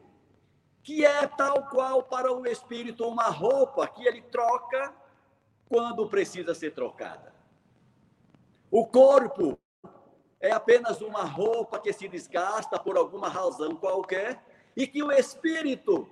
que 0.84 1.06
é 1.06 1.28
tal 1.28 1.68
qual 1.68 2.04
para 2.04 2.32
o 2.32 2.46
espírito 2.46 3.06
uma 3.08 3.28
roupa 3.30 3.88
que 3.88 4.06
ele 4.06 4.22
troca 4.22 4.94
quando 5.68 6.08
precisa 6.08 6.54
ser 6.54 6.72
trocada. 6.72 7.34
O 8.72 8.86
corpo 8.86 9.58
é 10.40 10.52
apenas 10.52 11.02
uma 11.02 11.24
roupa 11.24 11.80
que 11.80 11.92
se 11.92 12.08
desgasta 12.08 12.80
por 12.80 12.98
alguma 12.98 13.28
razão 13.28 13.76
qualquer 13.76 14.42
e 14.76 14.86
que 14.86 15.02
o 15.02 15.12
espírito 15.12 16.08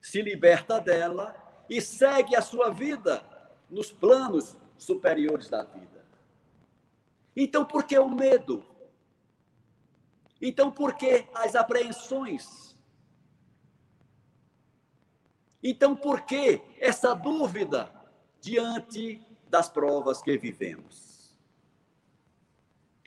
se 0.00 0.22
liberta 0.22 0.80
dela 0.80 1.34
e 1.68 1.80
segue 1.80 2.36
a 2.36 2.42
sua 2.42 2.70
vida 2.70 3.22
nos 3.68 3.92
planos 3.92 4.56
superiores 4.78 5.48
da 5.48 5.62
vida. 5.62 6.04
Então, 7.36 7.64
por 7.64 7.84
que 7.84 7.98
o 7.98 8.08
medo? 8.08 8.64
Então, 10.40 10.70
por 10.70 10.94
que 10.94 11.26
as 11.34 11.54
apreensões? 11.54 12.76
Então, 15.62 15.94
por 15.94 16.22
que 16.22 16.62
essa 16.78 17.14
dúvida 17.14 17.92
diante 18.40 19.20
das 19.48 19.68
provas 19.68 20.22
que 20.22 20.38
vivemos? 20.38 21.36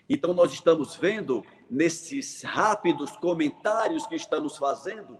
Então, 0.08 0.34
nós 0.34 0.52
estamos 0.52 0.96
vendo 0.96 1.44
nesses 1.70 2.44
rápidos 2.44 3.16
comentários 3.18 4.06
que 4.06 4.16
estamos 4.16 4.58
fazendo 4.58 5.18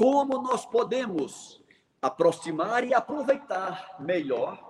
como 0.00 0.40
nós 0.40 0.64
podemos 0.64 1.62
aproximar 2.00 2.84
e 2.84 2.94
aproveitar 2.94 3.96
melhor 4.00 4.69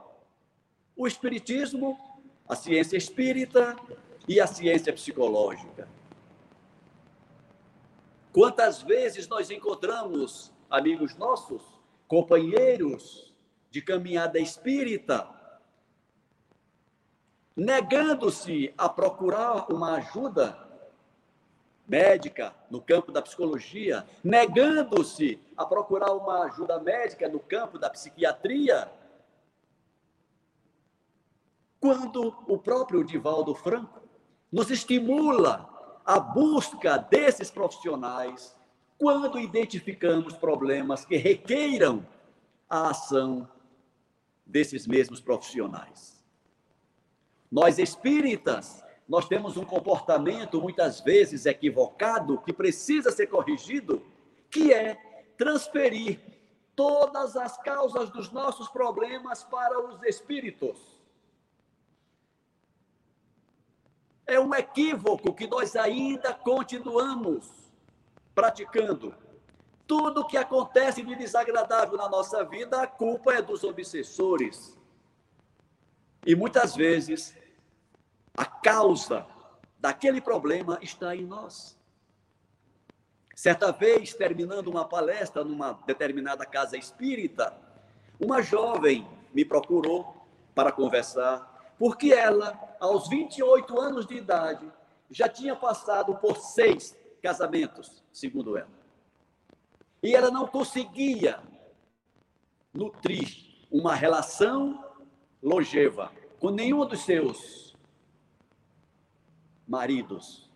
o 1.01 1.07
Espiritismo 1.07 1.99
a 2.47 2.55
ciência 2.55 2.99
espírita 2.99 3.75
e 4.29 4.39
a 4.39 4.47
ciência 4.47 4.93
psicológica. 4.93 5.89
Quantas 8.35 8.83
vezes 8.83 9.27
nós 9.27 9.51
encontramos 9.51 10.53
amigos 10.69 11.17
nossos, 11.17 11.63
companheiros 12.07 13.33
de 13.71 13.81
caminhada 13.81 14.39
espírita, 14.39 15.27
negando-se 17.57 18.75
a 18.77 18.87
procurar 18.87 19.73
uma 19.73 19.95
ajuda 19.95 20.69
médica 21.89 22.55
no 22.69 22.83
campo 22.83 23.11
da 23.11 23.23
psicologia, 23.23 24.05
negando-se 24.23 25.41
a 25.57 25.65
procurar 25.65 26.13
uma 26.13 26.45
ajuda 26.45 26.79
médica 26.79 27.27
no 27.27 27.41
campo 27.41 27.79
da 27.79 27.89
psiquiatria, 27.89 28.93
quando 31.81 32.37
o 32.47 32.59
próprio 32.59 33.03
Divaldo 33.03 33.55
Franco 33.55 34.01
nos 34.53 34.71
estimula 34.71 35.69
a 36.05 36.21
busca 36.21 36.99
desses 36.99 37.51
profissionais 37.51 38.55
quando 38.99 39.39
identificamos 39.39 40.35
problemas 40.35 41.07
que 41.07 41.17
requeiram 41.17 42.07
a 42.69 42.91
ação 42.91 43.49
desses 44.45 44.87
mesmos 44.87 45.21
profissionais. 45.21 46.23
Nós 47.51 47.79
espíritas, 47.79 48.85
nós 49.09 49.27
temos 49.27 49.57
um 49.57 49.65
comportamento 49.65 50.61
muitas 50.61 51.01
vezes 51.01 51.47
equivocado 51.47 52.41
que 52.43 52.53
precisa 52.53 53.11
ser 53.11 53.29
corrigido, 53.29 54.03
que 54.51 54.73
é 54.73 54.97
transferir 55.39 56.21
todas 56.77 57.37
as 57.37 57.57
causas 57.59 58.11
dos 58.11 58.31
nossos 58.31 58.69
problemas 58.69 59.43
para 59.45 59.81
os 59.81 60.03
espíritos. 60.03 61.00
É 64.31 64.39
um 64.39 64.55
equívoco 64.55 65.35
que 65.35 65.47
nós 65.49 65.75
ainda 65.75 66.33
continuamos 66.33 67.51
praticando. 68.33 69.13
Tudo 69.87 70.27
que 70.27 70.37
acontece 70.37 71.03
de 71.03 71.17
desagradável 71.17 71.97
na 71.97 72.09
nossa 72.09 72.45
vida, 72.45 72.81
a 72.81 72.87
culpa 72.87 73.35
é 73.35 73.43
dos 73.43 73.65
obsessores. 73.65 74.79
E 76.25 76.37
muitas 76.37 76.77
vezes 76.77 77.37
a 78.37 78.45
causa 78.45 79.27
daquele 79.81 80.21
problema 80.21 80.79
está 80.81 81.17
em 81.17 81.25
nós. 81.25 81.77
Certa 83.35 83.73
vez, 83.73 84.15
terminando 84.15 84.69
uma 84.69 84.85
palestra 84.85 85.43
numa 85.43 85.73
determinada 85.87 86.47
casa 86.47 86.77
espírita, 86.77 87.53
uma 88.21 88.43
jovem 88.43 89.09
me 89.35 89.45
procurou 89.45 90.25
para 90.55 90.71
conversar 90.71 91.50
porque 91.81 92.13
ela, 92.13 92.77
aos 92.79 93.09
28 93.09 93.81
anos 93.81 94.07
de 94.07 94.15
idade, 94.15 94.71
já 95.11 95.31
tinha 95.31 95.57
passado 95.57 96.15
por 96.17 96.37
seis 96.37 96.95
casamentos, 97.23 98.05
segundo 98.13 98.55
ela. 98.59 98.69
E 100.03 100.15
ela 100.15 100.31
não 100.31 100.47
conseguia 100.47 101.41
nutrir 102.75 103.35
uma 103.71 103.95
relação 103.95 104.85
longeva 105.43 106.13
com 106.39 106.51
nenhum 106.51 106.85
dos 106.85 107.01
seus 107.01 107.75
maridos. 109.67 110.51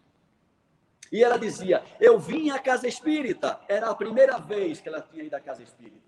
E 1.10 1.24
ela 1.24 1.38
dizia: 1.38 1.82
Eu 1.98 2.18
vim 2.18 2.50
à 2.50 2.58
casa 2.58 2.86
espírita. 2.86 3.58
Era 3.66 3.88
a 3.88 3.94
primeira 3.94 4.36
vez 4.36 4.78
que 4.78 4.90
ela 4.90 5.00
tinha 5.00 5.24
ido 5.24 5.34
à 5.34 5.40
casa 5.40 5.62
espírita 5.62 6.03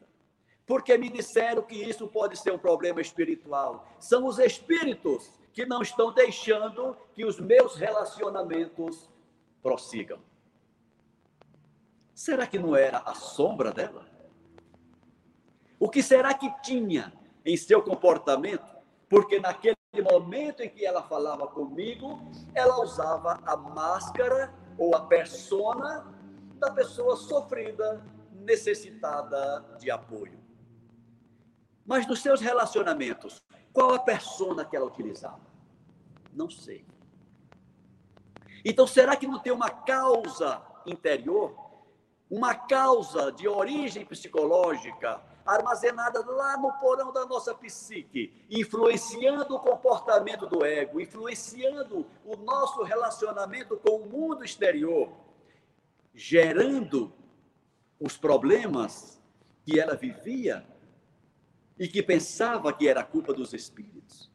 porque 0.67 0.99
me 0.99 1.09
disseram 1.09 1.63
que 1.63 1.77
isso 1.77 2.09
pode 2.09 2.37
ser 2.37 2.53
um 2.53 2.59
problema 2.59 3.01
espiritual. 3.01 3.87
São 4.01 4.27
os 4.27 4.39
espíritos 4.39 5.31
que 5.53 5.65
não 5.65 5.81
estão 5.81 6.13
deixando 6.13 6.97
que 7.15 7.25
os 7.25 7.39
meus 7.39 7.77
relacionamentos 7.77 9.09
prossigam. 9.63 10.19
Será 12.13 12.47
que 12.47 12.59
não 12.59 12.75
era 12.75 12.99
a 12.99 13.15
sombra 13.15 13.73
dela? 13.73 14.05
O 15.79 15.89
que 15.89 16.03
será 16.03 16.35
que 16.35 16.51
tinha 16.63 17.13
em 17.45 17.57
seu 17.57 17.83
comportamento? 17.83 18.75
Porque 19.09 19.39
naquele 19.39 19.77
momento 20.11 20.63
em 20.63 20.69
que 20.69 20.85
ela 20.85 21.03
falava 21.03 21.47
comigo, 21.47 22.19
ela 22.55 22.83
usava 22.83 23.41
a 23.47 23.57
máscara 23.57 24.53
ou 24.77 24.95
a 24.97 25.03
persona 25.03 26.13
da 26.59 26.71
pessoa 26.71 27.17
sofrida, 27.17 28.03
necessitada 28.33 29.65
de 29.79 29.91
apoio. 29.91 30.36
Mas 31.87 32.07
nos 32.07 32.21
seus 32.21 32.41
relacionamentos, 32.41 33.43
qual 33.73 33.95
a 33.95 33.99
persona 33.99 34.65
que 34.65 34.77
ela 34.77 34.87
utilizava? 34.87 35.41
Não 36.33 36.51
sei. 36.51 36.85
Então, 38.65 38.87
será 38.87 39.15
que 39.15 39.27
não 39.27 39.39
tem 39.39 39.53
uma 39.53 39.71
causa 39.71 40.61
interior? 40.85 41.55
Uma 42.29 42.55
causa 42.55 43.31
de 43.31 43.47
origem 43.47 44.05
psicológica 44.05 45.23
armazenada 45.47 46.25
lá 46.27 46.57
no 46.57 46.73
porão 46.81 47.13
da 47.13 47.25
nossa 47.25 47.55
psique, 47.55 48.45
influenciando 48.51 49.55
o 49.55 49.61
comportamento 49.61 50.45
do 50.47 50.65
ego, 50.65 51.01
influenciando 51.01 52.05
o 52.25 52.37
nosso 52.37 52.83
relacionamento 52.83 53.77
com 53.77 53.99
o 53.99 54.07
mundo 54.07 54.45
exterior, 54.45 55.13
gerando 56.13 57.13
os 58.01 58.17
problemas 58.17 59.23
que 59.65 59.79
ela 59.79 59.95
vivia 59.95 60.67
e 61.79 61.89
que 61.89 62.03
pensava 62.03 62.73
que 62.73 62.89
era 62.89 63.05
culpa 63.05 63.33
dos 63.33 63.53
espíritos. 63.53 64.31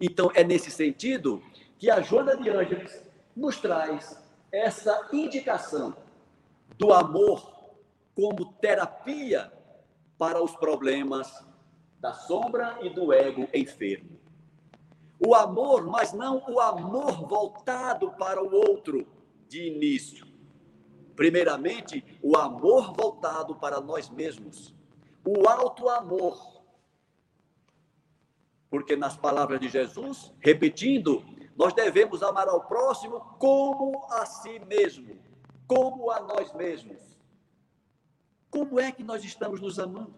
Então, 0.00 0.30
é 0.34 0.42
nesse 0.42 0.70
sentido 0.70 1.42
que 1.78 1.88
a 1.88 2.00
Joana 2.00 2.36
de 2.36 2.50
Ângeles 2.50 3.02
nos 3.36 3.60
traz 3.60 4.20
essa 4.50 5.08
indicação 5.12 5.96
do 6.76 6.92
amor 6.92 7.52
como 8.14 8.52
terapia 8.54 9.52
para 10.18 10.42
os 10.42 10.54
problemas 10.56 11.44
da 12.00 12.12
sombra 12.12 12.78
e 12.82 12.90
do 12.90 13.12
ego 13.12 13.48
enfermo. 13.54 14.18
O 15.24 15.36
amor, 15.36 15.86
mas 15.86 16.12
não 16.12 16.42
o 16.48 16.58
amor 16.58 17.28
voltado 17.28 18.10
para 18.12 18.42
o 18.42 18.52
outro 18.52 19.06
de 19.48 19.68
início. 19.68 20.26
Primeiramente, 21.14 22.04
o 22.22 22.36
amor 22.36 22.92
voltado 22.92 23.54
para 23.56 23.80
nós 23.80 24.08
mesmos. 24.08 24.74
O 25.24 25.48
alto 25.48 25.88
amor. 25.88 26.62
Porque 28.70 28.96
nas 28.96 29.16
palavras 29.16 29.60
de 29.60 29.68
Jesus, 29.68 30.32
repetindo, 30.40 31.22
nós 31.56 31.74
devemos 31.74 32.22
amar 32.22 32.48
ao 32.48 32.64
próximo 32.64 33.20
como 33.38 34.06
a 34.10 34.24
si 34.24 34.58
mesmo, 34.60 35.18
como 35.66 36.10
a 36.10 36.20
nós 36.20 36.52
mesmos. 36.54 37.00
Como 38.50 38.80
é 38.80 38.90
que 38.90 39.02
nós 39.02 39.24
estamos 39.24 39.60
nos 39.60 39.78
amando? 39.78 40.14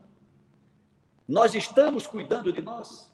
Nós 1.27 1.55
estamos 1.55 2.07
cuidando 2.07 2.53
de 2.53 2.61
nós? 2.61 3.11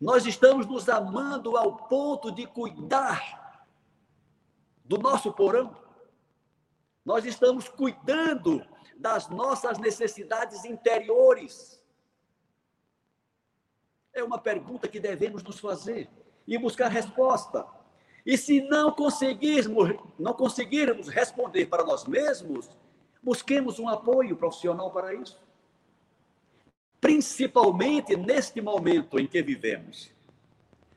Nós 0.00 0.26
estamos 0.26 0.66
nos 0.66 0.88
amando 0.88 1.56
ao 1.56 1.76
ponto 1.76 2.30
de 2.30 2.46
cuidar 2.46 3.66
do 4.84 4.98
nosso 4.98 5.32
porão? 5.32 5.83
Nós 7.04 7.24
estamos 7.24 7.68
cuidando 7.68 8.64
das 8.96 9.28
nossas 9.28 9.78
necessidades 9.78 10.64
interiores? 10.64 11.82
É 14.12 14.22
uma 14.22 14.38
pergunta 14.38 14.88
que 14.88 15.00
devemos 15.00 15.42
nos 15.42 15.58
fazer 15.58 16.08
e 16.46 16.56
buscar 16.56 16.88
resposta. 16.88 17.66
E 18.24 18.38
se 18.38 18.62
não 18.62 18.92
conseguirmos, 18.92 19.90
não 20.18 20.32
conseguirmos 20.32 21.08
responder 21.08 21.66
para 21.66 21.84
nós 21.84 22.06
mesmos, 22.06 22.70
Busquemos 23.24 23.78
um 23.78 23.88
apoio 23.88 24.36
profissional 24.36 24.90
para 24.90 25.14
isso. 25.14 25.40
Principalmente 27.00 28.14
neste 28.14 28.60
momento 28.60 29.18
em 29.18 29.26
que 29.26 29.42
vivemos. 29.42 30.10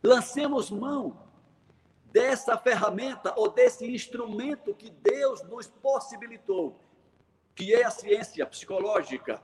Lancemos 0.03 0.69
mão 0.69 1.17
dessa 2.17 2.57
ferramenta 2.57 3.31
ou 3.37 3.47
desse 3.47 3.85
instrumento 3.85 4.73
que 4.73 4.89
Deus 4.89 5.43
nos 5.43 5.67
possibilitou, 5.67 6.75
que 7.53 7.75
é 7.75 7.85
a 7.85 7.91
ciência 7.91 8.43
psicológica, 8.43 9.39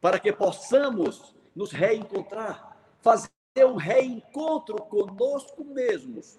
para 0.00 0.20
que 0.20 0.32
possamos 0.32 1.34
nos 1.56 1.72
reencontrar, 1.72 2.76
fazer 3.00 3.30
um 3.66 3.74
reencontro 3.74 4.76
conosco 4.76 5.64
mesmos, 5.64 6.38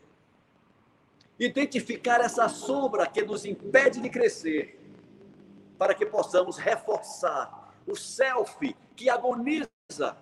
identificar 1.37 2.21
essa 2.21 2.47
sombra 2.47 3.05
que 3.05 3.21
nos 3.21 3.43
impede 3.43 3.99
de 3.99 4.09
crescer 4.09 4.79
para 5.77 5.93
que 5.93 6.05
possamos 6.05 6.57
reforçar 6.57 7.73
o 7.85 7.97
self 7.97 8.77
que 8.95 9.09
agoniza 9.09 10.15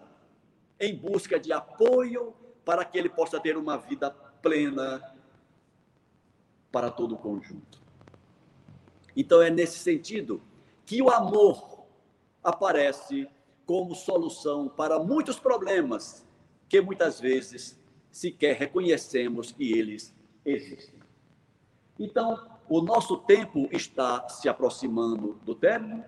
em 0.80 0.96
busca 0.96 1.40
de 1.40 1.54
apoio 1.54 2.34
para 2.66 2.84
que 2.84 2.98
ele 2.98 3.10
possa 3.10 3.40
ter 3.40 3.56
uma 3.56 3.78
vida 3.78 4.10
plena 4.42 5.16
para 6.72 6.92
todo 6.92 7.16
o 7.16 7.18
conjunto. 7.18 7.82
Então 9.16 9.42
é 9.42 9.50
nesse 9.50 9.80
sentido 9.80 10.42
que 10.86 11.02
o 11.02 11.10
amor 11.10 11.86
aparece 12.44 13.28
como 13.66 13.94
solução 13.94 14.70
para 14.70 15.00
muitos 15.00 15.38
problemas 15.38 16.26
que 16.70 16.80
muitas 16.80 17.20
vezes 17.20 17.78
sequer 18.12 18.56
reconhecemos 18.56 19.52
que 19.52 19.78
eles 19.78 20.16
existem. 20.46 21.00
Então, 22.00 22.48
o 22.70 22.82
nosso 22.82 23.18
tempo 23.18 23.68
está 23.72 24.28
se 24.30 24.48
aproximando 24.48 25.34
do 25.44 25.56
término. 25.56 26.04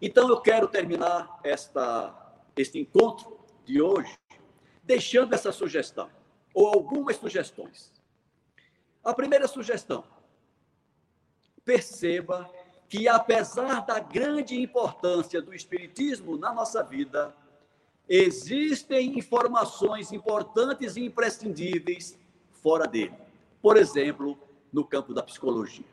Então, 0.00 0.28
eu 0.28 0.40
quero 0.40 0.68
terminar 0.68 1.40
esta, 1.42 2.14
este 2.56 2.78
encontro 2.78 3.38
de 3.64 3.82
hoje 3.82 4.16
deixando 4.84 5.34
essa 5.34 5.52
sugestão, 5.52 6.08
ou 6.54 6.68
algumas 6.68 7.16
sugestões. 7.16 7.92
A 9.08 9.14
primeira 9.14 9.48
sugestão: 9.48 10.04
perceba 11.64 12.46
que, 12.90 13.08
apesar 13.08 13.80
da 13.86 13.98
grande 13.98 14.60
importância 14.60 15.40
do 15.40 15.54
Espiritismo 15.54 16.36
na 16.36 16.52
nossa 16.52 16.82
vida, 16.82 17.34
existem 18.06 19.18
informações 19.18 20.12
importantes 20.12 20.94
e 20.96 21.06
imprescindíveis 21.06 22.18
fora 22.52 22.86
dele. 22.86 23.14
Por 23.62 23.78
exemplo, 23.78 24.38
no 24.70 24.84
campo 24.84 25.14
da 25.14 25.22
psicologia. 25.22 25.86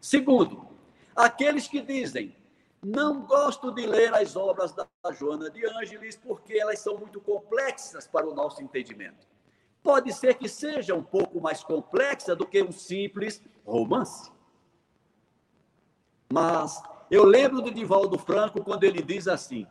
Segundo, 0.00 0.66
aqueles 1.14 1.68
que 1.68 1.80
dizem 1.80 2.34
não 2.82 3.22
gosto 3.26 3.70
de 3.70 3.86
ler 3.86 4.12
as 4.12 4.34
obras 4.34 4.72
da 4.72 4.88
Joana 5.12 5.48
de 5.48 5.64
Ângeles 5.64 6.16
porque 6.16 6.58
elas 6.58 6.80
são 6.80 6.98
muito 6.98 7.20
complexas 7.20 8.08
para 8.08 8.28
o 8.28 8.34
nosso 8.34 8.60
entendimento. 8.60 9.24
Pode 9.82 10.12
ser 10.12 10.34
que 10.34 10.48
seja 10.48 10.94
um 10.94 11.02
pouco 11.02 11.40
mais 11.40 11.62
complexa 11.62 12.34
do 12.34 12.46
que 12.46 12.62
um 12.62 12.72
simples 12.72 13.42
romance. 13.64 14.30
Mas 16.32 16.82
eu 17.10 17.24
lembro 17.24 17.62
de 17.62 17.70
Divaldo 17.70 18.18
Franco 18.18 18.62
quando 18.62 18.84
ele 18.84 19.02
diz 19.02 19.26
assim: 19.26 19.66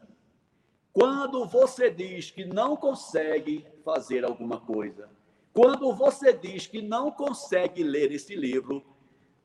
quando 0.91 1.45
você 1.45 1.91
diz 1.91 2.31
que 2.31 2.45
não 2.45 2.75
consegue 2.75 3.65
fazer 3.85 4.25
alguma 4.25 4.59
coisa, 4.59 5.09
quando 5.53 5.93
você 5.93 6.33
diz 6.33 6.65
que 6.65 6.81
não 6.81 7.11
consegue 7.11 7.83
ler 7.83 8.11
esse 8.11 8.35
livro, 8.35 8.83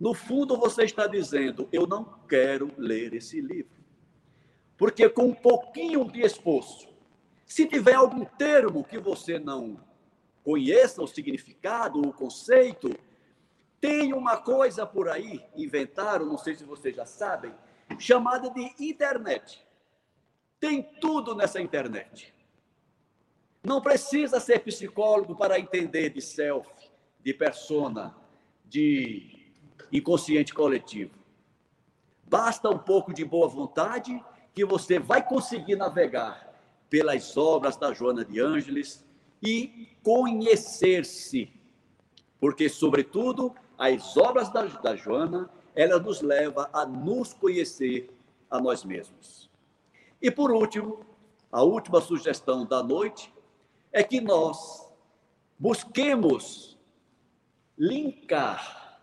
no 0.00 0.14
fundo 0.14 0.56
você 0.56 0.84
está 0.84 1.06
dizendo: 1.06 1.68
eu 1.70 1.86
não 1.86 2.04
quero 2.26 2.70
ler 2.78 3.12
esse 3.14 3.40
livro. 3.40 3.82
Porque 4.78 5.08
com 5.08 5.26
um 5.26 5.34
pouquinho 5.34 6.10
de 6.10 6.22
esforço, 6.22 6.88
se 7.46 7.66
tiver 7.66 7.94
algum 7.94 8.24
termo 8.24 8.82
que 8.82 8.98
você 8.98 9.38
não 9.38 9.78
conheça 10.44 11.02
o 11.02 11.06
significado, 11.06 12.00
o 12.00 12.12
conceito, 12.12 12.90
tem 13.80 14.12
uma 14.12 14.36
coisa 14.36 14.86
por 14.86 15.08
aí, 15.08 15.44
inventaram, 15.56 16.26
não 16.26 16.38
sei 16.38 16.54
se 16.54 16.64
vocês 16.64 16.94
já 16.94 17.04
sabem, 17.04 17.52
chamada 17.98 18.50
de 18.50 18.74
internet. 18.78 19.66
Tem 20.60 20.82
tudo 21.00 21.34
nessa 21.34 21.60
internet. 21.60 22.32
Não 23.62 23.80
precisa 23.80 24.40
ser 24.40 24.60
psicólogo 24.60 25.34
para 25.36 25.58
entender 25.58 26.10
de 26.10 26.20
self, 26.20 26.68
de 27.20 27.34
persona, 27.34 28.14
de 28.64 29.52
inconsciente 29.92 30.54
coletivo. 30.54 31.14
Basta 32.24 32.68
um 32.70 32.78
pouco 32.78 33.12
de 33.12 33.24
boa 33.24 33.48
vontade 33.48 34.22
que 34.54 34.64
você 34.64 34.98
vai 34.98 35.26
conseguir 35.26 35.76
navegar 35.76 36.52
pelas 36.88 37.36
obras 37.36 37.76
da 37.76 37.92
Joana 37.92 38.24
de 38.24 38.40
Ângeles 38.40 39.04
e 39.42 39.88
conhecer-se. 40.02 41.52
Porque, 42.38 42.68
sobretudo, 42.68 43.54
as 43.78 44.16
obras 44.16 44.50
da, 44.50 44.64
da 44.64 44.96
Joana, 44.96 45.50
ela 45.74 45.98
nos 45.98 46.20
leva 46.20 46.70
a 46.72 46.86
nos 46.86 47.32
conhecer 47.32 48.10
a 48.50 48.60
nós 48.60 48.84
mesmos. 48.84 49.50
E 50.20 50.30
por 50.30 50.52
último, 50.52 51.04
a 51.50 51.62
última 51.62 52.00
sugestão 52.00 52.64
da 52.64 52.82
noite 52.82 53.32
é 53.90 54.02
que 54.02 54.20
nós 54.20 54.88
busquemos 55.58 56.78
linkar 57.76 59.00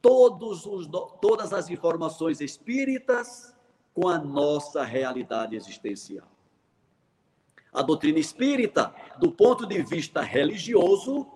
todos 0.00 0.66
os, 0.66 0.86
todas 1.20 1.52
as 1.52 1.70
informações 1.70 2.40
espíritas 2.40 3.54
com 3.94 4.08
a 4.08 4.18
nossa 4.18 4.84
realidade 4.84 5.56
existencial. 5.56 6.33
A 7.74 7.82
doutrina 7.82 8.20
espírita, 8.20 8.94
do 9.18 9.32
ponto 9.32 9.66
de 9.66 9.82
vista 9.82 10.22
religioso, 10.22 11.26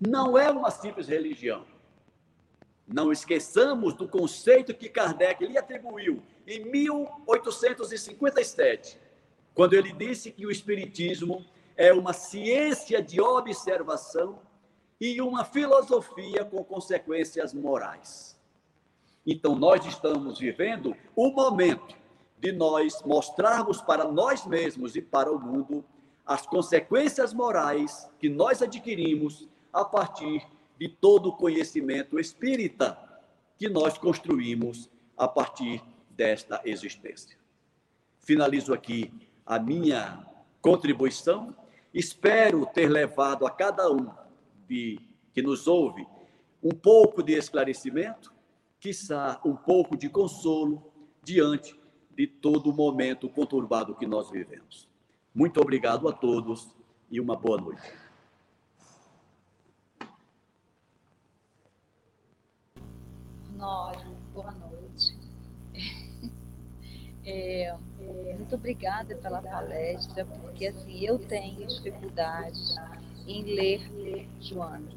não 0.00 0.38
é 0.38 0.48
uma 0.48 0.70
simples 0.70 1.08
religião. 1.08 1.66
Não 2.86 3.10
esqueçamos 3.12 3.94
do 3.94 4.08
conceito 4.08 4.72
que 4.72 4.88
Kardec 4.88 5.44
lhe 5.44 5.58
atribuiu 5.58 6.22
em 6.46 6.64
1857 6.64 9.08
quando 9.58 9.74
ele 9.74 9.92
disse 9.92 10.30
que 10.30 10.46
o 10.46 10.52
Espiritismo 10.52 11.44
é 11.76 11.92
uma 11.92 12.12
ciência 12.12 13.02
de 13.02 13.20
observação 13.20 14.38
e 15.00 15.20
uma 15.20 15.44
filosofia 15.44 16.44
com 16.44 16.62
consequências 16.62 17.52
morais. 17.52 18.38
Então, 19.26 19.56
nós 19.56 19.84
estamos 19.84 20.38
vivendo 20.38 20.94
o 21.16 21.32
momento 21.32 21.96
de 22.40 22.52
nós 22.52 23.02
mostrarmos 23.04 23.80
para 23.80 24.04
nós 24.04 24.46
mesmos 24.46 24.94
e 24.96 25.02
para 25.02 25.30
o 25.30 25.38
mundo 25.38 25.84
as 26.24 26.46
consequências 26.46 27.32
morais 27.32 28.08
que 28.18 28.28
nós 28.28 28.62
adquirimos 28.62 29.48
a 29.72 29.84
partir 29.84 30.46
de 30.78 30.88
todo 30.88 31.30
o 31.30 31.36
conhecimento 31.36 32.18
espírita 32.18 32.98
que 33.56 33.68
nós 33.68 33.98
construímos 33.98 34.88
a 35.16 35.26
partir 35.26 35.82
desta 36.10 36.60
existência. 36.64 37.36
Finalizo 38.20 38.72
aqui 38.72 39.12
a 39.44 39.58
minha 39.58 40.24
contribuição. 40.60 41.54
Espero 41.92 42.66
ter 42.66 42.88
levado 42.88 43.46
a 43.46 43.50
cada 43.50 43.90
um 43.90 44.10
de, 44.68 45.00
que 45.32 45.42
nos 45.42 45.66
ouve 45.66 46.06
um 46.62 46.70
pouco 46.70 47.22
de 47.22 47.32
esclarecimento, 47.32 48.32
quiçá 48.78 49.40
um 49.44 49.56
pouco 49.56 49.96
de 49.96 50.08
consolo 50.08 50.92
diante 51.22 51.77
de 52.18 52.26
todo 52.26 52.70
o 52.70 52.74
momento 52.74 53.28
conturbado 53.28 53.94
que 53.94 54.04
nós 54.04 54.28
vivemos. 54.28 54.88
Muito 55.32 55.60
obrigado 55.60 56.08
a 56.08 56.12
todos 56.12 56.68
e 57.08 57.20
uma 57.20 57.36
boa 57.36 57.60
noite. 57.60 57.92
Nós, 63.56 64.02
boa 64.34 64.50
noite. 64.50 65.16
É, 67.30 67.76
é, 68.00 68.34
muito 68.38 68.54
obrigada 68.54 69.14
pela 69.16 69.42
palestra, 69.42 70.24
porque 70.24 70.68
assim, 70.68 71.04
eu 71.04 71.18
tenho 71.18 71.66
dificuldades 71.66 72.74
em 73.26 73.42
ler 73.42 74.26
Joana. 74.40 74.88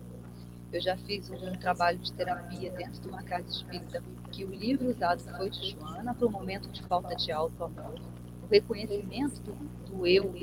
Eu 0.71 0.79
já 0.79 0.95
fiz 0.95 1.29
um 1.29 1.57
trabalho 1.57 1.99
de 1.99 2.13
terapia 2.13 2.71
dentro 2.71 3.01
de 3.01 3.09
uma 3.09 3.21
casa 3.21 3.49
espírita, 3.49 4.01
que 4.31 4.45
o 4.45 4.49
livro 4.49 4.89
usado 4.89 5.21
foi 5.37 5.49
de 5.49 5.71
Joana 5.71 6.13
para 6.13 6.27
o 6.27 6.31
momento 6.31 6.69
de 6.69 6.81
falta 6.83 7.15
de 7.15 7.31
auto-amor, 7.31 7.99
o 8.43 8.47
reconhecimento 8.49 9.41
do, 9.41 9.53
do 9.85 10.07
eu, 10.07 10.33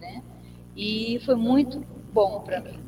né? 0.00 0.22
E 0.76 1.20
foi 1.24 1.34
muito 1.34 1.80
bom 2.12 2.40
para 2.40 2.60
mim 2.60 2.78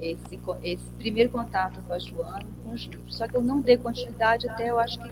esse, 0.00 0.38
esse 0.62 0.92
primeiro 0.94 1.30
contato 1.30 1.82
com 1.82 1.92
a 1.92 1.98
Joana, 1.98 2.46
com 2.62 2.72
os 2.72 2.82
livros. 2.82 3.16
Só 3.16 3.26
que 3.26 3.36
eu 3.36 3.42
não 3.42 3.60
dei 3.60 3.76
continuidade 3.76 4.48
até 4.48 4.70
eu 4.70 4.78
acho 4.78 4.98
que 4.98 5.10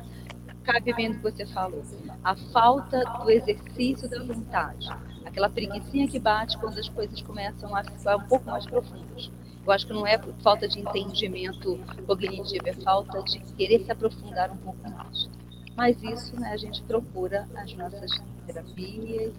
cabe 0.65 0.93
bem 0.95 1.13
do 1.13 1.17
que 1.17 1.23
você 1.23 1.47
falou. 1.47 1.83
A 2.23 2.35
falta 2.37 3.05
do 3.23 3.31
exercício 3.31 4.09
da 4.09 4.23
vontade. 4.23 4.89
Aquela 5.25 5.49
preguiçinha 5.49 6.09
que 6.09 6.19
bate 6.19 6.59
quando 6.59 6.79
as 6.79 6.89
coisas 6.89 7.21
começam 7.23 7.75
a 7.75 7.85
ficar 7.85 8.17
um 8.17 8.27
pouco 8.27 8.47
mais 8.47 8.67
profundas. 8.67 9.31
Eu 9.67 9.73
acho 9.73 9.87
que 9.87 9.93
não 9.93 10.07
é 10.07 10.17
falta 10.43 10.69
de 10.69 10.79
entendimento 10.79 11.79
cognitivo, 12.07 12.69
é 12.69 12.73
falta 12.73 13.21
de 13.23 13.41
querer 13.55 13.85
se 13.85 13.91
aprofundar 13.91 14.51
um 14.53 14.57
pouco 14.59 14.91
mais. 14.91 15.29
Mas 15.77 16.01
isso 16.03 16.39
né, 16.41 16.51
a 16.53 16.57
gente 16.57 16.83
procura 16.83 17.49
as 17.57 17.75
nossas 17.75 18.11
terapias, 18.47 19.35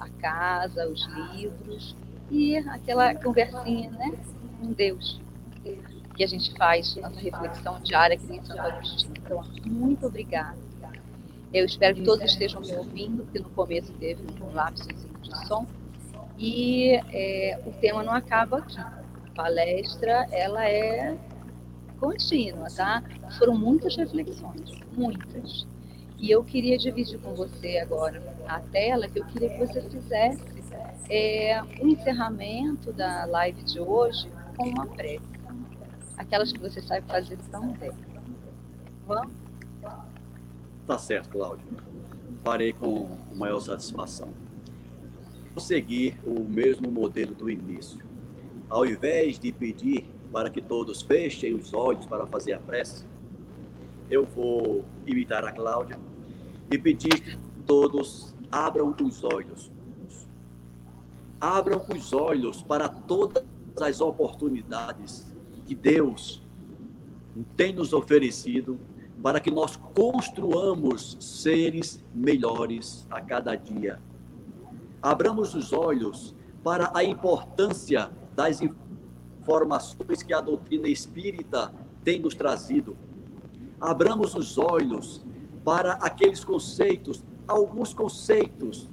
a 0.00 0.08
casa, 0.20 0.88
os 0.88 1.06
livros 1.32 1.96
e 2.30 2.56
aquela 2.56 3.14
conversinha 3.14 3.90
né, 3.90 4.12
com 4.60 4.72
Deus 4.72 5.20
que 6.18 6.24
a 6.24 6.26
gente 6.26 6.52
faz, 6.54 6.96
nossa 6.96 7.20
reflexão 7.20 7.78
diária 7.80 8.16
aqui 8.16 8.26
dentro 8.26 8.52
do 8.52 8.60
Agostinho. 8.60 9.14
Então, 9.24 9.44
muito 9.64 10.04
obrigada. 10.04 10.58
Eu 11.54 11.64
espero 11.64 11.94
que 11.94 12.02
todos 12.02 12.24
estejam 12.24 12.60
me 12.60 12.74
ouvindo, 12.76 13.22
porque 13.22 13.38
no 13.38 13.48
começo 13.50 13.92
teve 13.94 14.22
um 14.42 14.52
lapso 14.52 14.88
de 14.88 15.46
som. 15.46 15.64
E 16.36 17.00
é, 17.12 17.60
o 17.64 17.70
tema 17.72 18.02
não 18.02 18.12
acaba 18.12 18.58
aqui 18.58 18.76
palestra 19.38 20.26
ela 20.32 20.68
é 20.68 21.16
contínua, 22.00 22.66
tá? 22.74 23.04
Foram 23.38 23.56
muitas 23.56 23.94
reflexões, 23.94 24.80
muitas. 24.96 25.64
E 26.18 26.28
eu 26.28 26.42
queria 26.42 26.76
dividir 26.76 27.20
com 27.20 27.32
você 27.36 27.78
agora 27.78 28.20
a 28.48 28.58
tela, 28.58 29.06
que 29.06 29.20
eu 29.20 29.24
queria 29.26 29.50
que 29.50 29.58
você 29.64 29.80
fizesse 29.82 30.42
é, 31.08 31.62
o 31.80 31.86
encerramento 31.86 32.92
da 32.92 33.24
live 33.26 33.62
de 33.62 33.78
hoje 33.78 34.28
com 34.56 34.68
uma 34.70 34.86
prece. 34.86 35.22
Aquelas 36.16 36.52
que 36.52 36.58
você 36.58 36.82
sabe 36.82 37.06
fazer 37.06 37.38
tão 37.52 37.72
bem. 37.74 37.92
Vamos? 39.06 39.32
Tá 40.84 40.98
certo, 40.98 41.28
Cláudio. 41.28 41.64
Farei 42.42 42.72
com 42.72 43.08
maior 43.36 43.60
satisfação. 43.60 44.30
Vou 45.54 45.60
seguir 45.60 46.18
o 46.24 46.40
mesmo 46.40 46.90
modelo 46.90 47.36
do 47.36 47.48
início 47.48 48.07
ao 48.68 48.84
invés 48.86 49.38
de 49.38 49.52
pedir 49.52 50.08
para 50.32 50.50
que 50.50 50.60
todos 50.60 51.02
fechem 51.02 51.54
os 51.54 51.72
olhos 51.72 52.06
para 52.06 52.26
fazer 52.26 52.52
a 52.52 52.58
prece, 52.58 53.04
eu 54.10 54.24
vou 54.24 54.84
imitar 55.06 55.44
a 55.44 55.52
Cláudia 55.52 55.98
e 56.70 56.78
pedir 56.78 57.20
que 57.20 57.38
todos 57.66 58.34
abram 58.50 58.94
os 59.02 59.24
olhos. 59.24 59.70
Abram 61.40 61.84
os 61.94 62.12
olhos 62.12 62.62
para 62.62 62.88
todas 62.88 63.44
as 63.80 64.00
oportunidades 64.00 65.26
que 65.66 65.74
Deus 65.74 66.42
tem 67.56 67.72
nos 67.72 67.92
oferecido 67.92 68.78
para 69.22 69.40
que 69.40 69.50
nós 69.50 69.76
construamos 69.76 71.16
seres 71.20 72.02
melhores 72.14 73.06
a 73.10 73.20
cada 73.20 73.54
dia. 73.54 74.00
Abramos 75.02 75.54
os 75.54 75.72
olhos 75.72 76.34
para 76.62 76.90
a 76.94 77.04
importância 77.04 78.10
das 78.38 78.60
informações 78.62 80.22
que 80.22 80.32
a 80.32 80.40
doutrina 80.40 80.86
espírita 80.86 81.72
tem 82.04 82.20
nos 82.20 82.36
trazido. 82.36 82.96
Abramos 83.80 84.36
os 84.36 84.56
olhos 84.56 85.26
para 85.64 85.94
aqueles 85.94 86.44
conceitos, 86.44 87.24
alguns 87.48 87.92
conceitos 87.92 88.88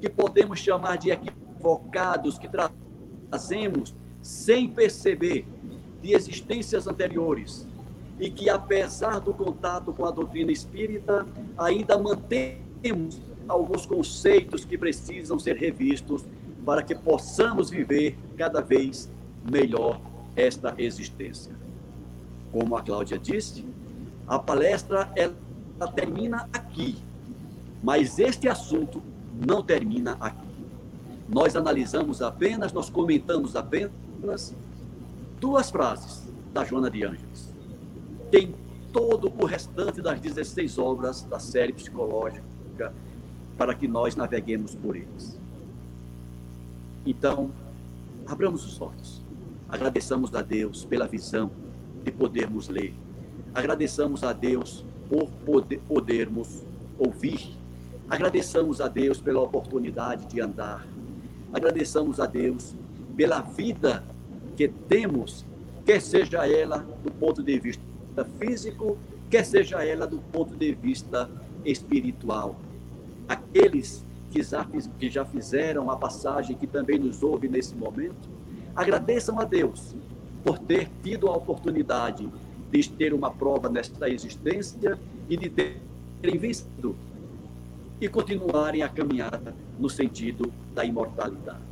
que 0.00 0.08
podemos 0.08 0.60
chamar 0.60 0.96
de 0.96 1.10
equivocados, 1.10 2.38
que 2.38 2.48
trazemos 2.48 3.94
sem 4.22 4.66
perceber 4.66 5.46
de 6.00 6.14
existências 6.14 6.86
anteriores 6.86 7.68
e 8.18 8.30
que, 8.30 8.48
apesar 8.48 9.20
do 9.20 9.34
contato 9.34 9.92
com 9.92 10.06
a 10.06 10.10
doutrina 10.10 10.50
espírita, 10.50 11.26
ainda 11.58 11.98
mantemos 11.98 13.20
alguns 13.46 13.84
conceitos 13.84 14.64
que 14.64 14.78
precisam 14.78 15.38
ser 15.38 15.56
revistos 15.56 16.24
para 16.64 16.82
que 16.82 16.94
possamos 16.94 17.68
viver 17.68 18.16
cada 18.36 18.60
vez 18.60 19.10
melhor 19.50 20.00
esta 20.34 20.74
existência. 20.78 21.52
Como 22.52 22.76
a 22.76 22.82
Cláudia 22.82 23.18
disse, 23.18 23.64
a 24.26 24.38
palestra 24.38 25.10
ela 25.16 25.88
termina 25.94 26.48
aqui, 26.52 26.96
mas 27.82 28.18
este 28.18 28.48
assunto 28.48 29.02
não 29.46 29.62
termina 29.62 30.16
aqui. 30.20 30.46
Nós 31.28 31.56
analisamos 31.56 32.22
apenas, 32.22 32.72
nós 32.72 32.88
comentamos 32.88 33.56
apenas 33.56 34.54
duas 35.40 35.70
frases 35.70 36.28
da 36.52 36.64
Joana 36.64 36.90
de 36.90 37.04
Ângeles. 37.04 37.52
Tem 38.30 38.54
todo 38.92 39.32
o 39.38 39.44
restante 39.44 40.00
das 40.00 40.20
16 40.20 40.78
obras 40.78 41.22
da 41.22 41.38
série 41.38 41.72
psicológica 41.72 42.92
para 43.56 43.74
que 43.74 43.88
nós 43.88 44.16
naveguemos 44.16 44.74
por 44.74 44.96
eles. 44.96 45.38
Então, 47.04 47.50
abramos 48.26 48.64
os 48.64 48.80
olhos. 48.80 49.24
Agradeçamos 49.68 50.34
a 50.34 50.42
Deus 50.42 50.84
pela 50.84 51.06
visão 51.06 51.50
de 52.04 52.12
podermos 52.12 52.68
ler. 52.68 52.94
Agradeçamos 53.54 54.22
a 54.22 54.32
Deus 54.32 54.84
por 55.08 55.28
poder, 55.44 55.80
podermos 55.88 56.62
ouvir. 56.98 57.56
Agradeçamos 58.08 58.80
a 58.80 58.88
Deus 58.88 59.20
pela 59.20 59.40
oportunidade 59.40 60.26
de 60.26 60.40
andar. 60.40 60.86
Agradeçamos 61.52 62.20
a 62.20 62.26
Deus 62.26 62.74
pela 63.16 63.40
vida 63.40 64.04
que 64.56 64.68
temos, 64.68 65.44
quer 65.84 66.00
seja 66.00 66.46
ela 66.46 66.78
do 67.02 67.10
ponto 67.10 67.42
de 67.42 67.58
vista 67.58 68.24
físico, 68.38 68.96
quer 69.30 69.44
seja 69.44 69.84
ela 69.84 70.06
do 70.06 70.18
ponto 70.18 70.54
de 70.54 70.72
vista 70.74 71.28
espiritual. 71.64 72.56
Aqueles 73.28 74.05
que 74.30 74.42
já, 74.42 74.64
que 74.98 75.10
já 75.10 75.24
fizeram 75.24 75.90
a 75.90 75.96
passagem, 75.96 76.56
que 76.56 76.66
também 76.66 76.98
nos 76.98 77.22
ouve 77.22 77.48
nesse 77.48 77.74
momento, 77.74 78.28
agradeçam 78.74 79.38
a 79.40 79.44
Deus 79.44 79.94
por 80.44 80.58
ter 80.58 80.88
tido 81.02 81.28
a 81.28 81.36
oportunidade 81.36 82.28
de 82.70 82.88
ter 82.90 83.14
uma 83.14 83.30
prova 83.30 83.68
nesta 83.68 84.08
existência 84.08 84.98
e 85.28 85.36
de 85.36 85.48
terem 85.48 86.38
vencido 86.38 86.96
e 88.00 88.08
continuarem 88.08 88.82
a 88.82 88.88
caminhada 88.88 89.54
no 89.78 89.88
sentido 89.88 90.52
da 90.74 90.84
imortalidade. 90.84 91.64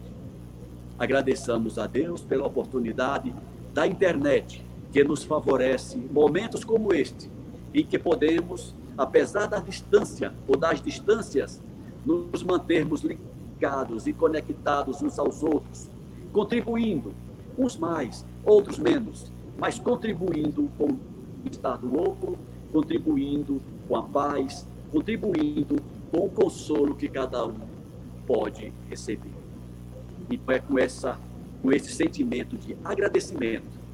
Agradeçamos 0.99 1.79
a 1.79 1.87
Deus 1.87 2.23
pela 2.23 2.47
oportunidade 2.47 3.35
da 3.73 3.87
internet, 3.87 4.65
que 4.93 5.03
nos 5.03 5.25
favorece 5.25 5.97
momentos 5.97 6.65
como 6.65 6.95
este, 6.95 7.29
em 7.75 7.85
que 7.85 7.99
podemos, 7.99 8.75
apesar 8.97 9.47
da 9.47 9.59
distância 9.59 10.33
ou 10.47 10.57
das 10.57 10.81
distâncias, 10.81 11.61
nos 12.05 12.43
mantermos 12.43 13.03
ligados 13.03 14.07
e 14.07 14.13
conectados 14.13 15.03
uns 15.03 15.19
aos 15.19 15.43
outros, 15.43 15.89
contribuindo, 16.33 17.13
uns 17.57 17.77
mais, 17.77 18.25
outros 18.45 18.79
menos, 18.79 19.33
mas 19.59 19.79
contribuindo 19.79 20.71
com 20.77 20.87
o 20.87 21.01
estar 21.51 21.77
do 21.77 21.97
outro, 21.97 22.37
contribuindo 22.73 23.61
com 23.89 23.97
a 23.97 24.03
paz, 24.03 24.67
contribuindo 24.91 25.77
com 26.11 26.27
o 26.27 26.31
consolo 26.31 26.95
que 26.95 27.09
cada 27.09 27.47
um 27.47 27.55
pode 28.27 28.73
receber. 28.89 29.33
E 30.31 30.41
é 30.49 30.59
com, 30.59 30.79
essa, 30.79 31.19
com 31.63 31.73
esse 31.73 31.93
sentimento 31.93 32.57
de 32.57 32.77
agradecimento 32.85 33.85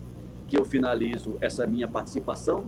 que 0.48 0.56
eu 0.56 0.64
finalizo 0.64 1.36
essa 1.40 1.66
minha 1.66 1.86
participação, 1.86 2.64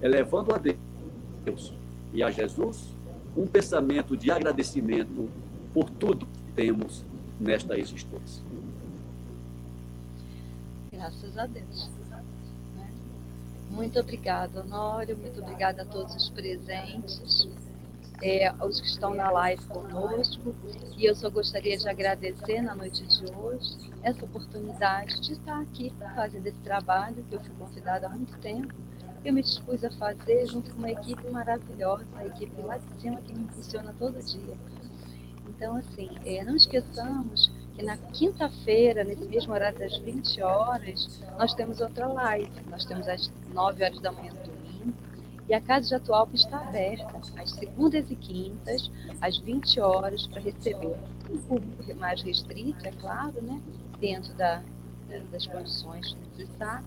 elevando 0.00 0.54
a 0.54 0.58
Deus 0.58 1.72
e 2.12 2.22
a 2.22 2.30
Jesus 2.30 2.95
um 3.36 3.46
pensamento 3.46 4.16
de 4.16 4.30
agradecimento 4.30 5.28
por 5.74 5.90
tudo 5.90 6.26
que 6.26 6.52
temos 6.54 7.04
nesta 7.38 7.78
existência. 7.78 8.42
Graças 10.90 11.36
a 11.36 11.46
Deus. 11.46 11.90
Né? 12.76 12.90
Muito 13.70 14.00
obrigada, 14.00 14.60
Honório. 14.60 15.16
Muito 15.16 15.42
obrigada 15.42 15.82
a 15.82 15.84
todos 15.84 16.14
os 16.14 16.30
presentes 16.30 17.46
é, 18.22 18.50
que 18.50 18.86
estão 18.86 19.14
na 19.14 19.30
live 19.30 19.64
conosco. 19.66 20.54
E 20.96 21.04
eu 21.04 21.14
só 21.14 21.28
gostaria 21.28 21.76
de 21.76 21.88
agradecer 21.88 22.62
na 22.62 22.74
noite 22.74 23.06
de 23.06 23.32
hoje 23.34 23.76
essa 24.02 24.24
oportunidade 24.24 25.20
de 25.20 25.32
estar 25.32 25.60
aqui 25.60 25.92
fazendo 26.14 26.46
esse 26.46 26.58
trabalho 26.60 27.22
que 27.28 27.34
eu 27.34 27.40
fui 27.40 27.54
convidada 27.58 28.06
há 28.06 28.10
muito 28.10 28.36
tempo. 28.38 28.74
Eu 29.26 29.32
me 29.32 29.42
dispus 29.42 29.82
a 29.82 29.90
fazer 29.90 30.46
junto 30.46 30.70
com 30.70 30.78
uma 30.78 30.92
equipe 30.92 31.28
maravilhosa, 31.30 32.06
a 32.14 32.26
equipe 32.26 32.62
lá 32.62 32.78
de 32.78 33.00
cima 33.00 33.20
que 33.22 33.36
me 33.36 33.48
funciona 33.48 33.92
todo 33.98 34.24
dia. 34.24 34.56
Então, 35.48 35.74
assim, 35.74 36.08
é, 36.24 36.44
não 36.44 36.54
esqueçamos 36.54 37.50
que 37.74 37.82
na 37.82 37.96
quinta-feira, 37.96 39.02
nesse 39.02 39.24
mesmo 39.24 39.52
horário 39.52 39.80
das 39.80 39.98
20 39.98 40.40
horas, 40.42 41.20
nós 41.36 41.52
temos 41.54 41.80
outra 41.80 42.06
live. 42.06 42.52
Nós 42.70 42.84
temos 42.84 43.08
às 43.08 43.28
9 43.52 43.82
horas 43.82 44.00
da 44.00 44.12
manhã 44.12 44.32
e 45.48 45.54
a 45.54 45.60
Casa 45.60 45.88
de 45.88 45.94
Atualpa 45.96 46.36
está 46.36 46.58
aberta 46.58 47.20
às 47.36 47.50
segundas 47.50 48.08
e 48.08 48.14
quintas, 48.14 48.88
às 49.20 49.38
20 49.38 49.80
horas, 49.80 50.24
para 50.28 50.40
receber 50.40 50.96
um 51.28 51.38
público 51.38 51.96
mais 51.96 52.22
restrito, 52.22 52.86
é 52.86 52.92
claro, 52.92 53.42
né? 53.42 53.60
dentro 53.98 54.32
da, 54.34 54.62
das, 55.32 55.46
condições 55.46 56.16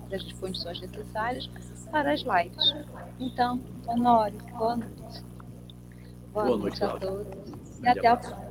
das 0.09 0.31
condições 0.33 0.79
necessárias 0.79 1.49
para 1.91 2.13
as 2.13 2.21
lives. 2.21 2.75
Então, 3.19 3.59
Honório, 3.87 4.39
boa 4.57 4.77
noite. 4.77 5.23
Boa, 6.33 6.45
boa 6.45 6.57
noite, 6.57 6.81
noite 6.81 6.83
a 6.83 6.99
todos. 6.99 7.79
E 7.81 7.87
até 7.87 8.07
a 8.07 8.17
próxima. 8.17 8.48